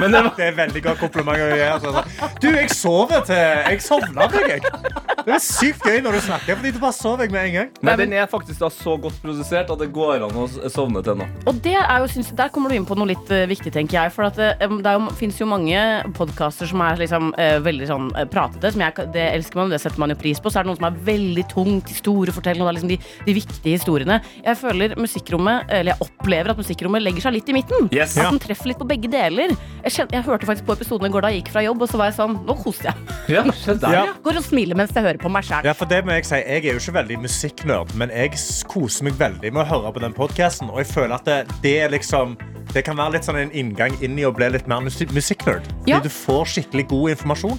Men 0.00 0.12
det 0.12 0.22
var 0.24 0.32
Det 0.36 0.46
er 0.46 0.56
veldig 0.56 0.82
godt 0.84 1.00
kompliment 1.02 1.42
å 1.42 1.48
gi. 1.50 1.66
Altså. 1.66 2.04
Du, 2.40 2.48
jeg 2.48 2.70
sover 2.74 3.24
til 3.28 3.40
Jeg 3.40 3.82
sovna 3.84 4.28
meg, 4.30 4.54
jeg. 4.54 5.00
Det 5.20 5.34
er 5.34 5.42
sykt 5.44 5.84
gøy 5.84 5.98
når 6.04 6.16
du 6.16 6.20
snakker, 6.24 6.56
fordi 6.56 6.72
du 6.74 6.78
bare 6.80 6.96
sover 6.96 7.26
jeg 7.26 7.34
med 7.34 7.48
en 7.48 7.54
gang. 7.56 7.72
Men 7.84 7.98
den 8.00 8.14
er 8.16 8.28
faktisk 8.30 8.62
da 8.62 8.70
så 8.72 8.96
godt 9.00 9.18
produsert 9.22 9.70
at 9.72 9.82
det 9.82 9.90
går 9.94 10.24
an 10.26 10.38
å 10.38 10.46
sovne 10.72 11.02
til 11.04 11.18
nå. 11.20 11.26
Og 11.50 11.60
det 11.64 11.76
er 11.76 11.98
jo, 12.00 12.08
synes, 12.14 12.32
Der 12.36 12.52
kommer 12.52 12.72
du 12.72 12.78
inn 12.78 12.86
på 12.88 12.96
noe 12.98 13.10
litt 13.10 13.32
eh, 13.34 13.46
viktig, 13.50 13.72
tenker 13.74 13.98
jeg. 13.98 14.14
For 14.14 14.28
at 14.30 14.38
det, 14.40 14.50
em, 14.64 14.78
det 14.84 14.94
fins 15.18 15.40
jo, 15.40 15.48
mange 15.50 15.82
podkaster 16.16 16.68
som 16.70 16.82
er 16.84 17.00
liksom, 17.00 17.32
uh, 17.36 17.58
veldig 17.64 17.88
sånn 17.90 18.08
pratete. 18.32 18.72
Som 18.74 18.84
jeg, 18.84 19.08
det 19.14 19.26
elsker 19.34 19.60
man, 19.60 19.74
det 19.74 19.80
setter 19.82 20.00
man 20.00 20.14
jo 20.14 20.18
pris 20.20 20.40
på. 20.40 20.52
Så 20.52 20.60
er 20.60 20.66
det 20.66 20.72
noen 20.72 20.80
som 20.80 20.88
er 20.88 21.00
veldig 21.10 21.46
tungt, 21.50 21.92
store 22.00 22.34
fortellinger. 22.34 22.66
det 22.66 22.72
er 22.72 22.78
liksom 22.78 22.92
de, 22.94 23.00
de 23.26 23.36
viktige 23.36 23.76
historiene. 23.76 24.20
Jeg 24.44 24.60
føler 24.60 24.96
musikkrommet, 25.00 25.68
eller 25.68 25.94
jeg 25.94 26.08
opplever 26.08 26.54
at 26.54 26.60
musikkrommet 26.60 27.04
legger 27.04 27.26
seg 27.26 27.36
litt 27.36 27.50
i 27.52 27.56
midten. 27.56 27.90
Yes. 27.94 28.16
At 28.16 28.30
den 28.30 28.42
treffer 28.42 28.72
litt 28.72 28.80
på 28.80 28.88
begge 28.88 29.10
deler. 29.12 29.54
Jeg, 29.84 29.92
kjente, 29.92 30.14
jeg 30.16 30.24
hørte 30.26 30.46
faktisk 30.48 30.66
på 30.68 30.74
episoden 30.76 31.06
i 31.06 31.10
går 31.14 31.24
da 31.24 31.28
jeg 31.32 31.42
gikk 31.42 31.52
fra 31.54 31.62
jobb, 31.64 31.82
og 31.82 31.88
så 31.88 31.96
var 32.00 32.10
jeg 32.10 32.16
sånn 32.18 32.34
Nå 32.46 32.56
koser 32.62 32.90
jeg. 32.90 33.16
Ja, 33.32 33.44
se 33.64 33.74
der, 33.80 33.92
Ja. 33.96 34.04
Går 34.24 34.36
og 34.40 34.44
smiler 34.44 34.76
mens 34.76 34.92
jeg 34.94 35.04
hører 35.06 35.18
på 35.22 35.30
meg 35.32 35.44
sjæl. 35.48 35.64
Ja, 35.64 35.72
for 35.76 35.88
det 35.90 36.02
må 36.04 36.12
Jeg 36.18 36.26
si, 36.28 36.34
jeg 36.36 36.64
er 36.66 36.76
jo 36.76 36.82
ikke 36.82 36.96
veldig 37.00 37.18
musikknerd, 37.24 37.94
men 38.00 38.10
jeg 38.14 38.34
koser 38.68 39.04
meg 39.08 39.18
veldig 39.20 39.52
med 39.56 39.62
å 39.64 39.68
høre 39.72 39.92
på 39.96 40.02
den 40.04 40.12
podkasten. 40.16 40.70
Og 40.70 40.78
jeg 40.82 40.90
føler 40.92 41.16
at 41.16 41.24
det, 41.28 41.38
det 41.64 41.74
er 41.86 41.92
liksom 41.96 42.36
Det 42.74 42.84
kan 42.86 42.94
være 43.00 43.16
litt 43.16 43.24
sånn 43.26 43.36
en 43.40 43.50
inngang 43.56 43.96
inn 44.04 44.14
i 44.20 44.22
å 44.22 44.30
bli 44.30 44.46
litt 44.54 44.68
mer 44.70 44.78
musi- 44.84 45.08
musikknerd. 45.10 45.64
Fordi 45.80 45.90
Ja. 45.90 45.98
du 46.00 46.08
får 46.08 46.44
skikkelig 46.52 46.86
god 46.92 47.10
informasjon. 47.16 47.58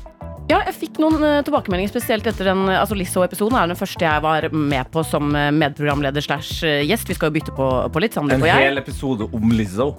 Ja, 0.51 0.57
jeg 0.67 0.75
fikk 0.75 0.97
noen 0.99 1.21
uh, 1.23 1.39
tilbakemeldinger, 1.47 1.93
spesielt 1.93 2.25
etter 2.27 2.49
den 2.49 2.65
eh, 2.67 2.75
altså 2.75 2.95
Lizzo-episoden. 2.97 3.55
er 3.55 3.69
den 3.71 3.79
første 3.79 4.03
jeg 4.03 4.23
var 4.25 4.47
med 4.51 4.89
på 4.91 5.03
som 5.07 5.31
eh, 5.37 5.47
medprogramleder 5.55 6.25
slash 6.25 6.65
gjest. 6.89 7.07
Vi 7.07 7.15
skal 7.15 7.31
jo 7.31 7.35
bytte 7.37 7.53
på, 7.55 7.67
på 7.87 8.01
litt, 8.03 8.17
Sander 8.17 8.35
En 8.35 8.43
hel 8.43 8.81
episode 8.81 9.29
om 9.31 9.53
Lizzo. 9.55 9.93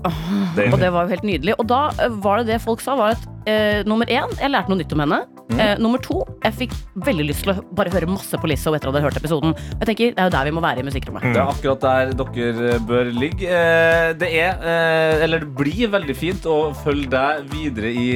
Det 0.56 0.68
Og 0.68 0.76
det 0.82 0.90
var 0.92 1.06
jo 1.06 1.14
helt 1.14 1.24
nydelig. 1.24 1.54
Og 1.62 1.68
da 1.70 1.86
var 2.20 2.42
det 2.42 2.50
det 2.52 2.58
folk 2.64 2.82
sa, 2.84 2.98
var 2.98 3.14
at 3.14 3.24
uh, 3.24 3.80
nummer 3.88 4.10
én, 4.12 4.34
jeg 4.36 4.52
lærte 4.52 4.68
noe 4.68 4.82
nytt 4.82 4.92
om 4.92 5.04
henne. 5.06 5.22
Mm. 5.46 5.56
Uh, 5.56 5.72
nummer 5.86 6.04
to, 6.04 6.20
jeg 6.44 6.58
fikk 6.60 6.76
veldig 7.08 7.28
lyst 7.30 7.46
til 7.46 7.54
å 7.54 7.56
bare 7.72 7.94
høre 7.94 8.10
masse 8.10 8.36
på 8.36 8.52
Lizzo 8.52 8.74
etter 8.76 8.90
at 8.90 8.92
jeg 8.92 9.06
hadde 9.06 9.06
hørt 9.08 9.22
episoden. 9.22 9.56
Jeg 9.78 9.88
tenker, 9.88 10.12
Det 10.12 10.20
er 10.20 10.28
jo 10.28 10.36
der 10.36 10.50
vi 10.50 10.54
må 10.58 10.66
være 10.66 10.84
i 10.84 10.88
musikkrommet. 10.90 11.28
Det 11.32 11.40
er 11.40 11.56
akkurat 11.56 11.88
der 11.88 12.14
dere 12.20 12.78
bør 12.92 13.12
ligge. 13.16 13.64
Det 14.20 14.32
er, 14.44 14.60
eller 15.24 15.46
det 15.46 15.52
blir 15.56 15.88
veldig 15.96 16.16
fint 16.18 16.44
å 16.44 16.62
følge 16.84 17.08
deg 17.16 17.52
videre 17.56 17.96
i, 17.96 18.08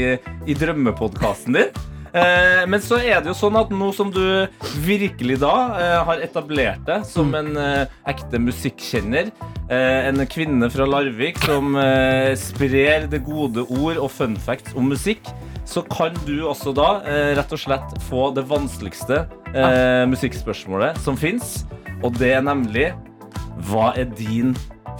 i 0.44 0.62
drømmepodkasten 0.66 1.62
din. 1.62 1.87
Eh, 2.12 2.62
Men 2.66 2.81
så 2.81 2.99
er 3.01 3.21
det 3.23 3.31
jo 3.33 3.37
sånn 3.38 3.57
at 3.61 3.71
nå 3.75 3.90
som 3.95 4.11
du 4.14 4.47
virkelig 4.85 5.38
da 5.42 5.55
eh, 5.79 5.99
har 6.09 6.23
etablert 6.25 6.85
deg 6.87 7.05
som 7.09 7.33
en 7.38 7.53
eh, 7.57 7.87
ekte 8.09 8.38
musikkjenner, 8.42 9.31
eh, 9.71 10.09
en 10.09 10.23
kvinne 10.31 10.69
fra 10.73 10.87
Larvik 10.88 11.38
som 11.45 11.77
eh, 11.81 12.35
sprer 12.38 13.09
det 13.11 13.23
gode 13.27 13.66
ord 13.69 13.97
og 13.99 14.11
fun 14.14 14.37
facts 14.37 14.75
om 14.77 14.88
musikk, 14.92 15.23
så 15.66 15.83
kan 15.83 16.14
du 16.27 16.45
også 16.47 16.73
da 16.77 16.90
eh, 17.07 17.33
rett 17.38 17.53
og 17.53 17.59
slett 17.59 17.97
få 18.07 18.29
det 18.37 18.47
vanskeligste 18.51 19.25
eh, 19.55 20.05
musikkspørsmålet 20.11 21.01
som 21.03 21.19
fins, 21.19 21.64
og 22.05 22.14
det 22.21 22.35
er 22.37 22.45
nemlig 22.47 22.90
Hva 23.66 23.95
er 23.97 24.05
din 24.19 24.51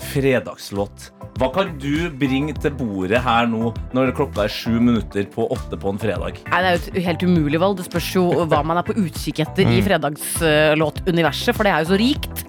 fredagslåt? 0.01 1.11
Hva 1.37 1.51
kan 1.53 1.75
du 1.81 2.09
bringe 2.17 2.55
til 2.57 2.73
bordet 2.79 3.21
her 3.21 3.49
nå 3.51 3.73
når 3.97 4.15
klokka 4.17 4.47
er 4.47 4.53
sju 4.53 4.79
minutter 4.81 5.27
på 5.33 5.45
åtte 5.53 5.77
på 5.81 5.93
en 5.93 6.01
fredag? 6.01 6.41
Nei, 6.49 6.61
Det 6.63 6.69
er 6.71 6.77
jo 6.77 6.93
et 6.95 7.09
helt 7.11 7.25
umulig 7.29 7.61
valg. 7.61 7.77
Det 7.77 7.89
spørs 7.91 8.09
jo 8.17 8.25
hva 8.49 8.63
man 8.65 8.81
er 8.81 8.87
på 8.87 8.97
utkikk 8.97 9.43
etter 9.45 9.69
i 9.69 9.83
fredagslåtuniverset, 9.85 11.53
for 11.57 11.69
det 11.69 11.75
er 11.75 11.85
jo 11.85 11.93
så 11.93 12.01
rikt. 12.01 12.47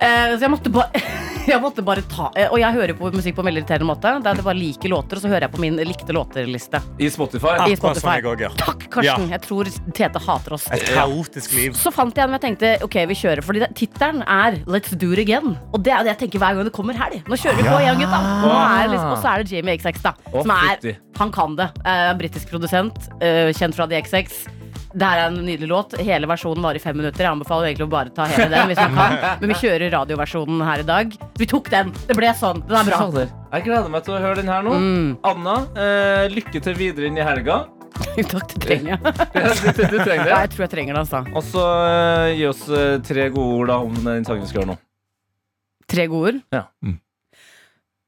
Eh, 0.00 0.34
så 0.36 0.44
jeg 0.44 0.52
måtte, 0.52 0.70
ba 0.72 0.84
jeg 1.50 1.56
måtte 1.62 1.80
bare 1.86 2.02
ta 2.10 2.26
eh, 2.36 2.50
Og 2.52 2.58
jeg 2.60 2.74
hører 2.74 2.96
på 2.98 3.08
musikk 3.14 3.38
på 3.38 3.40
en 3.44 3.48
veldig 3.48 3.62
irriterende 3.62 3.88
måte. 3.88 4.12
Der 4.24 4.38
det 4.38 4.44
bare 4.44 4.58
liker 4.58 4.92
låter, 4.92 5.18
og 5.18 5.24
så 5.24 5.30
hører 5.30 5.46
jeg 5.46 5.54
på 5.54 5.62
min 5.62 5.78
likte 5.88 6.16
låter-liste. 6.16 6.82
I 7.00 7.08
Spotify? 7.12 7.54
I 7.70 7.78
Spotify. 7.78 8.18
Går, 8.24 8.44
ja. 8.46 8.50
Takk, 8.60 8.86
Karsten. 8.92 9.30
Jeg 9.32 9.42
tror 9.46 9.70
Tete 9.96 10.22
hater 10.26 10.56
oss. 10.58 10.66
Et 10.74 10.84
kaotisk 10.92 11.56
liv. 11.56 11.76
Så 11.78 11.92
fant 11.94 12.12
jeg 12.12 12.26
den, 12.26 12.34
og 12.34 12.38
jeg 12.38 12.44
tenkte 12.46 12.74
ok, 12.86 12.98
vi 13.12 13.18
kjører. 13.22 13.44
Fordi 13.46 13.64
tittelen 13.78 14.22
er 14.26 14.60
Let's 14.68 14.92
Do 14.98 15.12
It 15.14 15.24
Again. 15.24 15.56
Og 15.72 15.80
det 15.86 15.94
er 15.94 16.04
det 16.04 16.14
jeg 16.14 16.22
tenker 16.26 16.44
hver 16.44 16.58
gang 16.58 16.68
det 16.68 16.74
kommer 16.76 16.98
helg. 16.98 17.22
Nå 17.30 17.40
kjører 17.40 17.60
vi 17.62 17.68
på 17.68 17.80
igjen, 17.80 18.02
gutta. 18.04 18.20
Er 18.20 18.84
det 18.84 18.92
liksom, 18.96 19.10
og 19.14 19.18
så 19.22 19.32
er 19.32 19.42
det 19.44 19.56
Jamie 19.56 19.78
XX, 19.80 20.04
da. 20.04 20.14
Som 20.36 20.54
er. 20.56 21.00
Han 21.16 21.32
kan 21.32 21.56
det. 21.56 21.70
Uh, 21.86 22.12
britisk 22.20 22.52
produsent, 22.52 23.08
Uh, 23.16 23.48
kjent 23.56 23.76
fra 23.76 23.86
The 23.88 24.02
XX. 24.04 24.44
Det 24.96 25.04
her 25.04 25.20
er 25.20 25.26
en 25.28 25.42
nydelig 25.44 25.68
låt. 25.68 25.94
Hele 26.00 26.28
versjonen 26.30 26.64
varer 26.64 26.80
i 26.80 26.80
fem 26.80 26.96
minutter. 26.96 27.26
Jeg 27.26 27.34
anbefaler 27.34 27.68
egentlig 27.68 27.84
å 27.84 27.92
bare 27.92 28.12
ta 28.16 28.24
hele 28.30 28.48
den 28.48 28.70
hvis 28.70 28.78
man 28.80 28.94
kan. 28.96 29.16
Men 29.42 29.52
vi 29.52 29.58
kjører 29.60 29.92
radioversjonen 29.92 30.62
her 30.64 30.80
i 30.80 30.86
dag. 30.88 31.16
Vi 31.36 31.48
tok 31.50 31.68
den. 31.72 31.90
Det 32.08 32.16
ble 32.16 32.30
sånn. 32.38 32.62
Den 32.64 32.78
er 32.80 32.88
bra. 32.88 33.26
Jeg 33.52 33.66
gleder 33.66 33.92
meg 33.92 34.06
til 34.06 34.16
å 34.16 34.20
høre 34.24 34.38
den 34.40 34.48
her 34.48 34.64
nå. 34.64 34.76
Mm. 34.80 35.10
Anna, 35.28 35.56
eh, 35.76 36.24
lykke 36.32 36.62
til 36.64 36.78
videre 36.80 37.10
inn 37.10 37.20
i 37.20 37.26
helga. 37.26 37.66
Takk, 38.32 38.54
det 38.54 38.62
trenger 38.64 38.94
jeg. 38.94 39.00
du, 39.02 39.82
du 39.84 39.98
trenger 40.00 40.30
Ja, 40.30 40.32
det. 40.32 40.40
jeg 40.46 40.52
tror 40.54 40.64
jeg 40.64 40.72
trenger 40.72 40.96
det, 40.96 41.04
altså. 41.04 41.22
Og 41.36 41.44
så 41.44 41.66
eh, 41.90 42.32
gi 42.38 42.48
oss 42.48 42.64
eh, 42.72 42.96
tre 43.04 43.28
gode 43.36 43.60
ord 43.60 43.72
da 43.72 43.78
om 43.84 44.00
den 44.00 44.24
sangen 44.28 44.44
vi 44.46 44.50
skal 44.52 44.64
høre 44.64 44.72
nå. 44.72 44.78
Tre 45.92 46.08
gode 46.12 46.32
ord. 46.32 46.42
Ja. 46.56 46.64
Mm. 46.84 46.96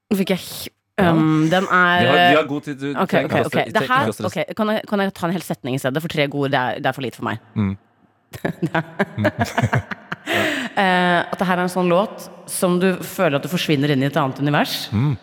Nå 0.09 0.17
fikk 0.23 0.33
jeg 0.33 0.73
Um, 0.99 1.49
den 1.51 1.63
Vi 1.63 1.69
har, 1.71 2.01
vi 2.03 2.17
er 2.19 2.35
har 2.37 2.47
god 2.49 2.63
tid. 2.65 2.79
Du 2.81 2.87
okay, 2.91 3.25
okay, 3.25 3.25
ok, 3.25 3.29
ikke 3.29 3.39
å 3.39 3.45
ok. 3.45 3.53
stre- 3.53 3.73
Det 3.73 3.83
her, 3.89 4.01
ikke 4.01 4.09
å 4.09 4.17
stresse. 4.17 4.43
ok, 4.47 4.55
kan, 4.57 4.67
jeg, 4.75 4.81
kan 4.89 4.99
jeg 5.03 5.13
ta 5.19 5.27
en 5.27 5.35
hel 5.37 5.45
setning 5.45 5.77
i 5.77 5.81
stedet? 5.81 6.01
For 6.03 6.11
tre 6.11 6.27
gode 6.31 6.51
det 6.53 6.59
er, 6.59 6.79
det 6.83 6.89
er 6.91 6.97
for 6.97 7.05
lite 7.05 7.19
for 7.21 7.27
meg. 7.29 7.37
Mm. 7.55 7.73
uh, 10.79 11.21
at 11.31 11.37
det 11.39 11.47
her 11.49 11.57
er 11.57 11.63
en 11.65 11.71
sånn 11.73 11.89
låt 11.89 12.27
som 12.49 12.77
du 12.81 12.91
føler 13.05 13.39
at 13.39 13.45
du 13.45 13.51
forsvinner 13.51 13.93
inn 13.95 14.03
i 14.03 14.09
et 14.09 14.19
annet 14.21 14.39
univers. 14.43 14.75
Mm. 14.93 15.15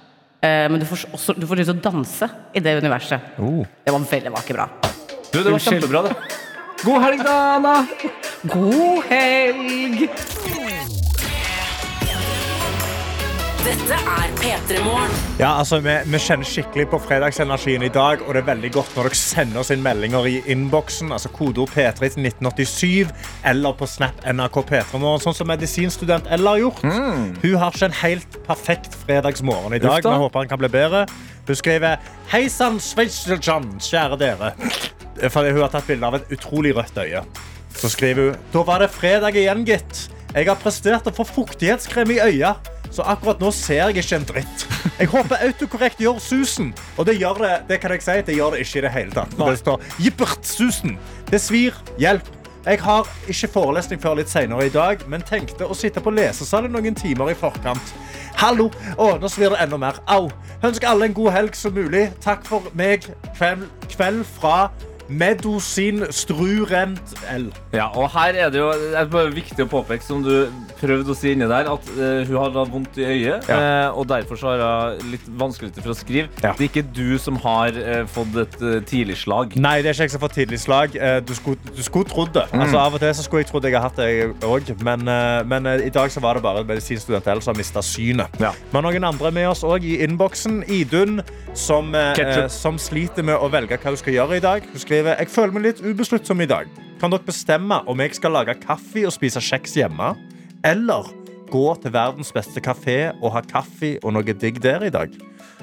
Uh, 0.47 0.67
men 0.71 0.81
du 0.83 0.87
får, 0.89 1.07
også, 1.17 1.35
du 1.39 1.47
får 1.49 1.63
lyst 1.63 1.73
til 1.73 1.79
å 1.79 1.85
danse 1.91 2.31
i 2.55 2.63
det 2.65 2.77
universet. 2.83 3.33
Oh. 3.43 3.63
Det 3.85 3.95
var 3.95 4.11
veldig 4.13 4.35
vakkert 4.37 4.61
bra. 4.61 4.69
Du, 5.33 5.39
det 5.43 5.45
var 5.47 5.57
Unnskyld. 5.59 5.81
kjempebra, 5.83 6.03
det. 6.09 6.17
God 6.85 7.03
helg, 7.03 7.23
da, 7.25 7.37
Anna! 7.57 7.77
God 8.53 9.05
helg! 9.09 10.76
Dette 13.67 13.97
er 13.99 14.29
P3 14.39 14.77
Morgen. 14.85 15.15
Ja, 15.41 15.57
altså, 15.59 15.81
vi, 15.83 15.91
vi 16.07 16.19
kjenner 16.23 16.47
skikkelig 16.47 16.85
på 16.93 17.01
fredagsenergien 17.03 17.83
i 17.83 17.89
dag, 17.91 18.21
og 18.23 18.37
det 18.37 18.45
er 18.45 18.47
veldig 18.53 18.69
godt 18.77 18.93
når 18.95 19.09
dere 19.09 19.19
sender 19.19 19.59
oss 19.65 19.73
inn 19.75 19.83
meldinger 19.83 20.29
i 20.31 20.37
innboksen, 20.55 21.11
altså 21.17 21.33
kodeord 21.35 21.73
P3 21.75 22.13
til 22.15 22.29
1987, 22.29 23.11
eller 23.51 23.75
på 23.75 23.89
Snap 23.91 24.23
NRK 24.23 24.61
P3 24.69 25.01
Morgen, 25.03 25.25
sånn 25.25 25.35
som 25.35 25.51
medisinstudent 25.51 26.31
Ella 26.37 26.55
har 26.55 26.63
gjort. 26.63 26.85
Hun 26.87 27.59
har 27.59 27.75
ikke 27.75 27.89
en 27.89 27.99
helt 28.05 28.39
perfekt 28.47 28.95
fredagsmorgen 29.03 29.75
i 29.75 29.83
dag, 29.83 29.99
Vi 30.07 30.15
håper 30.23 30.45
han 30.45 30.55
kan 30.55 30.63
bli 30.63 30.71
bedre. 30.71 31.03
Hun 31.51 31.59
skriver 31.59 31.99
Hei 32.31 32.45
sann, 32.47 32.79
Sveitserjan, 32.79 33.67
kjære 33.83 34.21
dere. 34.23 34.53
Fordi 35.27 35.57
hun 35.57 35.65
har 35.65 35.75
tatt 35.75 35.91
bilde 35.91 36.07
av 36.07 36.21
et 36.21 36.37
utrolig 36.39 36.77
rødt 36.79 37.03
øye. 37.03 37.27
Så 37.75 37.91
skriver 37.91 38.31
hun 38.31 38.47
Da 38.55 38.63
var 38.71 38.87
det 38.87 38.93
fredag 38.95 39.35
igjen, 39.35 39.67
gitt. 39.67 40.07
Jeg 40.37 40.51
har 40.53 40.59
prestert 40.61 41.07
å 41.09 41.17
få 41.17 41.25
fuktighetskrem 41.25 42.11
i 42.15 42.23
øya, 42.23 42.55
så 42.97 43.05
akkurat 43.05 43.43
nå 43.43 43.51
ser 43.55 43.83
jeg 43.91 44.01
ikke 44.03 44.21
en 44.21 44.27
dritt. 44.31 44.65
Jeg 44.97 45.11
håper 45.13 45.43
autokorrekt 45.45 46.01
gjør 46.01 46.21
susen. 46.23 46.73
Og 46.97 47.07
det 47.09 47.19
gjør 47.21 47.43
det, 47.43 47.53
det 47.69 47.81
kan 47.83 47.93
jeg 47.93 48.05
si, 48.07 48.17
det 48.25 48.39
gjør 48.39 48.57
det 48.57 48.65
ikke 48.65 48.81
i 48.81 48.85
det 48.87 48.95
hele 48.95 49.13
tatt. 49.13 49.37
Det 49.37 49.59
står 49.61 49.85
jippert 50.01 50.49
susen. 50.49 50.97
Det 51.29 51.41
svir. 51.43 51.77
Hjelp. 52.01 52.33
Jeg 52.67 52.81
har 52.83 53.07
ikke 53.31 53.53
forelesning 53.53 54.01
før 54.03 54.17
litt 54.19 54.31
senere 54.33 54.65
i 54.67 54.73
dag, 54.75 55.05
men 55.07 55.23
tenkte 55.23 55.69
å 55.71 55.75
sitte 55.77 56.03
på 56.03 56.11
lesesalen 56.11 56.73
noen 56.75 56.97
timer 56.99 57.31
i 57.31 57.37
forkant. 57.39 57.93
Hallo! 58.41 58.67
Å, 58.99 59.13
nå 59.23 59.31
svir 59.31 59.53
det 59.55 59.61
enda 59.63 59.79
mer. 59.79 60.01
Au. 60.11 60.27
Ønsker 60.67 60.91
alle 60.91 61.07
en 61.07 61.15
god 61.15 61.31
helg 61.37 61.55
som 61.55 61.77
mulig. 61.77 62.09
Takk 62.25 62.43
for 62.49 62.67
meg. 62.75 63.07
Kveld, 63.37 63.69
kveld 63.93 64.25
fra 64.41 64.67
Medosin 65.09 66.05
Strurent 66.11 67.15
L. 67.31 67.47
Ja, 67.75 67.87
og 67.95 68.11
her 68.15 68.35
er 68.35 68.51
det 68.51 68.59
jo 68.59 68.71
det 68.75 68.99
er 68.99 69.35
viktig 69.35 69.67
å 69.67 69.69
påpeke, 69.71 70.03
som 70.05 70.23
du 70.25 70.49
prøvde 70.81 71.13
å 71.13 71.17
si 71.17 71.33
inni 71.35 71.47
der, 71.49 71.69
at 71.71 71.91
uh, 71.95 72.25
hun 72.27 72.35
har 72.41 72.57
hatt 72.57 72.73
vondt 72.73 72.99
i 73.01 73.07
øyet, 73.07 73.47
Ja. 73.47 73.57
Uh, 73.57 73.99
og 74.01 74.09
derfor 74.11 74.39
så 74.41 74.53
har 74.53 74.97
hun 74.99 75.13
litt 75.13 75.27
vanskelig 75.39 75.73
for 75.79 75.95
å 75.95 75.97
skrive. 75.97 76.29
Ja. 76.43 76.53
Det 76.57 76.67
er 76.67 76.71
ikke 76.71 76.85
du 76.97 77.19
som 77.23 77.39
har 77.45 77.77
uh, 77.77 78.03
fått 78.11 78.37
et 78.43 78.59
tidlig 78.89 79.19
slag. 79.23 79.55
Nei, 79.61 79.79
det 79.85 79.93
er 79.93 79.97
ikke 79.97 80.09
jeg 80.09 80.15
som 80.15 80.21
har 80.21 80.27
fått 80.27 80.39
tidlig 80.41 80.61
slag. 80.63 80.99
Du 81.27 81.33
skulle, 81.37 81.73
du 81.77 81.83
skulle 81.85 82.09
trodd 82.11 82.33
det. 82.35 82.47
Mm. 82.53 82.65
Altså, 82.65 82.81
av 82.83 82.97
og 82.97 83.03
til 83.03 83.15
så 83.17 83.25
skulle 83.25 83.45
jeg 83.45 83.51
trodd 83.51 83.67
jeg 83.67 83.77
har 83.77 83.87
hatt 83.87 83.99
det 83.99 84.47
òg, 84.47 84.69
men, 84.85 85.09
men 85.49 85.69
i 85.83 85.91
dag 85.93 86.11
så 86.13 86.21
var 86.23 86.39
det 86.39 86.45
bare 86.45 86.65
medisinstudent 86.67 87.27
L 87.33 87.43
som 87.45 87.53
har 87.53 87.59
mista 87.59 87.83
synet. 87.85 88.37
Ja. 88.43 88.53
Vi 88.55 88.77
har 88.77 88.85
noen 88.85 89.09
andre 89.09 89.33
med 89.35 89.49
oss 89.51 89.65
òg 89.67 89.87
i 89.87 89.99
innboksen. 90.05 90.63
Idun, 90.73 91.21
som, 91.57 91.95
som 92.53 92.79
sliter 92.81 93.27
med 93.27 93.39
å 93.39 93.49
velge 93.53 93.79
hva 93.81 93.93
hun 93.93 94.01
skal 94.01 94.17
gjøre 94.17 94.39
i 94.39 94.45
dag. 94.45 94.67
Hun 94.73 94.83
skriver 94.83 94.96
jeg 95.05 95.29
føler 95.29 95.53
meg 95.53 95.63
litt 95.63 95.81
ubesluttsom 95.85 96.41
i 96.41 96.47
dag. 96.47 96.67
Kan 97.01 97.11
dere 97.13 97.21
bestemme 97.27 97.83
om 97.87 97.99
jeg 98.01 98.15
skal 98.17 98.33
lage 98.33 98.55
kaffe 98.63 99.05
og 99.07 99.13
spise 99.13 99.41
kjeks 99.45 99.75
hjemme, 99.77 100.15
eller 100.65 101.11
gå 101.51 101.67
til 101.83 101.93
verdens 101.95 102.33
beste 102.35 102.61
kafé 102.61 103.13
og 103.23 103.33
ha 103.37 103.41
kaffe 103.47 103.99
og 104.03 104.13
noe 104.17 104.23
digg 104.35 104.61
der 104.65 104.83
i 104.87 104.91
dag? 104.91 105.13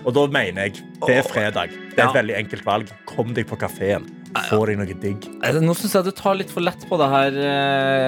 Og 0.06 0.14
da 0.14 0.28
mener 0.28 0.68
jeg 0.70 0.84
det 1.08 1.18
er 1.18 1.24
fredag. 1.28 1.70
Det 1.70 2.00
er 2.00 2.08
et 2.08 2.14
Ja. 2.14 2.22
veldig 2.22 2.36
enkelt 2.38 2.66
valg. 2.66 2.88
Kom 3.06 3.34
deg 3.34 3.48
på 3.48 3.58
kafeen. 3.58 4.06
Få 4.50 4.66
deg 4.66 4.78
noe 4.78 4.86
digg. 4.94 5.28
Nå 5.62 5.74
syns 5.76 5.94
jeg 5.94 6.04
du 6.06 6.12
tar 6.12 6.36
litt 6.36 6.50
for 6.50 6.62
lett 6.62 6.88
på 6.90 6.98
det 6.98 7.10
her, 7.10 7.32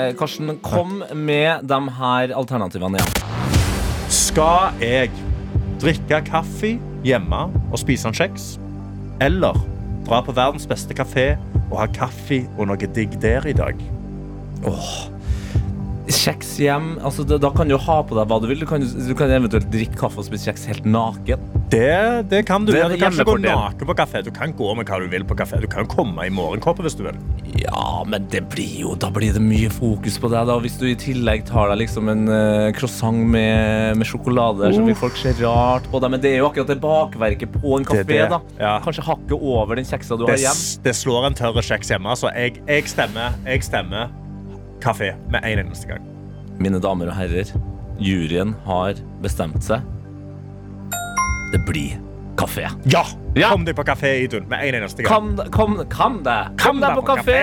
eh, 0.09 0.13
Karsten. 0.13 0.59
Kom 0.61 1.03
med 1.13 1.67
de 1.67 1.79
her 1.89 2.27
alternativene 2.33 2.97
igjen. 2.97 4.09
Skal 4.09 4.73
jeg 4.79 5.11
drikke 5.79 6.23
kaffe 6.25 6.79
hjemme 7.03 7.51
og 7.71 7.77
spise 7.77 8.05
en 8.07 8.13
kjeks? 8.13 8.57
Eller 9.21 9.53
dra 10.05 10.21
på 10.21 10.35
verdens 10.37 10.67
beste 10.69 10.95
kafé 10.97 11.33
og 11.71 11.79
ha 11.81 11.89
kaffe 11.89 12.43
og 12.57 12.69
noe 12.69 12.93
digg 12.97 13.17
der 13.21 13.47
i 13.49 13.57
dag? 13.57 13.79
Kjeks 16.05 16.55
hjem. 16.61 16.95
Altså, 17.05 17.23
da, 17.25 17.37
da 17.41 17.49
kan 17.55 17.69
du 17.69 17.77
ha 17.81 17.97
på 18.05 18.17
deg 18.17 18.29
hva 18.29 18.37
du 18.41 18.47
vil. 18.51 18.59
Du 18.61 18.67
kan, 18.69 18.83
du 18.83 19.13
kan 19.17 19.31
eventuelt 19.33 19.67
drikke 19.73 19.97
kaffe 19.97 20.21
og 20.21 20.27
spise 20.27 20.51
kjeks 20.51 20.67
helt 20.69 20.85
naken. 20.85 21.41
Det, 21.71 22.29
det 22.29 22.43
kan 22.45 22.65
du. 22.67 22.73
Det 22.75 22.83
du 22.91 22.97
kan 23.01 23.13
ikke 23.15 23.25
gå 23.25 23.37
naken 23.41 23.89
på 23.89 23.95
kafé. 23.97 24.21
Du 24.25 24.29
kan 24.35 24.53
gå 24.55 24.69
med 24.77 24.89
hva 24.89 24.99
du 25.01 25.07
vil 25.11 25.25
på 25.25 25.37
kafé. 25.37 25.59
Du 25.63 25.67
kan 25.71 25.87
komme 25.89 26.27
i 26.27 26.33
morgenkåpe 26.33 26.85
hvis 26.85 26.97
du 26.99 27.05
vil. 27.07 27.17
Ja, 27.57 28.03
men 28.05 28.27
det 28.29 28.43
blir 28.51 28.81
jo, 28.83 28.93
da 28.99 29.09
blir 29.13 29.33
det 29.35 29.41
mye 29.41 29.71
fokus 29.73 30.19
på 30.21 30.29
deg. 30.33 30.45
da 30.49 30.57
Hvis 30.61 30.77
du 30.81 30.85
i 30.89 30.95
tillegg 30.99 31.45
tar 31.49 31.71
deg 31.73 31.81
liksom 31.85 32.11
en 32.13 32.27
uh, 32.29 32.69
croissant 32.77 33.25
med, 33.35 33.97
med 33.97 34.09
sjokolade, 34.09 34.73
så 34.75 34.83
vil 34.85 34.99
folk 34.99 35.17
se 35.19 35.33
rart 35.41 35.87
på 35.89 36.01
deg. 36.03 36.13
Men 36.13 36.21
det 36.25 36.35
er 36.35 36.43
jo 36.43 36.51
akkurat 36.51 36.69
det 36.69 36.77
bakverket 36.83 37.57
på 37.57 37.79
en 37.79 37.87
kafé. 37.87 38.21
da 38.29 38.41
ja. 38.59 38.75
Kanskje 38.85 39.07
hakket 39.09 39.33
over 39.39 39.81
den 39.81 39.89
kjeksa 39.89 40.19
du 40.19 40.27
Det, 40.27 40.35
har 40.37 40.45
hjem. 40.49 40.61
det 40.85 40.95
slår 41.01 41.31
en 41.31 41.39
tørre 41.41 41.65
kjeks 41.65 41.95
hjemme. 41.95 42.13
Så 42.19 42.29
jeg, 42.35 42.61
jeg 42.69 42.93
stemmer 42.93 43.39
jeg 43.47 43.65
stemmer 43.65 44.13
kafé 44.83 45.13
med 45.31 45.43
en 45.43 45.65
eneste 45.65 45.87
gang. 45.89 46.05
Mine 46.59 46.79
damer 46.83 47.11
og 47.11 47.17
herrer, 47.17 47.51
juryen 47.99 48.55
har 48.65 48.99
bestemt 49.23 49.63
seg. 49.65 49.83
Det 51.53 51.61
blir 51.67 51.97
kafé. 52.39 52.67
Ja! 52.91 53.05
Ja. 53.35 53.51
Kom 53.51 53.65
deg 53.67 53.75
på 53.75 53.83
kafé, 53.87 54.15
Idun, 54.23 54.47
med 54.51 54.63
en 54.63 54.81
eneste 54.81 55.03
gang. 55.03 55.35
Kom, 55.35 55.51
kom, 55.51 55.77
kom 55.91 56.21
deg! 56.23 56.55
Kom 56.61 56.79
deg 56.83 56.95
på 56.99 57.07
kafé! 57.13 57.39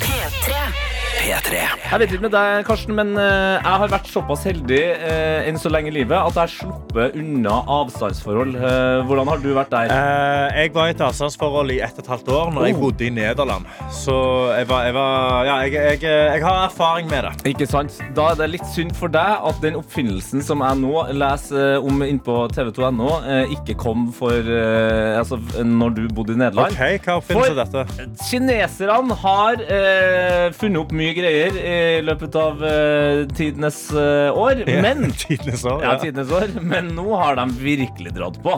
P3. 0.00 0.93
Jeg 1.22 2.00
vet 2.00 2.10
ikke 2.12 2.24
med 2.24 2.32
deg, 2.34 2.64
Karsten, 2.66 2.94
men 2.98 3.12
eh, 3.20 3.54
jeg 3.62 3.78
har 3.80 3.90
vært 3.92 4.08
såpass 4.10 4.42
heldig 4.48 4.78
eh, 4.82 5.46
enn 5.48 5.58
så 5.60 5.70
lenge 5.70 5.90
i 5.92 5.94
livet 5.94 6.16
at 6.18 6.34
jeg 6.34 6.40
har 6.42 6.50
sluppet 6.52 7.14
unna 7.20 7.54
avstandsforhold. 7.70 8.56
Eh, 8.58 9.02
hvordan 9.06 9.30
har 9.30 9.42
du 9.44 9.46
vært 9.56 9.70
der? 9.72 9.92
Eh, 9.94 10.58
jeg 10.64 10.72
var 10.74 10.90
i 10.90 10.94
et 10.96 11.04
avstandsforhold 11.06 11.70
i 11.74 11.78
ett 11.86 11.94
og 12.00 12.02
et 12.04 12.10
halvt 12.14 12.30
år 12.34 12.50
når 12.56 12.66
jeg 12.68 12.74
Oh. 12.74 12.80
bodde 12.82 13.06
i 13.06 13.10
Nederland. 13.14 13.68
Så 13.94 14.14
jeg, 14.58 14.66
var, 14.68 14.82
jeg, 14.88 14.94
var, 14.96 15.44
ja, 15.46 15.54
jeg, 15.62 15.74
jeg, 15.76 16.00
jeg 16.34 16.42
har 16.44 16.58
erfaring 16.64 17.08
med 17.12 17.28
det. 17.28 17.32
Ikke 17.52 17.68
sant? 17.70 18.00
Da 18.16 18.26
er 18.32 18.40
det 18.42 18.50
litt 18.56 18.66
synd 18.74 18.92
for 18.98 19.12
deg 19.14 19.46
at 19.52 19.62
den 19.62 19.78
oppfinnelsen 19.78 20.42
som 20.44 20.64
jeg 20.66 20.80
nå 20.82 21.04
leser 21.14 21.76
eh, 21.76 21.86
om 21.86 22.02
innpå 22.04 22.40
tv2.no, 22.56 23.10
eh, 23.22 23.54
ikke 23.54 23.78
kom 23.84 24.08
for 24.16 24.34
eh, 24.34 25.14
altså, 25.20 25.38
når 25.62 25.94
du 26.00 26.02
bodde 26.10 26.34
i 26.34 26.42
Nederland. 26.42 26.74
Ok, 26.74 26.98
Hva 27.06 27.18
oppfinnelse 27.22 27.54
er 27.54 27.62
dette? 27.62 28.10
Kineserne 28.26 29.20
har 29.22 29.62
eh, 29.68 30.50
funnet 30.58 30.82
opp 30.82 30.92
mye 30.96 31.03
greier 31.12 31.56
i 31.60 32.00
løpet 32.06 32.34
av 32.40 32.62
uh, 32.64 33.26
tidenes 33.36 33.78
uh, 33.92 34.30
år, 34.32 34.62
men 34.82 35.10
Tidenes 35.26 35.64
år. 35.68 35.82
Ja, 35.84 35.92
Ja. 35.92 35.98
tidenes 36.00 36.32
år. 36.32 36.48
Men 36.64 36.88
nå 36.96 37.04
har 37.20 37.36
de 37.36 37.48
virkelig 37.60 38.14
dratt 38.16 38.40
på. 38.42 38.56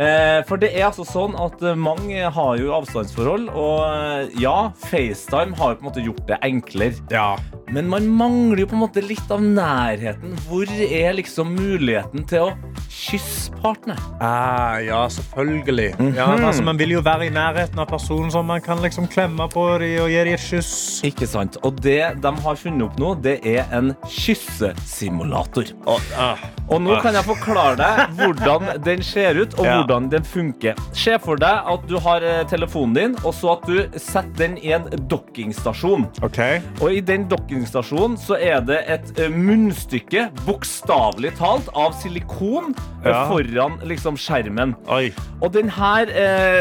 Eh, 0.00 0.40
for 0.48 0.56
det 0.60 0.70
er 0.72 0.86
altså 0.88 1.04
sånn 1.04 1.34
at 1.36 1.60
eh, 1.62 1.76
mange 1.76 2.22
har 2.32 2.52
jo 2.60 2.72
avstandsforhold, 2.78 3.50
og 3.52 3.82
eh, 3.86 4.36
ja, 4.40 4.70
FaceTime 4.88 5.56
har 5.58 5.74
jo 5.74 5.80
på 5.80 5.84
en 5.84 5.90
måte 5.90 6.04
gjort 6.06 6.22
det 6.30 6.38
enklere. 6.46 6.96
Ja. 7.12 7.34
Men 7.72 7.88
man 7.88 8.04
mangler 8.08 8.64
jo 8.64 8.68
på 8.68 8.76
en 8.76 8.82
måte 8.82 9.02
litt 9.04 9.30
av 9.32 9.40
nærheten. 9.44 10.34
Hvor 10.48 10.68
er 10.68 11.14
liksom 11.16 11.54
muligheten 11.56 12.26
til 12.28 12.50
å 12.50 12.72
kysse 12.92 13.52
partner? 13.62 13.96
Ah, 14.20 14.76
ja, 14.84 15.00
selvfølgelig. 15.12 15.94
ja, 16.16 16.26
altså, 16.34 16.64
man 16.66 16.80
vil 16.80 16.92
jo 16.98 17.04
være 17.04 17.30
i 17.30 17.32
nærheten 17.32 17.80
av 17.80 17.88
personen 17.88 18.32
som 18.34 18.48
man 18.50 18.60
kan 18.64 18.82
liksom 18.84 19.08
klemme 19.12 19.46
på 19.52 19.64
dem 19.80 20.02
og 20.04 20.10
gi 20.12 20.20
dem 20.28 20.36
et 20.36 20.44
kyss. 20.44 20.72
Ikke 21.08 21.28
sant? 21.28 21.56
Og 21.64 21.80
det 21.84 22.00
de 22.20 22.34
har 22.44 22.60
funnet 22.60 22.84
opp 22.90 23.00
nå, 23.00 23.14
det 23.24 23.38
er 23.48 23.64
en 23.72 23.94
kyssesimulator. 24.08 25.72
Og, 25.86 26.12
ah, 26.20 26.40
Og 26.68 26.80
nå 26.84 26.98
kan 27.04 27.16
jeg 27.16 27.26
forklare 27.26 27.76
deg 27.80 28.18
hvordan 28.20 28.68
den 28.84 29.02
ser 29.04 29.40
ut, 29.40 29.56
og 29.58 29.66
Ja. 29.66 29.81
Hvordan 29.82 30.08
den 30.12 30.24
funker. 30.26 30.78
Se 30.96 31.16
for 31.22 31.40
deg 31.40 31.68
at 31.74 31.86
du 31.90 31.96
har 32.02 32.22
eh, 32.26 32.42
telefonen 32.50 32.94
din, 32.96 33.16
og 33.26 33.34
så 33.36 33.56
at 33.56 33.66
du 33.68 33.98
setter 33.98 34.32
den 34.38 34.56
i 34.62 34.72
en 34.76 34.86
dokkingstasjon. 35.10 36.06
OK. 36.24 36.38
Og 36.80 36.94
i 36.96 37.00
den 37.04 37.26
dokkingstasjonen 37.30 38.16
så 38.20 38.38
er 38.38 38.62
det 38.66 38.80
et 38.90 39.12
eh, 39.20 39.32
munnstykke, 39.32 40.28
bokstavelig 40.46 41.34
talt, 41.40 41.68
av 41.74 41.94
silikon 42.00 42.72
eh, 43.02 43.10
Ja. 43.10 43.26
foran 43.28 43.80
liksom 43.88 44.16
skjermen. 44.16 44.76
Oi. 44.88 45.10
Og 45.42 45.52
den 45.52 45.68
her, 45.74 46.06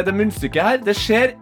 det 0.04 0.14
munnstykket 0.18 0.64
her, 0.66 0.78
det 0.82 0.96
ser 0.98 1.36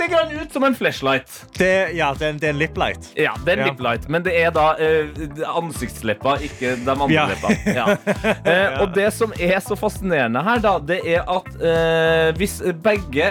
litt 0.00 0.10
grann 0.12 0.32
ut 0.40 0.52
som 0.52 0.64
en 0.66 0.74
flashlight. 0.74 1.30
Det, 1.58 1.70
ja, 1.96 2.10
det 2.18 2.26
er 2.26 2.32
en, 2.34 2.38
det 2.42 2.48
er 2.48 2.54
en 2.54 2.58
liplight. 2.60 3.08
Ja, 3.16 3.34
det 3.44 3.54
er 3.54 3.62
Ja. 3.64 3.68
liplight, 3.70 4.08
men 4.08 4.22
det 4.26 4.34
er 4.40 4.50
da 4.56 4.74
eh, 4.80 5.08
ansiktsleppa, 5.46 6.36
ikke 6.46 6.74
de 6.84 6.90
andre 6.90 7.14
Ja. 7.14 7.26
leppa. 7.30 7.54
Ja. 7.66 7.86
Eh, 8.50 8.80
og 8.82 8.94
det 8.94 9.12
som 9.14 9.32
er 9.38 9.58
så 9.62 9.76
fascinerende 9.78 10.40
her, 10.42 10.58
da, 10.64 10.78
det 10.78 11.00
er 11.06 11.22
at 11.28 11.48
eh, 11.60 12.30
hvis 12.38 12.58
begge 12.82 13.26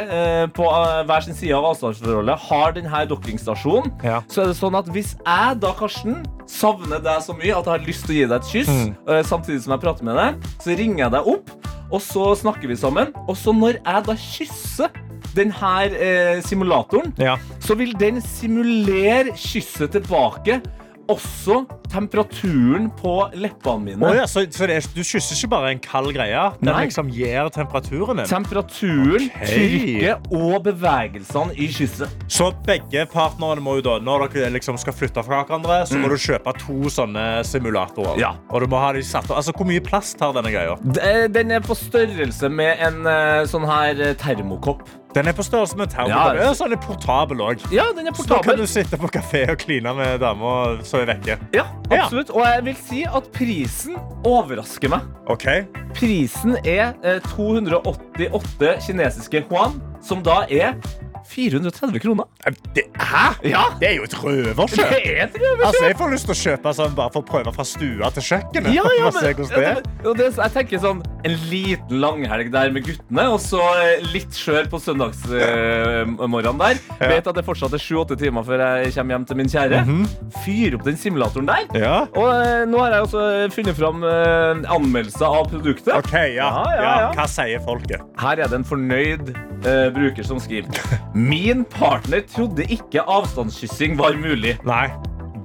på 0.55 0.67
hver 1.09 1.23
sin 1.25 1.35
side 1.37 1.55
av 1.57 1.65
avstandsforholdet 1.71 2.37
har 2.49 2.75
denne 2.77 3.01
dokkingstasjonen, 3.09 3.91
Ja. 4.05 4.21
så 4.29 4.43
er 4.43 4.51
det 4.53 4.57
sånn 4.59 4.77
at 4.79 4.85
hvis 4.93 5.15
jeg 5.25 5.59
da, 5.59 5.73
Karsten, 5.79 6.21
savner 6.49 7.01
deg 7.03 7.21
så 7.25 7.33
mye 7.37 7.55
at 7.57 7.65
jeg 7.65 7.73
har 7.73 7.85
lyst 7.87 8.05
til 8.05 8.15
å 8.15 8.17
gi 8.19 8.25
deg 8.29 8.37
et 8.39 8.51
kyss, 8.53 8.69
Mm. 8.69 9.23
samtidig 9.25 9.61
som 9.63 9.73
jeg 9.75 9.81
prater 9.83 10.03
med 10.07 10.15
deg, 10.15 10.49
så 10.61 10.77
ringer 10.77 10.97
jeg 11.05 11.11
deg 11.17 11.27
opp. 11.35 11.49
og 11.91 12.01
så 12.05 12.35
snakker 12.37 12.67
vi 12.69 12.75
sammen. 12.77 13.07
Og 13.27 13.33
så 13.35 13.49
når 13.51 13.79
jeg 13.81 14.03
da 14.05 14.13
kysser 14.13 14.89
den 15.35 15.51
her 15.51 15.93
eh, 15.95 16.41
simulatoren, 16.45 17.13
Ja. 17.19 17.37
så 17.59 17.75
vil 17.79 17.93
den 17.99 18.21
simulere 18.21 19.35
kysset 19.35 19.91
tilbake. 19.97 20.61
Også 21.09 21.63
temperaturen 21.89 22.91
på 22.99 23.13
leppene 23.33 23.81
mine. 23.81 24.05
Oh, 24.05 24.13
ja, 24.13 24.27
så 24.29 24.43
så 24.53 24.67
er, 24.69 24.85
du 24.93 25.01
kysser 25.01 25.33
ikke 25.33 25.49
bare 25.55 25.71
en 25.73 25.81
kald 25.81 26.11
greie? 26.13 26.43
Den 26.59 26.69
Nei. 26.69 26.83
liksom 26.85 27.09
gir 27.09 27.49
temperaturen 27.49 28.21
din? 28.21 28.29
Temperaturen, 28.29 29.25
okay. 29.33 29.47
trykket 29.49 30.29
og 30.37 30.63
bevegelsene 30.67 31.57
i 31.57 31.65
kysset. 31.73 32.13
Så 32.29 32.51
begge 32.67 33.07
partnerne 33.09 33.63
må 33.65 33.79
jo 33.79 33.87
da, 33.89 33.97
når 34.05 34.27
dere 34.35 34.53
liksom 34.53 34.77
skal 34.77 34.93
flytte 34.93 35.25
fra 35.25 35.41
hverandre, 35.47 35.81
så 35.89 35.97
må 35.97 36.13
du 36.13 36.17
kjøpe 36.21 36.53
to 36.61 36.93
sånne 36.93 37.25
simulatorer. 37.47 38.19
Ja. 38.21 38.35
Og 38.53 38.61
du 38.61 38.69
må 38.69 38.77
ha 38.77 38.93
de 38.93 39.01
satt. 39.01 39.31
Altså, 39.33 39.55
Hvor 39.57 39.65
mye 39.65 39.81
plass 39.81 40.13
tar 40.13 40.37
denne 40.37 40.53
greia? 40.53 40.77
Den 41.33 41.57
er 41.57 41.65
på 41.65 41.73
størrelse 41.73 42.53
med 42.53 42.85
en 42.85 43.01
eh, 43.09 43.43
sånn 43.49 43.65
her 43.65 43.97
eh, 44.11 44.13
termokopp. 44.19 44.85
Den 45.15 45.27
er 45.27 45.33
på 45.33 45.41
størrelse 45.41 45.77
med 45.77 45.89
Ja. 45.89 46.33
Ja, 46.37 46.53
så 46.53 46.63
den 46.69 46.73
er 46.77 46.81
portabel 46.83 47.39
òg. 47.41 47.63
Ja, 47.73 47.83
den 47.97 48.07
er 48.07 48.13
Så 48.13 48.41
kan 48.43 48.57
du 48.57 48.65
sitte 48.69 48.97
på 48.97 49.07
kafé 49.09 49.49
og 49.49 49.57
kline 49.57 49.93
med 49.97 50.19
dama 50.21 50.77
så 50.85 51.01
er 51.01 51.05
vekke. 51.15 51.37
Ja, 51.53 51.63
Ja. 51.91 52.03
absolutt. 52.03 52.29
Og 52.29 52.43
jeg 52.45 52.65
vil 52.65 52.75
si 52.75 53.03
at 53.03 53.31
prisen 53.33 53.95
overrasker 54.23 54.89
meg. 54.89 55.01
OK? 55.27 55.47
Prisen 55.97 56.57
er 56.63 56.93
eh, 57.03 57.19
288 57.25 58.85
kinesiske 58.85 59.43
huan, 59.49 59.81
som 60.01 60.21
da 60.23 60.43
er 60.49 60.75
430 61.29 61.99
kroner. 62.03 62.25
Det, 62.75 62.85
hæ? 62.97 63.25
Ja, 63.45 63.63
Det 63.79 63.89
er 63.91 63.95
jo 63.99 64.03
et 64.07 64.15
røverkjøp. 64.23 64.89
det 64.89 65.01
er 65.05 65.23
et 65.27 65.35
røverkjøp. 65.37 65.65
Altså, 65.69 65.83
Jeg 65.85 65.97
får 65.99 66.11
lyst 66.13 66.25
til 66.29 66.35
å 66.35 66.39
kjøpe 66.39 66.73
sånn 66.79 66.95
bare 66.97 67.13
for 67.13 67.21
å 67.21 67.27
prøve 67.29 67.53
fra 67.55 67.65
stua 67.67 68.09
til 68.15 68.25
kjøkkenet. 68.29 68.71
Ja, 68.73 68.83
ja, 68.97 69.11
men, 69.13 69.23
ja, 69.23 69.33
det- 69.79 70.17
det, 70.17 70.29
jeg 70.35 70.51
tenker 70.57 70.79
sånn 70.83 71.03
En 71.25 71.35
liten 71.51 71.99
langhelg 71.99 72.49
der 72.51 72.71
med 72.71 72.85
guttene, 72.87 73.25
og 73.33 73.39
så 73.43 73.59
eh, 73.83 73.99
litt 74.13 74.31
skjør 74.31 74.69
på 74.71 74.79
søndagsmorgenen 74.79 76.59
der. 76.61 76.79
Vet 77.11 77.27
at 77.27 77.35
det 77.35 77.43
fortsatt 77.47 77.73
er 77.75 77.81
sju-åtte 77.83 78.15
timer 78.19 78.45
før 78.47 78.63
jeg 78.63 78.93
kommer 78.95 79.17
hjem 79.17 79.25
til 79.27 79.39
min 79.39 79.51
kjære. 79.51 79.81
Fyr 80.45 80.77
opp 80.77 80.85
den 80.87 80.97
simulatoren 80.99 81.49
der. 81.49 81.67
Ja. 81.77 81.97
Og 82.15 82.29
uh, 82.29 82.63
nå 82.69 82.79
har 82.83 82.95
jeg 82.95 83.07
også 83.07 83.25
funnet 83.55 83.75
fram 83.77 84.03
uh, 84.05 84.63
anmeldelser 84.75 85.27
av 85.27 85.49
produktet. 85.51 85.91
OK, 85.99 86.13
ja. 86.37 86.47
Ja, 86.49 86.63
ja, 86.71 86.79
ja. 86.79 86.95
ja. 87.03 87.11
Hva 87.17 87.27
sier 87.29 87.59
folket? 87.65 88.03
Her 88.19 88.39
er 88.45 88.47
det 88.51 88.61
en 88.61 88.67
fornøyd 88.67 89.33
eh, 89.65 89.89
bruker 89.95 90.23
som 90.27 90.39
skriver. 90.41 90.79
Min 91.13 91.65
partner 91.65 92.21
trodde 92.29 92.65
ikke 92.71 93.03
avstandskyssing 93.03 93.97
var 93.99 94.17
mulig. 94.19 94.57
Nei. 94.67 94.87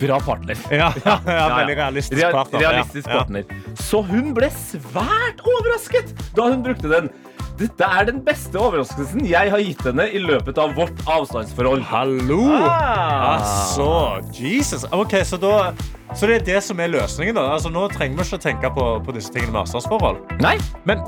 Bra 0.00 0.16
partner. 0.20 0.58
Ja, 0.74 0.88
ja, 1.04 1.18
ja. 1.26 1.44
Veldig 1.56 1.76
realistisk 1.78 2.18
Real- 2.22 2.32
partner. 2.34 2.60
Realistisk 2.64 3.06
partner. 3.10 3.44
Så 3.78 4.02
hun 4.08 4.32
ble 4.36 4.48
svært 4.54 5.44
overrasket 5.46 6.10
da 6.34 6.48
hun 6.50 6.64
brukte 6.66 6.90
den. 6.90 7.12
Dette 7.54 7.86
er 7.86 8.08
den 8.08 8.16
beste 8.26 8.58
overraskelsen 8.58 9.22
jeg 9.30 9.52
har 9.52 9.60
gitt 9.62 9.84
henne 9.86 10.08
i 10.10 10.18
løpet 10.18 10.58
av 10.58 10.72
vårt 10.74 10.98
avstandsforhold. 11.06 11.84
Hallo! 11.86 12.40
Ah. 12.66 13.36
Altså, 13.36 13.86
Jesus. 14.34 14.82
Ok, 14.90 15.14
så, 15.22 15.38
da, 15.38 15.70
så 16.18 16.26
det 16.26 16.40
er 16.40 16.46
det 16.48 16.58
som 16.66 16.82
er 16.82 16.90
løsningen, 16.96 17.38
da? 17.38 17.44
Altså, 17.54 17.70
nå 17.70 17.86
trenger 17.94 18.18
vi 18.18 18.26
ikke 18.26 18.40
å 18.40 18.44
tenke 18.48 18.72
på, 18.74 18.88
på 19.06 19.14
disse 19.14 19.30
tingene 19.30 19.54
med 19.54 19.62
avstandsforhold. 19.68 20.18
Nei, 20.42 20.56
Men 20.90 21.06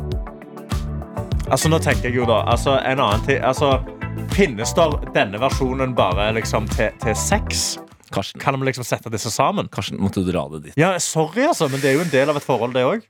altså, 1.50 1.70
nå 1.70 1.78
tenker 1.82 2.10
jeg 2.10 2.20
jo 2.20 2.26
da 2.28 2.42
altså, 2.50 2.78
en 2.82 3.02
annen 3.02 3.26
ting 3.26 3.42
altså, 3.44 3.76
Finnes 4.32 4.72
der 4.76 4.94
denne 5.14 5.38
versjonen 5.40 5.92
bare 5.96 6.30
liksom 6.36 6.66
til, 6.72 6.92
til 7.02 7.16
sex? 7.16 7.76
Karsten. 8.12 8.40
Kan 8.40 8.56
vi 8.60 8.68
liksom 8.68 8.84
sette 8.86 9.10
disse 9.12 9.30
sammen? 9.32 9.68
Karsten, 9.72 10.00
måtte 10.00 10.22
du 10.24 10.30
dra 10.30 10.46
det 10.52 10.62
dit? 10.68 10.76
Ja, 10.80 10.94
sorry, 11.02 11.46
altså, 11.48 11.68
men 11.72 11.82
det 11.82 11.90
er 11.90 11.98
jo 11.98 12.04
en 12.04 12.12
del 12.12 12.32
av 12.32 12.38
et 12.38 12.44
forhold, 12.46 12.74
det 12.76 12.84
òg. 12.86 13.04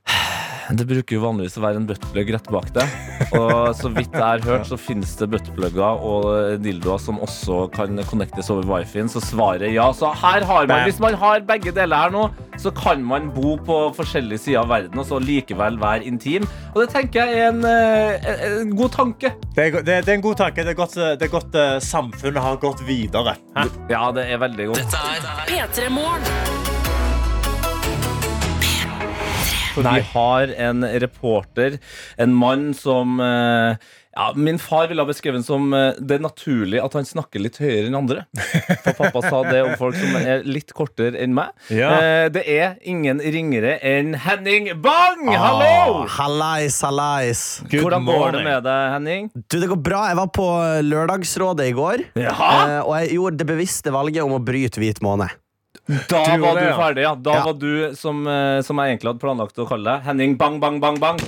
Det 0.75 0.83
bruker 0.87 1.15
jo 1.15 1.21
vanligvis 1.23 1.55
å 1.59 1.63
være 1.63 1.79
en 1.79 1.85
buttplug 1.87 2.31
rett 2.35 2.49
bak 2.51 2.71
deg. 2.75 2.95
Og 3.37 3.69
så 3.77 3.91
vidt 3.93 4.11
jeg 4.11 4.23
har 4.23 4.43
hørt, 4.43 4.67
så 4.67 4.75
finnes 4.79 5.13
det 5.19 5.29
buttplugger 5.31 6.03
og 6.03 6.57
dildoer 6.63 6.99
som 6.99 7.21
også 7.23 7.67
kan 7.75 7.95
connectes 8.09 8.51
over 8.51 8.67
wifien. 8.67 9.07
Så 9.11 9.23
svaret 9.23 9.71
ja. 9.71 9.87
Så 9.95 10.11
her 10.23 10.43
har 10.47 10.67
man, 10.67 10.83
hvis 10.87 10.99
man 11.03 11.15
har 11.19 11.45
begge 11.47 11.71
deler 11.75 12.07
her 12.07 12.13
nå, 12.13 12.27
så 12.59 12.73
kan 12.75 13.03
man 13.05 13.29
bo 13.35 13.55
på 13.63 13.77
forskjellige 13.95 14.43
sider 14.47 14.63
av 14.65 14.71
verden 14.73 14.99
og 14.99 15.07
så 15.07 15.21
likevel 15.23 15.79
være 15.79 16.07
intim. 16.09 16.47
Og 16.73 16.83
det 16.83 16.89
tenker 16.95 17.23
jeg 17.23 17.45
er 17.45 17.51
en, 17.53 17.63
eh, 17.67 18.31
en, 18.33 18.57
en 18.67 18.73
god 18.77 18.95
tanke. 18.97 19.31
Det, 19.55 19.69
er 19.69 19.77
det, 19.79 20.01
det 20.03 20.13
er 20.13 20.17
en 20.19 20.25
god 20.25 20.41
tanke. 20.41 20.65
Det 20.67 20.73
er 20.73 20.79
godt, 20.81 20.97
det 20.97 21.29
er 21.29 21.31
godt 21.31 21.55
eh, 21.61 21.77
samfunnet 21.83 22.43
har 22.43 22.59
gått 22.61 22.83
videre. 22.87 23.37
Hæ? 23.55 23.69
Ja, 23.93 24.09
det 24.15 24.27
er 24.27 24.43
veldig 24.43 24.73
godt. 24.73 24.83
Dette 24.83 25.05
er 25.15 25.47
P3 25.47 25.93
Morgen. 25.95 26.76
For 29.77 29.87
vi 29.87 30.03
har 30.13 30.51
en 30.69 30.83
reporter, 31.05 31.77
en 32.17 32.33
mann 32.35 32.67
som 32.77 33.19
eh, 33.23 33.77
ja, 34.17 34.31
Min 34.33 34.57
far 34.57 34.87
ville 34.89 35.03
ha 35.03 35.05
beskrevet 35.05 35.45
som 35.45 35.67
eh, 35.77 35.91
det 36.01 36.15
er 36.17 36.23
naturlig 36.25 36.79
at 36.81 36.95
han 36.97 37.05
snakker 37.05 37.43
litt 37.43 37.59
høyere 37.61 37.85
enn 37.91 37.97
andre. 37.99 38.23
For 38.81 38.95
pappa 38.97 39.21
sa 39.27 39.43
det 39.45 39.59
om 39.61 39.75
folk 39.77 39.93
som 39.99 40.15
er 40.17 40.41
litt 40.47 40.73
kortere 40.73 41.19
enn 41.21 41.35
meg. 41.37 41.53
Ja. 41.69 41.91
Eh, 42.01 42.23
det 42.33 42.41
er 42.49 42.79
ingen 42.89 43.21
ringere 43.21 43.75
enn 43.85 44.15
Henning 44.25 44.71
Bang! 44.81 45.21
Hallo! 45.37 46.07
Hallais, 46.17 46.79
hallais. 46.81 47.43
Good 47.69 47.85
Hvordan 47.85 48.09
går 48.09 48.39
det 48.39 48.45
med 48.49 48.65
deg, 48.65 48.83
Henning? 48.95 49.29
Du, 49.37 49.59
det 49.61 49.69
går 49.69 49.83
bra. 49.85 50.07
Jeg 50.09 50.17
var 50.23 50.31
på 50.33 50.47
Lørdagsrådet 50.89 51.69
i 51.69 51.75
går. 51.77 52.07
Eh, 52.17 52.79
Og 52.87 52.95
jeg 53.03 53.19
gjorde 53.19 53.43
det 53.43 53.51
bevisste 53.53 53.93
valget 53.93 54.25
om 54.25 54.33
å 54.39 54.41
bryte 54.41 54.81
hvit 54.81 55.03
måned. 55.05 55.29
Da 55.87 56.23
du 56.35 56.41
var 56.41 56.55
du 56.55 56.61
det, 56.61 56.69
ja. 56.69 56.77
ferdig, 56.77 57.03
ja. 57.05 57.15
Da 57.15 57.33
Ja. 57.39 57.43
var 57.45 57.53
du, 57.53 57.95
som, 57.95 58.25
eh, 58.27 58.61
som 58.61 58.77
jeg 58.83 58.95
egentlig 58.97 59.13
hadde 59.13 59.23
planlagt 59.23 59.57
å 59.63 59.67
kalle 59.69 59.93
deg, 59.97 60.03
Henning 60.09 60.35
Bang 60.37 60.59
Bang 60.59 60.81
Bang 60.83 60.99
Bang. 60.99 61.19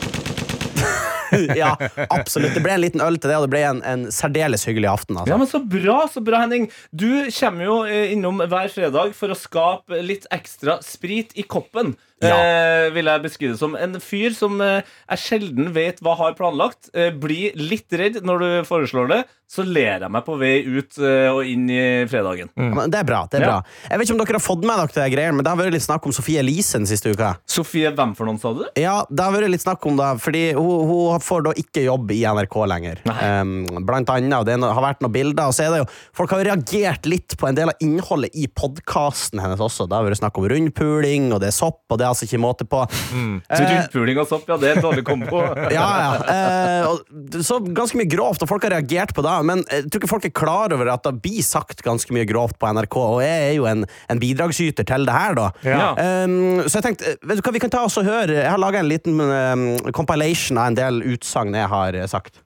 ja, 1.55 1.75
absolutt. 2.09 2.55
Det 2.57 2.61
ble 2.65 2.73
en 2.73 2.81
liten 2.81 3.01
øl 3.05 3.19
til 3.21 3.29
det, 3.31 3.37
og 3.37 3.45
det 3.45 3.51
ble 3.53 3.61
en, 3.69 3.81
en 3.85 4.05
særdeles 4.13 4.63
hyggelig 4.67 4.89
aften. 4.91 5.19
Ja, 5.19 5.35
Altså. 5.37 5.37
men 5.37 5.47
Så 5.51 5.61
bra, 5.69 5.97
så 6.11 6.23
bra, 6.25 6.39
Henning. 6.43 6.69
Du 6.91 7.07
kommer 7.39 7.67
jo 7.67 7.75
eh, 7.85 8.11
innom 8.15 8.41
hver 8.41 8.71
fredag 8.73 9.13
for 9.17 9.31
å 9.33 9.37
skape 9.37 10.01
litt 10.05 10.25
ekstra 10.33 10.79
sprit 10.85 11.35
i 11.39 11.43
koppen. 11.45 11.95
Eh, 12.27 12.89
vil 12.95 13.05
jeg 13.07 13.23
beskrive 13.23 13.53
det 13.55 13.59
som 13.61 13.75
En 13.79 13.95
fyr 14.03 14.33
som 14.35 14.59
eh, 14.61 14.81
jeg 15.13 15.23
sjelden 15.23 15.71
vet 15.75 16.01
hva 16.03 16.17
har 16.19 16.35
planlagt. 16.39 16.89
Eh, 16.93 17.11
blir 17.15 17.55
litt 17.55 17.91
redd 17.95 18.19
når 18.25 18.39
du 18.43 18.49
foreslår 18.67 19.07
det. 19.13 19.21
Så 19.49 19.63
ler 19.65 20.03
jeg 20.03 20.11
meg 20.13 20.21
på 20.27 20.35
vei 20.37 20.59
ut 20.61 20.99
eh, 21.01 21.27
og 21.33 21.47
inn 21.49 21.63
i 21.73 22.05
fredagen. 22.05 22.51
Mm. 22.53 22.83
det 22.93 22.99
er 22.99 23.05
bra. 23.07 23.23
det 23.31 23.39
er 23.39 23.45
Ja. 23.47 23.53
bra 23.55 23.89
Jeg 23.89 23.97
vet 23.97 24.05
ikke 24.05 24.13
om 24.13 24.19
dere 24.21 24.37
har 24.37 24.43
fått 24.45 24.61
med 24.67 24.77
dere 24.77 24.93
det 24.93 25.07
greiene, 25.15 25.35
men 25.39 25.45
det 25.47 25.49
har 25.49 25.57
vært 25.57 25.73
litt 25.73 25.85
snakk 25.87 26.05
om 26.05 26.13
Sofie 26.13 26.43
Elise 26.43 26.77
den 26.77 26.85
siste 26.85 27.09
uka. 27.09 27.31
Sofie, 27.49 27.89
hvem 27.97 28.13
for 28.17 28.29
noen, 28.29 28.37
sa 28.37 28.51
du? 28.53 28.61
Ja, 28.77 28.99
det 29.09 29.25
har 29.25 29.33
vært 29.33 29.49
litt 29.49 29.63
snakk 29.65 29.87
om 29.89 29.97
det, 29.97 30.09
fordi 30.21 30.43
hun, 30.53 30.85
hun 30.91 31.23
får 31.25 31.47
da 31.47 31.55
ikke 31.63 31.85
jobb 31.87 32.13
i 32.13 32.19
NRK 32.29 32.59
lenger. 32.69 33.01
Um, 33.09 33.55
blant 33.87 34.11
annet, 34.13 34.37
og 34.37 34.45
det 34.45 34.59
har 34.61 34.85
vært 34.85 35.01
noen 35.01 35.15
bilder, 35.17 35.49
og 35.49 35.57
så 35.57 35.65
er 35.65 35.73
det 35.73 35.81
jo 35.81 35.89
Folk 36.19 36.35
har 36.35 36.45
reagert 36.45 37.09
litt 37.09 37.33
på 37.39 37.47
en 37.49 37.57
del 37.57 37.71
av 37.73 37.81
innholdet 37.81 38.35
i 38.37 38.45
podkasten 38.53 39.41
hennes 39.41 39.61
også. 39.65 39.87
Det 39.89 39.97
har 39.97 40.05
vært 40.05 40.21
snakk 40.21 40.37
om 40.37 40.45
rundpuling, 40.51 41.31
og 41.33 41.41
det 41.41 41.49
er 41.49 41.57
sopp, 41.57 41.81
og 41.89 41.97
det 42.01 42.08
er 42.09 42.15
altså 42.15 42.27
ikke 42.27 42.41
måte 42.41 42.67
på. 42.69 42.81
Så 42.89 43.61
Rundpuling 43.63 44.19
og 44.21 44.29
sopp, 44.29 44.49
ja, 44.49 44.57
det 44.61 44.73
er 44.73 44.81
dårlig 44.83 45.05
kombo. 45.07 45.43
Ja, 45.69 45.85
ja. 46.01 46.11
Eh, 46.33 47.41
så 47.45 47.59
ganske 47.61 47.97
mye 47.99 48.09
grovt, 48.09 48.41
og 48.43 48.49
folk 48.49 48.63
har 48.65 48.73
reagert 48.73 49.13
på 49.15 49.23
det. 49.25 49.35
Men 49.45 49.61
jeg 49.69 49.87
tror 49.87 50.01
ikke 50.01 50.11
folk 50.11 50.27
er 50.27 50.33
klar 50.35 50.73
over 50.75 50.91
at 50.93 51.05
det 51.05 51.15
blir 51.23 51.45
sagt 51.45 51.83
ganske 51.85 52.13
mye 52.15 52.25
grovt 52.29 52.57
på 52.59 52.71
NRK, 52.73 52.97
og 52.97 53.21
jeg 53.23 53.49
er 53.51 53.53
jo 53.57 53.67
en, 53.69 53.85
en 54.09 54.21
bidragsyter 54.21 54.87
til 54.87 55.07
det 55.07 55.15
her, 55.15 55.37
da. 55.37 55.49
Ja. 55.67 55.89
Um, 56.25 56.63
så 56.65 56.79
jeg 56.79 56.87
tenkte, 56.89 57.15
vet 57.29 57.39
du 57.39 57.45
hva, 57.45 57.55
vi 57.55 57.63
kan 57.63 57.73
ta 57.73 57.83
oss 57.85 57.97
og 57.99 58.07
høre 58.07 58.39
Jeg 58.39 58.49
har 58.49 58.59
laga 58.61 58.81
en 58.81 58.89
liten 58.89 59.19
um, 59.19 59.65
compilation 59.95 60.59
av 60.59 60.71
en 60.71 60.79
del 60.79 61.01
utsagn 61.13 61.55
jeg 61.57 61.69
har 61.71 61.97
eh, 61.97 62.09
sagt. 62.09 62.41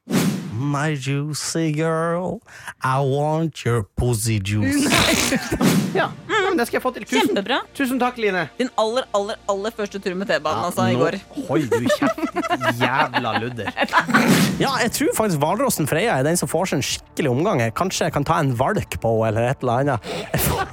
My 0.54 0.94
juicy 0.96 1.72
girl, 1.74 2.42
I 2.84 3.00
want 3.02 3.66
your 3.66 3.84
pussy 3.98 4.40
juice. 4.40 4.86
Nei. 4.90 5.40
ja, 5.98 6.12
men 6.54 6.62
det 6.62 6.68
skal 6.70 6.78
jeg 6.78 6.84
få 6.86 6.92
til. 6.96 7.06
Tusen, 7.10 7.32
Kjempebra. 7.32 7.58
tusen 7.78 8.00
takk, 8.02 8.20
Line. 8.22 8.46
Din 8.60 8.70
aller, 8.80 9.08
aller, 9.18 9.40
aller 9.50 9.74
første 9.76 10.00
tur 10.04 10.14
med 10.20 10.30
T-banen 10.30 10.68
altså, 10.70 10.86
i 10.94 10.98
går. 11.00 11.18
Hold 11.50 11.66
du 11.72 11.88
kjeft, 11.90 12.22
ditt 12.38 12.84
jævla 12.84 13.34
ludder. 13.42 13.72
Ja, 14.62 14.76
jeg 14.84 14.94
tror 15.00 15.14
faktisk 15.18 15.42
hvalrossen 15.42 15.90
Freya 15.90 16.20
er 16.20 16.28
den 16.28 16.38
som 16.40 16.52
får 16.52 16.70
seg 16.72 16.82
en 16.82 16.88
skikkelig 16.94 17.34
omgang. 17.34 17.64
her. 17.66 17.74
Kanskje 17.76 18.08
jeg 18.08 18.16
kan 18.16 18.28
ta 18.28 18.38
en 18.44 18.54
valk 18.60 19.00
på 19.02 19.16
henne, 19.26 19.34
eller 19.34 19.50
et 19.50 19.66
eller 19.66 19.82
annet. 19.82 20.12
Jeg 20.34 20.44
får, 20.46 20.66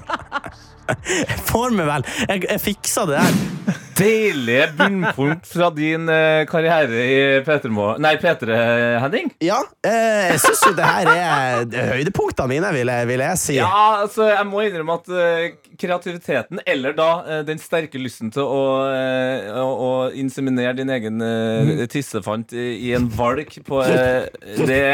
jeg 1.24 1.40
får 1.48 1.78
meg 1.80 1.88
vel. 1.94 2.08
Jeg, 2.28 2.44
jeg 2.50 2.64
fiksa 2.68 3.06
det 3.08 3.22
der. 3.22 3.86
Deilige 4.00 4.68
bunnpunkt 4.78 5.48
fra 5.50 5.70
din 5.76 6.08
eh, 6.08 6.42
karriere 6.48 7.04
i 7.04 7.18
P3, 7.46 7.70
nei, 8.00 8.14
P3, 8.20 8.58
Henning. 9.04 9.30
Ja, 9.44 9.60
eh, 9.84 10.30
jeg 10.32 10.40
syns 10.46 10.64
jo 10.70 10.74
det 10.78 10.88
her 10.88 11.10
er 11.12 11.92
høydepunktene 11.94 12.48
mine, 12.54 12.72
vil 12.76 12.92
jeg, 12.92 13.10
vil 13.10 13.24
jeg 13.26 13.40
si. 13.42 13.58
Ja, 13.60 14.00
altså, 14.00 14.30
jeg 14.32 14.48
må 14.48 14.64
innrømme 14.64 14.98
at 15.00 15.12
eh, 15.12 15.70
kreativiteten, 15.80 16.60
eller 16.66 16.96
da 16.96 17.10
eh, 17.24 17.42
den 17.48 17.60
sterke 17.60 18.00
lysten 18.00 18.32
til 18.34 18.44
å, 18.44 18.64
eh, 18.88 19.50
å, 19.60 19.68
å 19.70 19.92
inseminere 20.16 20.76
din 20.80 20.92
egen 20.92 21.20
uh, 21.20 21.86
tissefant 21.90 22.54
i, 22.56 22.72
i 22.88 22.94
en 22.96 23.08
valk 23.14 23.56
på 23.66 23.82
eh, 23.84 24.26
det 24.66 24.84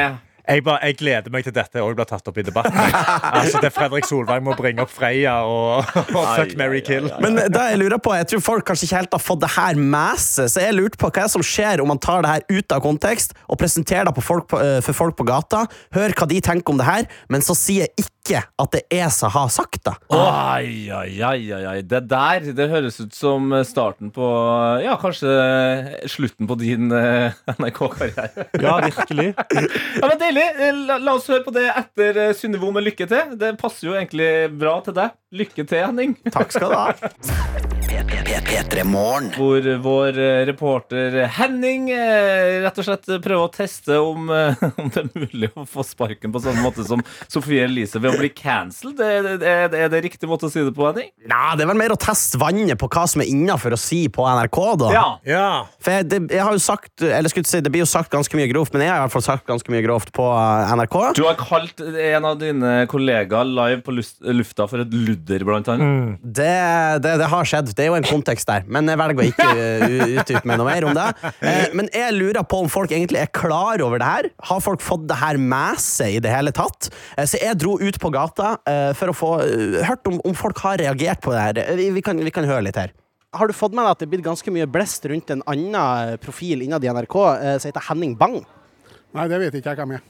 Jeg, 0.46 0.62
bare, 0.66 0.78
jeg 0.86 0.96
gleder 1.00 1.32
meg 1.34 1.46
til 1.46 1.54
dette 1.54 1.82
òg 1.82 1.96
blir 1.98 2.06
tatt 2.08 2.28
opp 2.30 2.36
i 2.38 2.44
debatten. 2.46 2.76
Altså, 3.36 3.58
det 3.62 3.72
Fredrik 3.74 4.06
Solvang 4.06 4.44
må 4.46 4.54
bringe 4.58 4.84
opp 4.84 4.92
Freya 4.94 5.40
og, 5.48 5.88
og 6.14 6.26
Fuck, 6.36 6.54
marry, 6.58 6.80
kill. 6.86 7.08
Men 7.22 7.38
da 7.52 7.66
jeg 7.72 7.80
lurer 7.82 7.98
på, 8.02 8.14
jeg 8.14 8.28
tror 8.30 8.44
folk 8.44 8.66
kanskje 8.68 8.86
ikke 8.88 9.00
helt 9.00 9.16
har 9.18 9.22
fått 9.22 9.42
det 9.42 9.52
her 9.56 9.80
med 9.80 10.22
seg, 10.22 10.50
så 10.52 10.62
jeg 10.62 10.76
lurte 10.76 11.00
på 11.00 11.10
hva 11.10 11.24
er 11.24 11.28
det 11.28 11.34
som 11.34 11.46
skjer 11.46 11.82
om 11.82 11.90
man 11.90 12.00
tar 12.02 12.22
det 12.24 12.32
her 12.32 12.46
ut 12.60 12.76
av 12.76 12.84
kontekst 12.84 13.34
og 13.46 13.58
presenterer 13.60 14.06
det 14.08 14.14
på 14.16 14.24
folk 14.24 14.48
på, 14.52 14.60
eh, 14.62 14.78
for 14.86 14.96
folk 14.96 15.18
på 15.18 15.26
gata, 15.28 15.64
hør 15.96 16.14
hva 16.16 16.30
de 16.30 16.42
tenker 16.44 16.74
om 16.74 16.80
det 16.80 16.86
her, 16.88 17.10
men 17.32 17.44
så 17.44 17.56
sier 17.58 17.90
ikke 17.98 18.15
at 18.34 18.72
det 18.74 18.82
ESA 18.92 19.30
har 19.32 19.50
sagt 19.52 19.82
da. 19.86 19.94
Oi, 20.12 20.88
oi, 20.92 21.10
oi, 21.22 21.40
oi, 21.54 21.62
oi. 21.70 21.76
Det 21.86 22.02
der 22.10 22.48
det 22.56 22.68
høres 22.72 22.98
ut 23.00 23.14
som 23.16 23.52
starten 23.66 24.12
på 24.14 24.26
Ja, 24.84 24.96
kanskje 25.00 25.30
slutten 26.10 26.48
på 26.50 26.58
din 26.60 26.90
eh, 26.94 27.36
NRK-karriere. 27.58 28.46
Ja, 28.62 28.78
virkelig. 28.84 29.32
Ja, 29.36 30.08
men 30.08 30.18
Deilig. 30.20 30.48
La, 30.86 30.98
la 31.02 31.16
oss 31.18 31.28
høre 31.30 31.44
på 31.46 31.54
det 31.54 31.68
etter 31.70 32.22
eh, 32.26 32.34
Synnøve 32.36 32.72
med 32.74 32.86
Lykke 32.88 33.08
til. 33.10 33.36
Det 33.38 33.54
passer 33.60 33.90
jo 33.90 33.96
egentlig 33.96 34.30
bra 34.58 34.78
til 34.86 34.96
deg. 34.96 35.16
Lykke 35.36 35.66
til, 35.66 35.82
Henning. 35.86 36.18
Takk 36.32 36.54
skal 36.54 36.72
du 36.72 36.78
ha. 36.80 37.75
Hvor 39.36 39.66
vår 39.82 40.18
eh, 40.18 40.42
reporter 40.48 41.14
Henning 41.36 41.88
eh, 41.94 42.60
rett 42.64 42.78
og 42.80 42.86
slett 42.86 43.08
prøver 43.24 43.44
å 43.44 43.50
teste 43.52 43.96
om, 44.02 44.28
eh, 44.32 44.64
om 44.80 44.90
det 44.92 45.02
er 45.02 45.08
mulig 45.14 45.50
å 45.56 45.64
få 45.68 45.84
sparken 45.86 46.32
på 46.34 46.42
samme 46.44 46.62
måte 46.64 46.84
som 46.86 47.02
Sofie 47.32 47.64
Elise 47.64 48.00
ved 48.02 48.14
å 48.14 48.20
bli 48.20 48.30
cancelled. 48.36 49.00
Er, 49.00 49.28
er, 49.40 49.72
er 49.72 49.92
det 49.92 50.02
riktig 50.04 50.28
måte 50.28 50.48
å 50.48 50.52
si 50.52 50.60
det 50.64 50.74
på, 50.76 50.84
Henning? 50.88 51.08
Nei, 51.28 51.56
det 51.56 51.64
er 51.64 51.70
vel 51.72 51.80
mer 51.80 51.94
å 51.94 51.98
teste 52.00 52.40
vannet 52.40 52.78
på 52.80 52.88
hva 52.92 53.06
som 53.10 53.24
er 53.24 53.30
innafor 53.32 53.76
å 53.76 53.80
si 53.80 54.02
på 54.12 54.26
NRK, 54.26 54.60
da. 54.82 54.90
Ja. 54.94 55.06
Ja. 55.26 55.48
For 55.80 55.96
jeg, 55.96 56.08
det, 56.12 56.20
jeg 56.36 56.44
har 56.44 56.54
jo 56.54 56.62
sagt 56.62 57.04
Eller 57.06 57.32
skulle 57.32 57.48
si, 57.48 57.62
det 57.64 57.72
blir 57.72 57.84
jo 57.84 57.88
sagt 57.88 58.12
ganske 58.12 58.38
mye 58.38 58.50
grovt, 58.50 58.74
men 58.74 58.84
jeg 58.86 58.92
har 58.92 59.00
i 59.00 59.06
hvert 59.06 59.16
fall 59.16 59.26
sagt 59.26 59.46
ganske 59.48 59.72
mye 59.72 59.84
grovt 59.86 60.12
på 60.16 60.28
eh, 60.34 60.74
NRK. 60.82 60.98
Du 61.18 61.24
har 61.26 61.38
kalt 61.40 61.80
en 61.80 62.28
av 62.28 62.38
dine 62.42 62.76
kollegaer 62.90 63.48
live 63.48 63.80
på 63.86 63.96
lufta 63.96 64.68
for 64.70 64.84
et 64.84 64.92
ludder, 64.94 65.46
blant 65.46 65.72
annet. 65.72 66.20
Det, 66.22 66.52
det, 67.04 67.16
det 67.22 67.32
har 67.32 67.48
skjedd. 67.48 67.72
Det 67.76 67.85
er 67.86 67.92
jo 67.92 67.96
en 67.98 68.06
kontekst 68.06 68.48
der. 68.50 68.66
Men 68.68 68.90
jeg 68.90 68.98
velger 69.00 69.22
å 69.22 69.26
ikke 69.30 69.46
uh, 69.56 70.14
utdype 70.20 70.42
meg 70.50 70.58
noe 70.60 70.68
mer 70.68 70.86
om 70.90 70.94
det. 70.96 71.06
Eh, 71.46 71.72
men 71.78 71.88
jeg 71.94 72.14
lurer 72.16 72.44
på 72.46 72.60
om 72.64 72.68
folk 72.72 72.92
egentlig 72.92 73.22
er 73.22 73.30
klar 73.34 73.82
over 73.86 74.02
det 74.02 74.10
her. 74.10 74.28
Har 74.50 74.60
folk 74.64 74.82
fått 74.84 75.06
det 75.10 75.18
her 75.20 75.38
med 75.40 75.80
seg 75.82 76.18
i 76.18 76.22
det 76.24 76.32
hele 76.34 76.52
tatt? 76.56 76.90
Eh, 77.16 77.24
så 77.28 77.40
jeg 77.40 77.58
dro 77.62 77.76
ut 77.80 77.98
på 78.02 78.10
gata 78.14 78.56
eh, 78.68 78.90
for 78.98 79.12
å 79.12 79.16
få 79.16 79.32
eh, 79.46 79.80
hørt 79.86 80.06
om, 80.10 80.18
om 80.26 80.36
folk 80.36 80.60
har 80.66 80.80
reagert 80.82 81.22
på 81.24 81.34
det 81.34 81.42
her. 81.46 81.62
Eh, 81.70 81.84
Vi, 81.96 82.02
kan, 82.04 82.18
vi 82.20 82.34
kan 82.34 82.46
høre 82.48 82.66
litt 82.68 82.78
her. 82.80 82.92
Har 83.36 83.50
du 83.50 83.56
fått 83.56 83.74
med 83.76 83.84
deg 83.84 83.92
at 83.94 84.00
det 84.00 84.06
er 84.06 84.12
blitt 84.14 84.24
ganske 84.26 84.52
mye 84.54 84.66
blest 84.70 85.04
rundt 85.10 85.30
en 85.34 85.42
annen 85.50 86.16
profil 86.22 86.62
innad 86.64 86.84
i 86.86 86.92
NRK 86.92 87.16
eh, 87.36 87.56
som 87.60 87.68
heter 87.70 87.88
Henning 87.90 88.14
Bang? 88.18 88.38
Nei, 89.16 89.26
det 89.32 89.40
vet 89.42 89.58
ikke 89.60 89.74
jeg 89.74 89.80
hvem 89.82 89.96
er. 89.98 90.04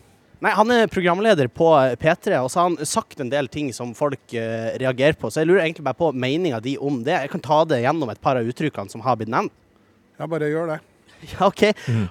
Nei, 0.44 0.52
Han 0.52 0.72
er 0.74 0.90
programleder 0.92 1.48
på 1.48 1.70
P3, 2.00 2.40
og 2.42 2.50
så 2.52 2.60
har 2.60 2.68
han 2.68 2.88
sagt 2.88 3.22
en 3.22 3.30
del 3.32 3.48
ting 3.48 3.70
som 3.72 3.94
folk 3.96 4.20
uh, 4.36 4.74
reagerer 4.82 5.16
på. 5.16 5.30
Så 5.32 5.40
jeg 5.42 5.48
lurer 5.48 5.64
egentlig 5.64 5.86
bare 5.86 5.96
på 5.96 6.10
meninga 6.12 6.60
di 6.64 6.76
om 6.76 7.00
det. 7.06 7.14
Jeg 7.24 7.32
kan 7.32 7.44
ta 7.44 7.62
det 7.68 7.80
gjennom 7.84 8.12
et 8.12 8.20
par 8.20 8.36
av 8.36 8.50
uttrykkene 8.50 8.92
som 8.92 9.04
har 9.06 9.16
blitt 9.16 9.32
nevnt. 9.32 9.54
Ja, 10.20 10.28
bare 10.28 10.52
gjør 10.52 10.74
det. 10.74 10.82
Ja, 11.32 11.46
ok. 11.48 11.62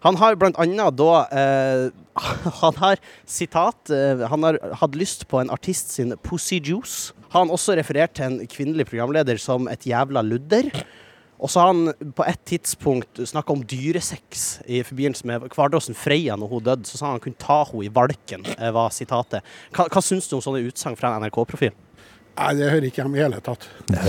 Han 0.02 0.16
har 0.18 0.36
blant 0.42 0.58
annet 0.58 0.96
da 0.98 1.12
uh, 1.30 1.84
Han 2.64 2.80
har 2.82 2.98
sitat 3.30 3.92
uh, 3.94 4.24
Han 4.32 4.48
har 4.48 4.58
hatt 4.82 4.98
lyst 4.98 5.28
på 5.30 5.38
en 5.38 5.52
artist 5.54 5.94
sin 5.94 6.16
Pussy 6.26 6.58
Juice. 6.58 7.14
Har 7.30 7.46
han 7.46 7.54
også 7.54 7.78
referert 7.78 8.16
til 8.18 8.26
en 8.26 8.50
kvinnelig 8.50 8.88
programleder 8.90 9.38
som 9.42 9.70
et 9.70 9.86
jævla 9.86 10.26
ludder. 10.26 10.72
Og 11.46 11.52
så 11.52 11.62
har 11.62 11.68
han 11.70 12.12
på 12.18 12.26
et 12.26 12.40
tidspunkt 12.50 13.20
snakka 13.30 13.54
om 13.54 13.62
dyresex 13.70 14.46
i 14.66 14.80
forbindelse 14.82 15.28
med 15.30 15.44
Kvardåsen 15.54 15.98
Freia 15.98 16.34
når 16.42 16.50
hun 16.56 16.64
døde. 16.66 16.90
Så 16.90 16.98
sa 16.98 17.12
han 17.12 17.20
han 17.20 17.22
kunne 17.22 17.38
ta 17.38 17.60
henne 17.70 17.86
i 17.86 17.92
valken, 17.94 18.48
eh, 18.58 18.72
var 18.74 18.90
sitatet. 18.90 19.46
Hva, 19.76 19.86
hva 19.86 20.02
syns 20.02 20.26
du 20.26 20.40
om 20.40 20.42
sånne 20.42 20.64
utsagn 20.66 20.98
fra 20.98 21.14
en 21.14 21.22
NRK-profil? 21.22 21.76
Nei, 22.36 22.50
det 22.60 22.68
hører 22.68 22.86
ikke 22.90 23.00
hjemme 23.00 23.16
i 23.16 23.22
hele 23.22 23.38
tatt. 23.44 23.66
Det 23.88 24.02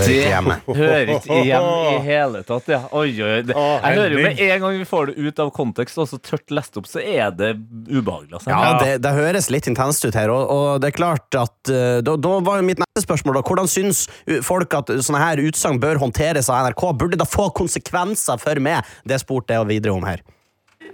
hører 0.75 1.11
ikke 1.13 1.37
hjemme 1.47 1.75
i 1.93 1.99
hele 2.03 2.41
tatt, 2.47 2.65
ja. 2.73 2.79
Oi, 2.91 3.11
oi, 3.23 3.29
oi. 3.39 3.43
Jeg 3.47 3.99
hører 3.99 4.15
jo 4.15 4.23
med 4.25 4.41
en 4.43 4.63
gang 4.63 4.79
vi 4.81 4.87
får 4.89 5.11
det 5.11 5.27
ut 5.29 5.39
av 5.43 5.51
kontekst 5.55 6.01
og 6.03 6.09
så 6.11 6.19
tørt 6.19 6.51
lest 6.51 6.75
opp, 6.79 6.89
så 6.91 6.99
er 6.99 7.31
det 7.31 7.53
ubehagelig. 7.87 8.33
Altså. 8.35 8.51
Ja, 8.51 8.73
det, 8.81 8.97
det 9.05 9.13
høres 9.15 9.47
litt 9.53 9.69
intenst 9.71 10.03
ut 10.03 10.17
her, 10.17 10.33
og, 10.33 10.43
og 10.51 10.81
det 10.83 10.91
er 10.91 10.97
klart 10.97 11.39
at 11.39 11.71
eh, 11.71 11.99
da, 12.03 12.17
da 12.19 12.33
var 12.43 12.59
jo 12.59 12.67
mitt 12.67 12.81
neste 12.83 13.05
spørsmål 13.05 13.39
da, 13.39 13.43
hvordan 13.47 13.71
syns 13.71 14.03
folk 14.43 14.75
at 14.75 14.91
sånne 14.97 15.21
her 15.23 15.43
utsagn 15.47 15.79
bør 15.83 16.01
håndteres 16.03 16.51
av 16.51 16.67
NRK? 16.67 16.83
Burde 16.99 17.21
det 17.21 17.29
få 17.31 17.47
konsekvenser 17.55 18.41
for 18.43 18.59
meg? 18.63 18.83
Det 19.07 19.21
spurte 19.23 19.55
jeg 19.55 19.71
videre 19.71 19.95
om 19.95 20.03
her. 20.07 20.25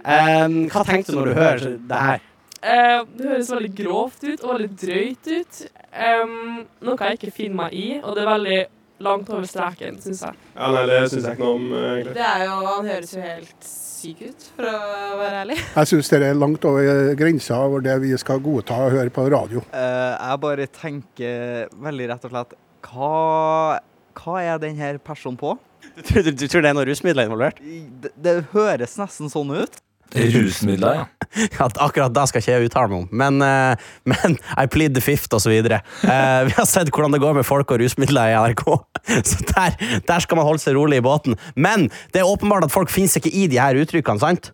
hva 0.04 0.86
tenkte 0.86 1.10
du 1.10 1.18
når 1.18 1.32
du 1.32 1.34
hører 1.40 1.66
det 1.90 2.04
her? 2.06 2.22
Eh, 2.64 3.00
det 3.18 3.26
høres 3.28 3.50
veldig 3.52 3.72
grovt 3.76 4.22
ut 4.24 4.44
og 4.46 4.54
veldig 4.54 4.70
drøyt 4.80 5.28
ut. 5.34 5.58
Um, 5.94 6.62
noe 6.86 6.96
jeg 7.10 7.18
ikke 7.18 7.32
finner 7.36 7.58
meg 7.66 7.74
i, 7.76 7.88
og 8.00 8.16
det 8.16 8.24
er 8.24 8.30
veldig 8.30 8.60
langt 9.04 9.28
over 9.34 9.44
streken, 9.48 9.98
syns 10.00 10.22
jeg. 10.24 10.38
Ja, 10.54 10.70
nei, 10.72 10.84
det 10.88 11.00
syns 11.12 11.26
jeg 11.28 11.36
ikke 11.36 11.44
noe 11.44 11.58
om, 11.58 11.66
eh, 11.76 11.88
egentlig. 11.98 12.14
Det 12.16 12.24
er 12.30 12.44
jo, 12.46 12.54
Han 12.70 12.88
høres 12.88 13.12
jo 13.14 13.24
helt 13.24 13.68
syk 13.68 14.22
ut, 14.30 14.46
for 14.56 14.70
å 14.70 14.78
være 15.20 15.42
ærlig. 15.42 15.58
Jeg 15.78 15.90
syns 15.92 16.10
det 16.12 16.22
er 16.30 16.36
langt 16.40 16.66
over 16.68 17.12
grensa 17.20 17.60
over 17.66 17.84
det 17.84 17.94
vi 18.02 18.10
skal 18.20 18.40
godta 18.44 18.80
å 18.86 18.90
høre 18.92 19.12
på 19.12 19.26
radio. 19.32 19.62
Uh, 19.72 20.14
jeg 20.16 20.40
bare 20.44 20.66
tenker 20.80 21.70
veldig 21.88 22.08
rett 22.10 22.26
og 22.28 22.34
slett 22.34 22.56
Hva, 22.84 23.78
hva 24.20 24.34
er 24.44 24.60
denne 24.62 24.90
personen 25.04 25.40
på? 25.40 25.54
Du, 25.94 26.02
tror- 26.04 26.24
du, 26.24 26.30
du 26.32 26.46
tror 26.48 26.64
det 26.64 26.70
er 26.72 26.76
noe 26.76 26.88
rusmidler 26.88 27.28
involvert? 27.28 27.60
Det, 27.60 28.12
det 28.24 28.38
høres 28.52 28.96
nesten 29.00 29.32
sånn 29.32 29.52
ut. 29.56 29.80
Rusmidler, 30.14 30.94
ja. 30.94 31.04
Ja, 31.58 31.66
akkurat 31.82 32.14
da 32.14 32.22
skal 32.30 32.42
ikke 32.42 32.52
jeg 32.52 32.68
uttale 32.68 32.90
meg 32.92 33.00
om, 33.00 33.06
men, 33.10 33.40
eh, 33.42 33.84
men 34.06 34.36
I 34.60 34.66
plead 34.70 34.94
the 34.94 35.02
fifth 35.02 35.34
så 35.34 35.50
videre. 35.50 35.80
Eh, 36.02 36.40
vi 36.46 36.54
har 36.54 36.68
sett 36.70 36.92
hvordan 36.94 37.14
det 37.16 37.22
går 37.24 37.34
med 37.40 37.46
folk 37.48 37.72
og 37.74 37.80
rusmidler 37.82 38.30
i 38.30 38.36
NRK, 38.38 38.64
så 39.30 39.46
der, 39.50 39.78
der 40.06 40.24
skal 40.24 40.38
man 40.38 40.46
holde 40.46 40.62
seg 40.62 40.76
rolig 40.78 41.00
i 41.02 41.04
båten. 41.04 41.38
Men 41.56 41.88
det 42.14 42.22
er 42.22 42.30
åpenbart 42.30 42.68
at 42.68 42.74
folk 42.74 42.92
finnes 42.92 43.16
ikke 43.18 43.32
i 43.34 43.48
de 43.50 43.58
her 43.58 43.80
uttrykkene, 43.80 44.22
sant? 44.22 44.52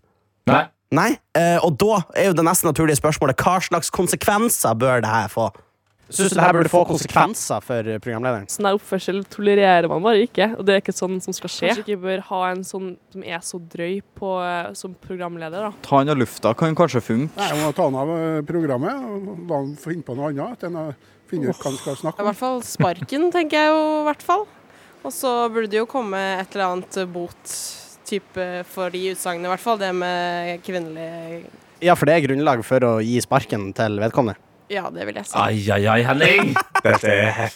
Nei. 0.49 0.65
Nei, 0.91 1.11
eh, 1.39 1.59
og 1.63 1.77
da 1.79 2.01
er 2.19 2.31
jo 2.31 2.39
det 2.39 2.45
nesten 2.47 2.67
naturlige 2.67 2.99
spørsmålet 2.99 3.39
hva 3.39 3.61
slags 3.63 3.93
konsekvenser 3.95 4.75
bør 4.79 5.05
det 5.05 5.13
her 5.13 5.29
få? 5.31 5.51
Syns 6.11 6.33
du 6.33 6.39
det 6.41 6.43
her 6.43 6.57
burde 6.57 6.71
få 6.73 6.81
konsekvenser 6.89 7.63
for 7.63 7.87
eh, 7.87 8.01
programlederen? 8.03 8.49
Sånn 8.51 8.67
her 8.67 8.79
oppførsel 8.79 9.21
tolererer 9.31 9.87
man 9.91 10.03
bare 10.03 10.25
ikke, 10.27 10.49
og 10.59 10.67
det 10.67 10.75
er 10.75 10.83
ikke 10.83 10.95
sånn 10.97 11.21
som 11.23 11.37
skal 11.37 11.53
skje. 11.53 11.69
Kanskje 11.71 11.85
ikke 11.85 12.03
bør 12.03 12.25
ha 12.33 12.41
en 12.51 12.65
sånn 12.67 12.89
som 13.15 13.27
er 13.27 13.45
så 13.47 13.61
drøy 13.63 14.01
på, 14.19 14.33
eh, 14.43 14.73
som 14.79 14.97
programleder, 15.07 15.69
da. 15.69 15.87
Ta 15.87 16.01
han 16.01 16.11
av 16.11 16.19
lufta 16.19 16.53
kan 16.59 16.75
kanskje 16.79 17.05
funke. 17.07 17.31
Nei, 17.39 17.51
man 17.55 17.69
må 17.69 17.77
ta 17.77 17.87
han 17.87 18.01
av 18.03 18.13
eh, 18.17 18.41
programmet 18.49 19.07
og 19.07 19.47
la 19.47 19.63
han 19.63 19.73
finne 19.79 20.07
på 20.07 20.19
noe 20.19 20.33
annet. 20.33 20.67
enn 20.67 20.81
å 20.83 20.89
finne 21.31 21.53
ut 21.53 21.63
hva 21.63 21.71
han 21.71 21.79
skal 21.79 22.01
snakke 22.03 22.19
om. 22.19 22.27
I 22.27 22.31
hvert 22.33 22.43
fall 22.43 22.61
sparken, 22.67 23.31
tenker 23.37 23.63
jeg 23.63 23.71
jo 23.71 23.87
i 24.01 24.05
hvert 24.11 24.27
fall. 24.27 24.47
Og 25.01 25.15
så 25.15 25.33
burde 25.49 25.71
det 25.73 25.79
jo 25.79 25.89
komme 25.89 26.19
et 26.43 26.59
eller 26.59 26.75
annet 26.75 27.01
bot 27.15 27.57
type 28.11 28.51
for 28.75 28.91
de 28.91 29.07
utsagnene, 29.15 29.47
i 29.47 29.55
hvert 29.55 29.63
fall. 29.63 29.79
Det 29.81 29.95
med 29.95 30.59
kvinnelig 30.67 31.45
Ja, 31.81 31.95
for 31.95 32.11
det 32.11 32.19
er 32.19 32.27
grunnlag 32.27 32.67
for 32.67 32.85
å 32.85 32.95
gi 33.01 33.21
sparken 33.23 33.71
til 33.79 34.03
vedkommende. 34.03 34.50
Ja, 34.71 34.87
det 34.95 35.03
vil 35.09 35.17
jeg 35.19 35.27
si. 35.27 35.35
Ai, 35.35 35.59
ai, 35.75 35.83
ai, 35.91 36.03
Henning! 36.07 36.53
Dette 36.85 37.11
er. 37.11 37.55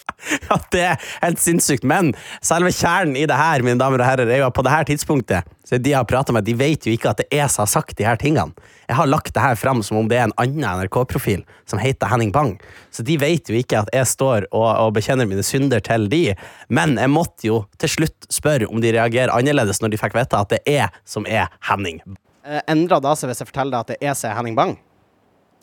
Ja, 0.48 0.56
det 0.74 0.80
er 0.82 1.10
helt 1.22 1.38
sinnssykt. 1.38 1.84
Men 1.86 2.10
selve 2.42 2.72
kjernen 2.74 3.14
i 3.14 3.22
det 3.30 3.36
her, 3.38 3.62
mine 3.62 3.78
damer 3.78 4.02
og 4.02 4.08
herrer, 4.08 4.32
er 4.34 4.42
jo 4.42 4.48
at 4.48 4.56
på 4.56 4.64
det 4.66 4.72
her 4.74 4.88
tidspunktet 4.88 5.52
så 5.64 5.78
de 5.80 5.94
jeg 5.94 5.96
har 5.96 6.04
pratet 6.04 6.34
med, 6.36 6.44
de 6.44 6.52
vet 6.58 6.84
jo 6.84 6.92
ikke 6.92 7.12
at 7.14 7.22
det 7.22 7.28
er 7.32 7.46
som 7.48 7.62
har 7.62 7.70
sagt 7.70 7.96
de 7.96 8.04
her 8.04 8.18
tingene. 8.20 8.52
Jeg 8.84 8.98
har 8.98 9.08
lagt 9.08 9.32
det 9.32 9.40
her 9.40 9.54
fram 9.56 9.80
som 9.86 9.96
om 9.96 10.10
det 10.10 10.18
er 10.18 10.26
en 10.26 10.34
annen 10.42 10.82
NRK-profil 10.82 11.44
som 11.70 11.80
heter 11.80 12.10
Henning 12.10 12.34
Bang. 12.34 12.58
Så 12.92 13.06
de 13.06 13.16
vet 13.22 13.48
jo 13.48 13.56
ikke 13.56 13.80
at 13.80 13.88
jeg 13.94 14.10
står 14.10 14.48
og, 14.50 14.66
og 14.66 14.92
bekjenner 14.98 15.28
mine 15.30 15.44
synder 15.46 15.80
til 15.86 16.04
de. 16.12 16.34
Men 16.68 16.98
jeg 17.00 17.12
måtte 17.14 17.48
jo 17.48 17.62
til 17.80 17.94
slutt 17.94 18.28
spørre 18.34 18.68
om 18.68 18.82
de 18.84 18.92
reagerer 18.92 19.32
annerledes 19.32 19.80
når 19.80 19.94
de 19.94 20.02
fikk 20.02 20.18
vite 20.18 20.42
at 20.42 20.52
det 20.52 20.60
er 20.68 20.92
som 21.08 21.24
er 21.30 21.48
Henning. 21.70 22.02
Eh, 22.44 22.60
Endra 22.68 23.00
da 23.00 23.14
seg 23.16 23.32
hvis 23.32 23.40
jeg 23.40 23.52
forteller 23.54 23.78
deg 23.78 23.86
at 23.86 23.94
det 23.94 24.10
er 24.10 24.18
som 24.18 24.34
er 24.34 24.38
Henning 24.42 24.58
Bang? 24.60 24.76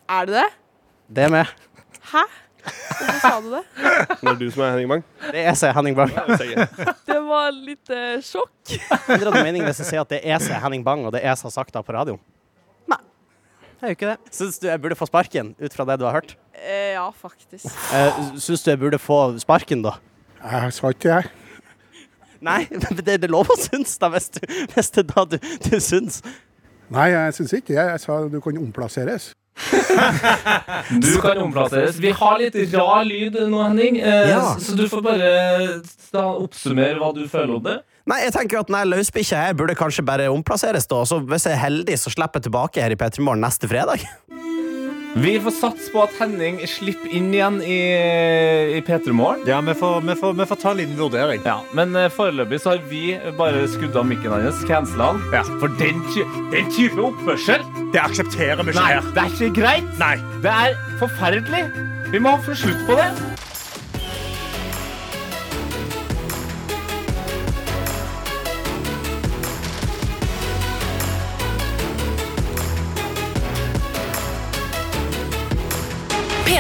Er 0.09 0.25
det 0.25 0.39
det? 0.39 0.49
Det 1.12 1.26
er 1.26 1.32
meg. 1.34 1.49
Hæ? 2.07 2.22
Hvorfor 2.62 3.18
sa 3.20 3.32
du 3.41 3.49
det? 3.51 3.62
Det 4.22 4.30
er 4.30 4.38
du 4.39 4.45
som 4.53 4.64
er 4.64 4.70
Henning 4.76 4.91
Bang. 4.91 5.01
Det 5.26 5.39
er 5.41 5.47
jeg, 5.49 5.57
er 5.68 5.74
Henning 5.76 5.95
Bang. 5.97 6.12
Det 7.07 7.18
var 7.26 7.49
litt 7.51 7.91
uh, 7.91 8.22
sjokk. 8.24 8.76
Endrer 9.09 9.34
det 9.34 9.41
mening 9.43 9.66
hvis 9.66 9.82
jeg 9.82 9.89
sier 9.89 10.05
at 10.05 10.12
det 10.14 10.22
er 10.22 10.38
jeg, 10.38 10.45
er 10.53 10.62
Henning 10.64 10.86
Bang, 10.86 11.03
og 11.09 11.12
det 11.16 11.24
er 11.26 11.36
som 11.36 11.49
har 11.49 11.55
sagt 11.57 11.74
det 11.76 11.82
på 11.84 11.95
radio? 11.95 12.16
Nei. 12.91 13.01
Det 13.74 13.89
er 13.89 13.91
jo 13.91 13.97
ikke 13.97 14.12
det. 14.14 14.36
Syns 14.38 14.62
du 14.62 14.70
jeg 14.70 14.84
burde 14.86 14.99
få 14.99 15.09
sparken, 15.09 15.51
ut 15.59 15.76
fra 15.76 15.88
det 15.89 15.99
du 15.99 16.07
har 16.07 16.16
hørt? 16.22 16.38
Eh, 16.62 16.93
ja, 16.93 17.09
faktisk. 17.12 17.68
Uh, 17.91 18.32
Syns 18.39 18.64
du 18.64 18.72
jeg 18.72 18.80
burde 18.86 19.01
få 19.01 19.20
sparken, 19.41 19.84
da? 19.84 19.97
Jeg 20.45 20.78
sa 20.78 20.93
ikke 20.95 21.18
det. 21.18 21.36
Nei, 22.39 22.62
men 22.86 23.01
det, 23.01 23.09
det 23.09 23.28
er 23.28 23.36
lov 23.36 23.51
å 23.51 23.59
synes, 23.59 23.97
da, 23.99 24.14
hvis, 24.16 24.32
du, 24.38 24.47
hvis 24.78 24.95
det 24.95 25.03
er 25.03 25.12
da 25.12 25.28
du, 25.34 25.38
du 25.68 25.78
syns. 25.84 26.22
Nei, 26.91 27.12
jeg 27.12 27.36
syns 27.41 27.57
ikke 27.59 27.76
det. 27.76 27.84
Jeg 27.97 28.05
sa 28.05 28.22
du 28.32 28.39
kan 28.43 28.64
omplasseres. 28.64 29.34
Du 31.03 31.21
kan 31.21 31.37
omplasseres. 31.43 31.97
Vi 32.01 32.11
har 32.15 32.39
litt 32.41 32.55
rar 32.73 33.03
lyd 33.07 33.37
nå, 33.51 33.61
Henning, 33.67 33.99
eh, 33.99 34.29
Ja. 34.31 34.55
så 34.59 34.75
du 34.77 34.87
får 34.89 35.01
bare 35.05 35.31
da, 36.11 36.25
oppsummere 36.33 36.97
hva 36.99 37.13
du 37.15 37.25
føler 37.31 37.55
om 37.57 37.63
det. 37.63 37.77
Nei, 38.09 38.17
jeg 38.25 38.33
tenker 38.33 38.59
at 38.63 38.67
den 38.71 38.89
løsbikkja 38.89 39.37
her 39.45 39.53
burde 39.53 39.75
kanskje 39.77 40.03
bare 40.05 40.25
omplasseres, 40.33 40.87
da. 40.89 41.03
Så 41.05 41.19
hvis 41.21 41.45
jeg 41.45 41.53
er 41.53 41.61
heldig, 41.61 41.97
så 42.01 42.09
slipper 42.09 42.41
jeg 42.41 42.49
tilbake 42.49 42.81
her 42.81 42.91
i 42.91 42.97
P3 42.97 43.21
Morgen 43.21 43.43
neste 43.45 43.69
fredag. 43.69 44.01
Vi 45.16 45.39
får 45.43 45.51
satse 45.51 45.91
på 45.91 46.01
at 46.05 46.14
Henning 46.22 46.62
slipper 46.72 47.12
inn 47.12 47.34
igjen 47.36 47.57
i, 47.66 47.80
i 48.78 48.82
P3 48.88 49.12
Morgen. 49.12 49.41
Ja, 49.49 49.57
vi 49.66 49.74
får, 49.76 50.01
vi, 50.07 50.16
får, 50.16 50.34
vi 50.39 50.45
får 50.47 50.59
ta 50.62 50.72
en 50.72 50.80
liten 50.80 50.95
vurdering. 50.99 51.41
Ja, 51.45 51.57
men 51.76 51.91
eh, 51.99 52.07
foreløpig 52.16 52.62
så 52.64 52.74
har 52.76 52.86
vi 52.88 53.18
bare 53.38 53.66
skrudd 53.74 53.97
av 53.99 54.07
mikken 54.07 54.32
hans, 54.32 54.64
cancela 54.70 55.12
han. 55.12 55.22
Ja. 55.36 55.43
For 55.59 55.76
den, 55.82 55.99
den 56.53 56.72
type 56.72 57.01
oppførsel 57.03 57.66
Det 57.91 57.99
aksepterer 57.99 58.64
vi 58.64 58.72
ikke 58.72 58.80
Nei, 58.80 58.93
her. 58.95 59.12
det 59.12 59.26
er 59.26 59.36
ikke 59.36 59.51
greit. 59.59 59.91
Nei. 59.99 60.16
Det 60.45 60.55
er 60.55 60.80
forferdelig. 61.03 61.66
Vi 62.16 62.24
må 62.24 62.38
få 62.47 62.55
slutt 62.64 62.88
på 62.88 62.95
det. 62.99 63.12